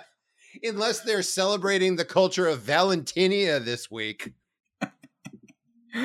unless 0.63 1.01
they're 1.01 1.21
celebrating 1.21 1.95
the 1.95 2.05
culture 2.05 2.47
of 2.47 2.59
Valentinia 2.61 3.63
this 3.63 3.89
week. 3.91 4.33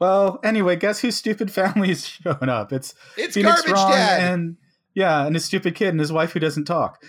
Well, 0.00 0.40
anyway, 0.44 0.76
guess 0.76 0.98
whose 1.00 1.16
stupid 1.16 1.50
family 1.52 1.90
is 1.90 2.06
showing 2.06 2.48
up? 2.48 2.72
It's 2.72 2.94
It's 3.16 3.34
Phoenix 3.34 3.54
garbage 3.62 3.72
Wrong 3.72 3.90
dad. 3.92 4.32
and 4.32 4.56
yeah, 4.92 5.24
and 5.24 5.34
his 5.34 5.44
stupid 5.44 5.74
kid 5.76 5.88
and 5.88 6.00
his 6.00 6.12
wife 6.12 6.32
who 6.32 6.40
doesn't 6.40 6.64
talk. 6.64 7.02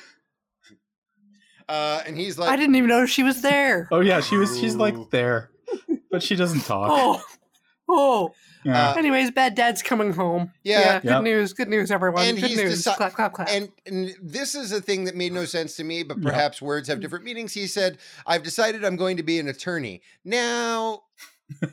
uh, 1.68 2.02
and 2.06 2.16
he's 2.16 2.38
like, 2.38 2.50
I 2.50 2.56
didn't 2.56 2.76
even 2.76 2.88
know 2.90 3.06
she 3.06 3.24
was 3.24 3.42
there. 3.42 3.88
Oh 3.92 4.00
yeah, 4.02 4.22
she 4.22 4.38
was. 4.38 4.58
She's 4.58 4.76
like 4.76 4.96
there, 5.10 5.50
but 6.12 6.22
she 6.24 6.36
doesn't 6.36 6.62
talk. 6.66 6.90
Oh, 6.92 7.22
oh. 7.90 8.34
Yeah. 8.66 8.90
uh, 8.92 8.96
Anyways, 8.96 9.32
bad 9.32 9.56
dad's 9.56 9.82
coming 9.82 10.12
home. 10.14 10.52
Yeah. 10.64 11.00
good 11.00 11.10
Yep. 11.10 11.24
news. 11.24 11.54
Good 11.54 11.70
news, 11.70 11.92
everyone. 11.92 12.26
And 12.26 12.38
good 12.38 12.50
he's 12.50 12.58
news. 12.58 12.84
deci- 12.84 12.96
clap, 12.98 13.14
clap, 13.14 13.34
clap. 13.34 13.48
and, 13.50 13.70
and 13.86 14.14
this 14.22 14.54
is 14.56 14.72
a 14.74 14.82
thing 14.82 15.06
that 15.06 15.16
made 15.16 15.32
no 15.32 15.46
sense 15.46 15.76
to 15.78 15.84
me, 15.84 16.04
but 16.04 16.18
Yeah. 16.18 16.30
perhaps 16.30 16.62
words 16.62 16.88
have 16.90 17.00
different 17.00 17.24
meanings. 17.24 17.54
He 17.54 17.68
said, 17.68 17.98
I've 18.26 18.44
decided 18.44 18.84
I'm 18.84 18.96
going 18.98 19.16
to 19.18 19.24
be 19.24 19.40
an 19.40 19.48
attorney. 19.48 20.02
Now, 20.26 21.04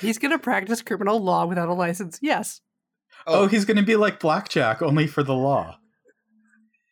He's 0.00 0.18
gonna 0.18 0.38
practice 0.38 0.80
criminal 0.82 1.20
law 1.20 1.44
without 1.46 1.68
a 1.68 1.74
license. 1.74 2.18
Yes. 2.22 2.60
oh, 3.26 3.46
he's 3.46 3.64
gonna 3.66 3.82
be 3.82 3.94
like 3.96 4.18
Blackjack, 4.18 4.80
only 4.80 5.06
for 5.06 5.22
the 5.22 5.34
law. 5.34 5.78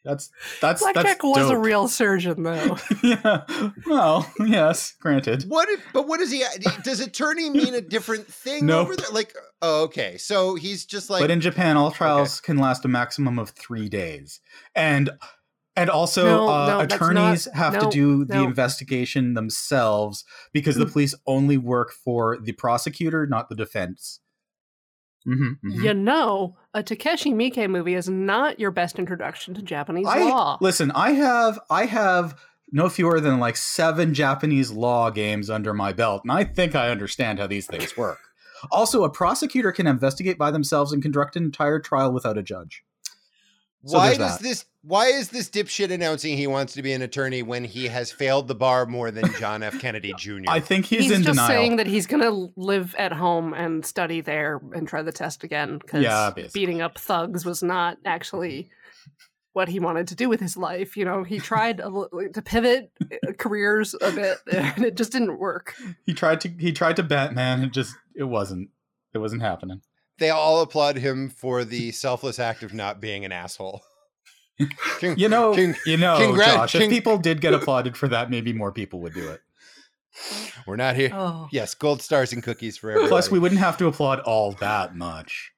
That's 0.08 0.30
that's 0.62 0.80
Blackjack 0.80 1.04
that's 1.04 1.22
was 1.22 1.50
a 1.50 1.58
real 1.58 1.86
surgeon, 2.00 2.42
though. 2.42 2.78
yeah. 3.02 3.42
Well, 3.86 4.32
yes, 4.40 4.94
granted. 4.98 5.44
what, 5.48 5.68
if, 5.68 5.84
but 5.92 6.08
what 6.08 6.18
does 6.18 6.30
he, 6.30 6.42
does 6.82 7.00
attorney 7.00 7.50
mean 7.50 7.74
a 7.74 7.82
different 7.82 8.26
thing 8.32 8.64
Nope. 8.64 8.86
over 8.86 8.96
there? 8.96 9.10
Like, 9.12 9.34
oh, 9.60 9.82
okay. 9.82 10.16
So 10.16 10.54
he's 10.54 10.86
just 10.86 11.10
like, 11.10 11.20
but 11.20 11.30
in 11.30 11.42
Japan, 11.42 11.76
all 11.76 11.90
trials 11.90 12.40
can 12.40 12.56
last 12.56 12.86
a 12.86 12.88
maximum 12.88 13.38
of 13.38 13.50
three 13.50 13.90
days, 13.90 14.40
and 14.74 15.10
and 15.76 15.90
also 15.90 16.24
No, 16.24 16.48
uh, 16.48 16.66
no, 16.68 16.80
attorneys 16.80 17.46
not- 17.46 17.54
have 17.54 17.72
no, 17.74 17.80
to 17.80 17.90
do 17.90 18.24
the 18.24 18.42
investigation 18.42 19.34
themselves 19.34 20.24
because 20.54 20.76
the 20.76 20.86
police 20.86 21.14
only 21.26 21.58
work 21.58 21.92
for 21.92 22.38
the 22.42 22.52
prosecutor, 22.52 23.26
not 23.26 23.50
the 23.50 23.54
defense. 23.54 24.20
Mm-hmm, 25.28 25.82
You 25.82 25.92
know, 25.92 26.56
a 26.72 26.82
Takashi 26.82 27.34
Miike 27.34 27.68
movie 27.68 27.94
is 27.94 28.08
not 28.08 28.58
your 28.58 28.70
best 28.70 28.98
introduction 28.98 29.52
to 29.54 29.62
Japanese 29.62 30.06
I 30.06 30.24
law. 30.24 30.56
listen. 30.60 30.90
I 30.92 31.12
have 31.12 31.60
I 31.68 31.84
have 31.84 32.38
no 32.72 32.88
fewer 32.88 33.20
than 33.20 33.38
like 33.38 33.56
seven 33.56 34.14
Japanese 34.14 34.70
law 34.70 35.10
games 35.10 35.50
under 35.50 35.74
my 35.74 35.92
belt, 35.92 36.22
and 36.24 36.32
I 36.32 36.44
think 36.44 36.74
I 36.74 36.88
understand 36.90 37.38
how 37.38 37.46
these 37.46 37.66
things 37.66 37.96
work. 37.96 38.18
Also, 38.72 39.04
a 39.04 39.10
prosecutor 39.10 39.70
can 39.70 39.86
investigate 39.86 40.38
by 40.38 40.50
themselves 40.50 40.92
and 40.92 41.02
conduct 41.02 41.36
an 41.36 41.44
entire 41.44 41.78
trial 41.78 42.12
without 42.12 42.38
a 42.38 42.42
judge. 42.42 42.82
So 43.84 43.98
why 43.98 44.08
does 44.14 44.18
that. 44.18 44.40
this, 44.40 44.64
why 44.88 45.06
is 45.06 45.28
this 45.28 45.48
dipshit 45.50 45.90
announcing 45.92 46.36
he 46.36 46.46
wants 46.46 46.72
to 46.74 46.82
be 46.82 46.92
an 46.92 47.02
attorney 47.02 47.42
when 47.42 47.64
he 47.64 47.88
has 47.88 48.10
failed 48.10 48.48
the 48.48 48.54
bar 48.54 48.86
more 48.86 49.10
than 49.10 49.30
John 49.38 49.62
F. 49.62 49.78
Kennedy 49.78 50.14
Jr.? 50.18 50.44
I 50.48 50.60
think 50.60 50.86
he's, 50.86 51.02
He's 51.04 51.10
in 51.12 51.22
just 51.22 51.36
denial. 51.36 51.48
saying 51.48 51.76
that 51.76 51.86
he's 51.86 52.06
going 52.06 52.22
to 52.22 52.52
live 52.56 52.94
at 52.96 53.12
home 53.12 53.52
and 53.54 53.84
study 53.84 54.20
there 54.22 54.60
and 54.72 54.88
try 54.88 55.02
the 55.02 55.12
test 55.12 55.44
again 55.44 55.78
because 55.78 56.02
Yeah, 56.02 56.32
beating 56.54 56.80
up 56.80 56.98
thugs 56.98 57.44
was 57.44 57.62
not 57.62 57.98
actually 58.04 58.70
what 59.52 59.68
he 59.68 59.80
wanted 59.80 60.08
to 60.08 60.14
do 60.14 60.28
with 60.28 60.40
his 60.40 60.56
life. 60.56 60.96
You 60.96 61.04
know, 61.04 61.22
he 61.24 61.38
tried 61.50 61.80
a, 61.80 61.88
li- 61.88 62.28
to 62.32 62.40
pivot 62.42 62.90
uh, 63.02 63.32
careers 63.38 63.94
a 64.00 64.10
bit 64.12 64.38
and 64.52 64.84
it 64.84 64.96
just 64.96 65.12
didn't 65.12 65.38
work. 65.38 65.74
he 66.06 66.14
tried 66.14 66.40
to 66.42 66.48
he 66.48 66.72
tried 66.72 66.96
to 66.96 67.02
Batman. 67.02 67.62
It 67.62 67.72
just 67.72 67.94
it 68.14 68.24
wasn't 68.24 68.70
it 69.12 69.18
wasn't 69.18 69.42
happening. 69.42 69.80
they 70.18 70.30
all 70.30 70.60
applaud 70.60 70.96
him 70.96 71.28
for 71.28 71.64
the 71.64 71.90
selfless 71.92 72.38
act 72.38 72.62
of 72.62 72.72
not 72.72 73.00
being 73.00 73.24
an 73.24 73.32
asshole. 73.32 73.82
Con- 75.00 75.14
You 75.18 75.28
know, 75.28 75.54
con- 75.54 75.76
you 75.86 75.96
know, 75.96 76.16
congrat- 76.18 76.54
Josh. 76.54 76.74
If 76.74 76.90
people 76.90 77.18
did 77.18 77.40
get 77.40 77.54
applauded 77.54 77.96
for 77.96 78.08
that, 78.08 78.30
maybe 78.30 78.52
more 78.52 78.72
people 78.72 79.00
would 79.00 79.14
do 79.14 79.28
it. 79.30 79.40
we're 80.66 80.76
not 80.76 80.96
here. 80.96 81.10
Oh. 81.12 81.48
Yes, 81.52 81.74
gold 81.74 82.02
stars 82.02 82.32
and 82.32 82.42
cookies 82.42 82.76
for 82.76 82.90
everybody. 82.90 83.08
Plus, 83.08 83.30
we 83.30 83.38
wouldn't 83.38 83.60
have 83.60 83.76
to 83.78 83.86
applaud 83.86 84.18
all 84.20 84.52
that 84.52 84.96
much. 84.96 85.52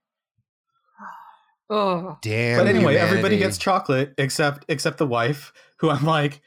Oh. 1.71 2.19
Damn. 2.21 2.59
but 2.59 2.67
anyway, 2.67 2.93
humanity. 2.95 2.99
everybody 2.99 3.39
gets 3.39 3.57
chocolate 3.57 4.13
except 4.19 4.65
except 4.69 4.99
the 4.99 5.07
wife, 5.07 5.53
who 5.79 5.89
I'm 5.89 6.05
like, 6.05 6.41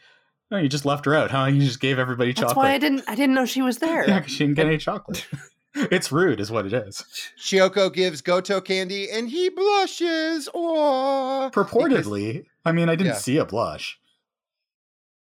oh, 0.52 0.58
you 0.58 0.68
just 0.68 0.86
left 0.86 1.06
her 1.06 1.16
out, 1.16 1.32
huh? 1.32 1.46
You 1.46 1.62
just 1.62 1.80
gave 1.80 1.98
everybody 1.98 2.32
That's 2.32 2.42
chocolate. 2.42 2.58
why 2.58 2.74
I 2.74 2.78
didn't 2.78 3.04
I 3.08 3.16
didn't 3.16 3.34
know 3.34 3.46
she 3.46 3.62
was 3.62 3.78
there. 3.80 4.08
yeah, 4.08 4.22
she 4.26 4.40
didn't 4.40 4.56
get 4.56 4.68
any 4.68 4.78
chocolate. 4.78 5.26
it's 5.76 6.12
rude, 6.12 6.40
is 6.40 6.52
what 6.52 6.66
it 6.66 6.74
is. 6.74 7.04
Chiyoko 7.40 7.92
gives 7.94 8.22
Goto 8.22 8.62
candy 8.62 9.10
and 9.10 9.30
he 9.30 9.50
blushes. 9.50 10.48
Oh, 10.54 11.50
Purportedly, 11.54 12.46
I 12.66 12.72
mean, 12.72 12.90
I 12.90 12.96
didn't 12.96 13.14
Yeah. 13.14 13.18
see 13.20 13.38
a 13.38 13.46
blush. 13.46 14.00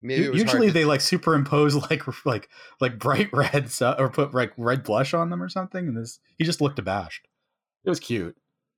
Maybe 0.01 0.26
it 0.26 0.32
was 0.34 0.41
Usually, 0.41 0.70
they 0.70 0.84
like 0.86 0.99
superimpose 1.01 1.76
like 1.89 2.04
like 2.26 2.49
like 2.82 2.99
bright 2.99 3.30
red 3.32 3.72
su- 3.72 3.86
uh, 3.86 3.95
or 3.97 4.10
put 4.10 4.34
like 4.34 4.51
red 4.58 4.84
blush 4.84 5.14
on 5.14 5.30
them 5.30 5.41
or 5.41 5.47
something, 5.49 5.88
and 5.88 5.95
this 5.97 6.20
he 6.38 6.43
just 6.43 6.60
looked 6.62 6.78
abashed. 6.80 7.28
It 7.86 7.89
was 7.89 7.99
cute. 8.01 8.36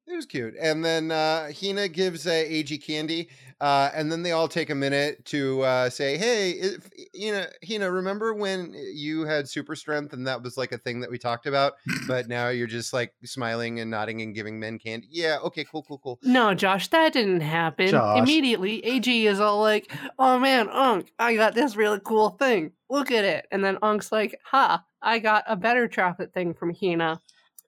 It 0.08 0.16
was 0.16 0.26
cute. 0.26 0.54
And 0.60 0.86
then 0.86 1.12
uh, 1.12 1.52
Hina 1.52 1.88
gives 1.88 2.28
uh, 2.28 2.32
AG 2.32 2.78
candy. 2.80 3.30
Uh, 3.62 3.90
and 3.96 4.12
then 4.12 4.22
they 4.22 4.34
all 4.34 4.50
take 4.50 4.70
a 4.70 4.76
minute 4.76 5.24
to 5.26 5.62
uh, 5.62 5.90
say, 5.90 6.18
hey, 6.18 6.52
if, 6.52 6.90
know, 7.16 7.46
Hina, 7.68 7.90
remember 7.90 8.34
when 8.34 8.74
you 8.74 9.26
had 9.26 9.48
super 9.48 9.76
strength 9.76 10.14
and 10.14 10.28
that 10.28 10.44
was 10.44 10.58
like 10.58 10.74
a 10.74 10.78
thing 10.78 11.00
that 11.00 11.10
we 11.10 11.18
talked 11.18 11.48
about? 11.48 11.74
But 12.08 12.28
now 12.30 12.50
you're 12.50 12.68
just 12.68 12.92
like 12.92 13.14
smiling 13.24 13.80
and 13.80 13.90
nodding 13.90 14.22
and 14.22 14.36
giving 14.36 14.60
men 14.60 14.78
candy. 14.78 15.08
Yeah, 15.10 15.38
okay, 15.44 15.64
cool, 15.64 15.84
cool, 15.84 16.00
cool. 16.00 16.20
No, 16.22 16.54
Josh, 16.54 16.90
that 16.90 17.14
didn't 17.14 17.42
happen. 17.42 17.88
Josh. 17.88 18.20
Immediately, 18.20 18.86
AG 18.86 19.26
is 19.26 19.40
all 19.40 19.62
like, 19.62 19.92
"Oh 20.20 20.38
man, 20.38 20.70
Unk, 20.70 21.12
I 21.18 21.36
got 21.36 21.56
this 21.56 21.76
really 21.76 22.02
cool 22.04 22.32
thing. 22.32 22.74
Look 22.90 23.10
at 23.10 23.24
it." 23.24 23.48
And 23.52 23.64
then 23.64 23.78
Unk's 23.82 24.12
like, 24.12 24.38
"Ha, 24.52 24.84
I 25.02 25.20
got 25.20 25.46
a 25.48 25.56
better 25.56 25.88
chocolate 25.88 26.34
thing 26.34 26.54
from 26.54 26.74
Hina." 26.74 27.22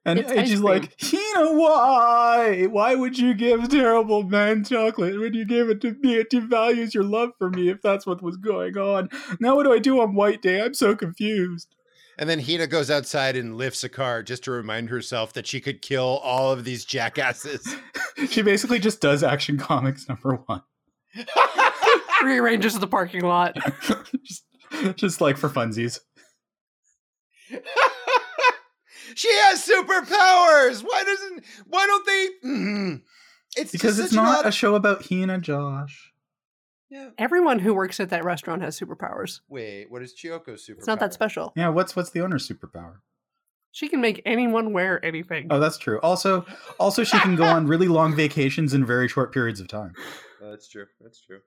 And 0.07 0.19
It's 0.19 0.31
and 0.31 0.39
ice 0.39 0.47
she's 0.49 0.61
cream. 0.61 0.69
like, 0.71 0.93
Hina, 1.01 1.53
why? 1.53 2.65
Why 2.67 2.95
would 2.95 3.19
you 3.19 3.33
give 3.33 3.67
terrible 3.67 4.23
man 4.23 4.63
chocolate 4.63 5.19
when 5.19 5.33
you 5.33 5.43
gave 5.45 5.69
it 5.69 5.81
to 5.81 5.91
me? 5.99 6.15
It 6.15 6.31
devalues 6.31 6.93
your 6.93 7.03
love 7.03 7.31
for 7.37 7.49
me 7.49 7.67
if 7.69 7.81
that's 7.81 8.07
what 8.07 8.21
was 8.23 8.37
going 8.37 8.77
on. 8.77 9.09
Now 9.41 9.55
what 9.57 9.63
do 9.63 9.73
I 9.73 9.79
do 9.79 9.99
on 9.99 10.15
White 10.15 10.41
Day? 10.41 10.61
I'm 10.61 10.73
so 10.73 10.95
confused. 10.95 11.75
And 12.17 12.29
then 12.29 12.39
Hina 12.39 12.67
goes 12.67 12.89
outside 12.89 13.35
and 13.35 13.57
lifts 13.57 13.83
a 13.83 13.89
car 13.89 14.23
just 14.23 14.45
to 14.45 14.51
remind 14.51 14.89
herself 14.89 15.33
that 15.33 15.45
she 15.45 15.59
could 15.59 15.81
kill 15.81 16.19
all 16.23 16.51
of 16.53 16.63
these 16.63 16.83
jackasses. 16.85 17.75
she 18.29 18.41
basically 18.41 18.79
just 18.79 19.01
does 19.01 19.23
Action 19.23 19.57
Comics 19.57 20.07
number 20.07 20.35
one. 20.47 20.63
Rearranges 22.23 22.79
the 22.79 22.87
parking 22.87 23.21
lot. 23.21 23.55
just, 24.23 24.45
just 24.95 25.21
like 25.21 25.37
for 25.37 25.49
funsies. 25.49 25.99
She 29.17 29.33
has 29.33 29.67
superpowers. 29.67 30.83
Why 30.83 31.03
doesn't? 31.03 31.43
Why 31.65 31.87
don't 31.87 32.05
they? 32.05 32.27
Mm. 32.47 33.01
It's 33.55 33.71
Because 33.71 33.97
it's 33.97 34.13
not 34.13 34.45
a 34.45 34.51
show 34.51 34.75
about 34.75 35.07
Hina, 35.09 35.33
and 35.33 35.43
Josh. 35.43 36.13
Yeah. 36.91 37.09
Everyone 37.17 37.57
who 37.57 37.73
works 37.73 37.99
at 37.99 38.11
that 38.11 38.23
restaurant 38.23 38.61
has 38.61 38.79
superpowers. 38.79 39.41
Wait, 39.49 39.89
what 39.89 40.03
is 40.03 40.13
Chiyoko's 40.13 40.65
superpower? 40.67 40.77
It's 40.77 40.87
not 40.87 40.99
that 40.99 41.13
special. 41.13 41.51
Yeah, 41.55 41.69
what's 41.69 41.95
what's 41.95 42.11
the 42.11 42.21
owner's 42.21 42.47
superpower? 42.47 42.97
She 43.71 43.89
can 43.89 44.01
make 44.01 44.21
anyone 44.23 44.71
wear 44.71 45.03
anything. 45.03 45.47
Oh, 45.49 45.59
that's 45.59 45.79
true. 45.79 45.99
Also, 46.01 46.45
also 46.79 47.03
she 47.03 47.17
can 47.19 47.35
go 47.35 47.43
on 47.43 47.65
really 47.67 47.87
long 47.87 48.15
vacations 48.15 48.75
in 48.75 48.85
very 48.85 49.07
short 49.07 49.33
periods 49.33 49.59
of 49.59 49.67
time. 49.67 49.93
That's 50.39 50.69
true. 50.69 50.85
That's 51.01 51.21
true. 51.21 51.39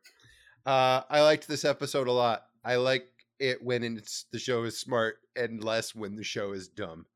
Uh, 0.66 1.02
I 1.08 1.22
liked 1.22 1.46
this 1.46 1.64
episode 1.64 2.08
a 2.08 2.12
lot. 2.12 2.42
I 2.64 2.76
like 2.76 3.06
it 3.38 3.62
when 3.62 3.84
it's 3.84 4.26
the 4.32 4.40
show 4.40 4.64
is 4.64 4.76
smart 4.76 5.18
and 5.36 5.62
less 5.62 5.94
when 5.94 6.16
the 6.16 6.24
show 6.24 6.52
is 6.52 6.68
dumb. 6.68 7.06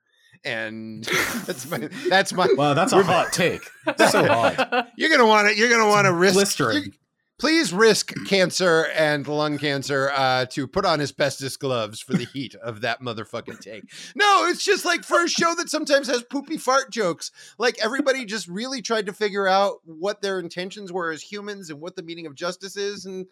And 0.45 1.05
that's 1.47 1.69
my 1.71 1.89
that's 2.09 2.33
my 2.33 2.49
Wow, 2.57 2.75
that's 2.75 2.93
a 2.93 3.03
hot 3.03 3.33
take. 3.33 3.63
So 4.11 4.27
hot. 4.27 4.91
you're 4.97 5.11
gonna 5.11 5.27
want 5.27 5.49
to 5.49 5.57
you're 5.57 5.71
gonna 5.71 5.89
want 5.89 6.07
to 6.07 6.13
risk 6.13 6.35
Blistering. 6.35 6.93
please 7.39 7.73
risk 7.73 8.13
cancer 8.27 8.87
and 8.95 9.27
lung 9.27 9.59
cancer 9.59 10.11
uh, 10.15 10.45
to 10.47 10.67
put 10.67 10.85
on 10.85 11.01
asbestos 11.01 11.57
gloves 11.57 12.01
for 12.01 12.13
the 12.13 12.27
heat 12.27 12.55
of 12.57 12.83
that 12.83 13.01
motherfucking 13.01 13.59
take. 13.61 13.85
No, 14.15 14.47
it's 14.47 14.63
just 14.65 14.85
like 14.85 15.03
for 15.05 15.25
a 15.25 15.29
show 15.29 15.55
that 15.57 15.71
sometimes 15.71 16.09
has 16.09 16.23
poopy 16.23 16.59
fart 16.59 16.91
jokes. 16.91 17.31
Like 17.59 17.79
everybody 17.83 18.25
just 18.25 18.47
really 18.47 18.83
tried 18.83 19.07
to 19.07 19.13
figure 19.13 19.49
out 19.49 19.77
what 19.85 20.21
their 20.23 20.39
intentions 20.39 20.93
were 20.93 21.11
as 21.11 21.23
humans 21.23 21.71
and 21.71 21.81
what 21.81 21.97
the 21.97 22.03
meaning 22.03 22.27
of 22.27 22.35
justice 22.35 22.77
is, 22.77 23.07
and 23.07 23.27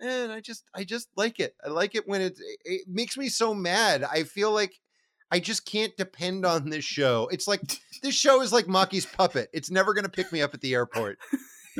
and 0.00 0.32
I 0.32 0.40
just 0.40 0.64
I 0.74 0.84
just 0.84 1.08
like 1.16 1.38
it. 1.40 1.54
I 1.64 1.68
like 1.68 1.94
it 1.94 2.06
when 2.08 2.20
it 2.20 2.38
it 2.64 2.82
makes 2.88 3.16
me 3.16 3.28
so 3.28 3.54
mad. 3.54 4.02
I 4.02 4.24
feel 4.24 4.52
like. 4.52 4.80
I 5.30 5.40
just 5.40 5.66
can't 5.66 5.96
depend 5.96 6.46
on 6.46 6.70
this 6.70 6.84
show. 6.84 7.28
It's 7.32 7.48
like 7.48 7.60
this 8.02 8.14
show 8.14 8.42
is 8.42 8.52
like 8.52 8.68
Maki's 8.68 9.06
puppet. 9.06 9.50
It's 9.52 9.70
never 9.70 9.94
going 9.94 10.04
to 10.04 10.10
pick 10.10 10.32
me 10.32 10.42
up 10.42 10.54
at 10.54 10.60
the 10.60 10.74
airport. 10.74 11.18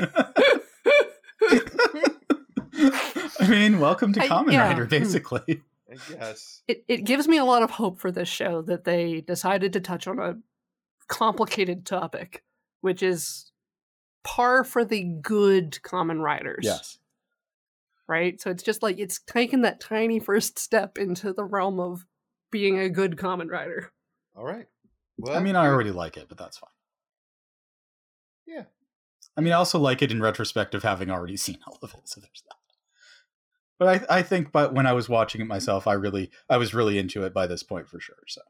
I 3.39 3.47
mean, 3.47 3.79
welcome 3.79 4.13
to 4.13 4.21
I- 4.23 4.27
Kamen 4.27 4.51
yeah. 4.51 4.67
Rider, 4.67 4.85
basically. 4.85 5.61
I 5.89 5.95
guess. 6.13 6.63
it, 6.67 6.83
it 6.89 7.05
gives 7.05 7.29
me 7.29 7.37
a 7.37 7.45
lot 7.45 7.63
of 7.63 7.71
hope 7.71 7.99
for 7.99 8.11
this 8.11 8.27
show 8.27 8.61
that 8.63 8.83
they 8.83 9.21
decided 9.21 9.71
to 9.73 9.79
touch 9.79 10.05
on 10.05 10.19
a 10.19 10.35
complicated 11.07 11.85
topic, 11.85 12.43
which 12.81 13.01
is 13.01 13.51
par 14.25 14.65
for 14.65 14.83
the 14.83 15.03
good 15.03 15.79
Kamen 15.83 16.21
Riders. 16.21 16.63
Yes. 16.63 16.97
Right? 18.05 18.39
So 18.41 18.49
it's 18.49 18.63
just 18.63 18.83
like 18.83 18.99
it's 18.99 19.19
taken 19.19 19.61
that 19.61 19.79
tiny 19.79 20.19
first 20.19 20.59
step 20.59 20.97
into 20.97 21.31
the 21.31 21.45
realm 21.45 21.79
of 21.79 22.05
being 22.51 22.79
a 22.79 22.89
good 22.89 23.17
Kamen 23.17 23.49
Rider. 23.49 23.91
All 24.35 24.45
right. 24.45 24.65
Well, 25.17 25.35
I 25.35 25.39
mean, 25.39 25.55
I 25.55 25.65
already 25.67 25.91
like 25.91 26.15
it, 26.17 26.27
but 26.29 26.37
that's 26.37 26.57
fine. 26.57 26.69
Yeah. 28.45 28.63
I 29.35 29.41
mean, 29.41 29.53
I 29.53 29.57
also 29.57 29.79
like 29.79 30.01
it 30.01 30.11
in 30.11 30.21
retrospect 30.21 30.73
of 30.75 30.83
having 30.83 31.09
already 31.09 31.37
seen 31.45 31.57
all 31.67 31.77
of 31.81 31.93
it, 31.93 32.07
so 32.07 32.21
there's 32.21 32.43
that. 32.47 32.55
But 33.79 34.09
I, 34.09 34.17
I 34.19 34.21
think, 34.23 34.51
but 34.51 34.73
when 34.73 34.87
I 34.87 34.93
was 34.93 35.07
watching 35.07 35.39
it 35.41 35.45
myself, 35.47 35.85
I 35.87 35.93
really, 35.93 36.31
I 36.49 36.57
was 36.57 36.73
really 36.73 36.97
into 36.97 37.23
it 37.23 37.33
by 37.33 37.45
this 37.45 37.61
point 37.61 37.87
for 37.87 37.99
sure. 37.99 38.15
So, 38.27 38.41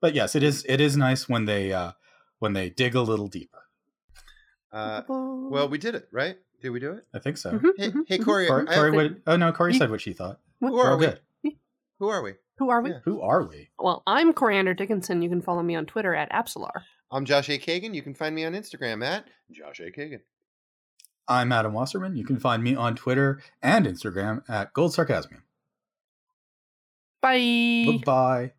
but 0.00 0.14
yes, 0.14 0.34
it 0.36 0.42
is, 0.44 0.64
it 0.68 0.80
is 0.80 0.96
nice 0.96 1.28
when 1.28 1.44
they, 1.46 1.72
uh 1.72 1.92
when 2.40 2.52
they 2.52 2.68
dig 2.68 2.94
a 2.94 3.00
little 3.00 3.26
deeper. 3.28 3.62
Uh, 4.70 5.02
well, 5.08 5.68
we 5.68 5.78
did 5.78 5.94
it, 5.94 6.08
right? 6.12 6.36
Did 6.60 6.70
we 6.70 6.80
do 6.80 6.92
it? 6.92 7.06
I 7.14 7.20
think 7.20 7.36
so. 7.38 7.52
Mhm, 7.52 7.70
Hey, 7.76 7.90
mhm, 7.90 8.02
hey 8.08 8.18
mhm. 8.18 8.24
Corey. 8.24 8.46
Corey, 8.48 8.66
I- 8.68 8.74
Corey 8.74 8.90
think- 8.90 9.02
would, 9.02 9.22
oh 9.26 9.36
no, 9.36 9.52
Corey 9.52 9.72
You- 9.72 9.78
said 9.78 9.90
what 9.90 10.00
she 10.00 10.12
thought. 10.12 10.40
who 10.60 10.72
We're 10.72 10.90
all 10.90 10.98
we? 10.98 11.06
good. 11.06 11.20
Who 12.04 12.10
are 12.10 12.22
we? 12.22 12.34
Who 12.58 12.68
are 12.68 12.82
we? 12.82 12.90
Yeah. 12.90 12.98
Who 13.06 13.22
are 13.22 13.48
we? 13.48 13.70
Well, 13.78 14.02
I'm 14.06 14.34
Coriander 14.34 14.74
Dickinson. 14.74 15.22
You 15.22 15.30
can 15.30 15.40
follow 15.40 15.62
me 15.62 15.74
on 15.74 15.86
Twitter 15.86 16.14
at 16.14 16.30
Absolar. 16.32 16.82
I'm 17.10 17.24
Josh 17.24 17.48
A. 17.48 17.58
Kagan. 17.58 17.94
You 17.94 18.02
can 18.02 18.12
find 18.14 18.34
me 18.34 18.44
on 18.44 18.52
Instagram 18.52 19.02
at 19.02 19.24
Josh 19.50 19.80
A. 19.80 19.90
Kagan. 19.90 20.20
I'm 21.26 21.50
Adam 21.50 21.72
Wasserman. 21.72 22.14
You 22.14 22.26
can 22.26 22.38
find 22.38 22.62
me 22.62 22.74
on 22.74 22.94
Twitter 22.94 23.40
and 23.62 23.86
Instagram 23.86 24.42
at 24.50 24.74
Gold 24.74 24.92
Sarcasmium. 24.92 25.44
Bye. 27.22 27.86
Bye 27.86 28.02
bye. 28.04 28.52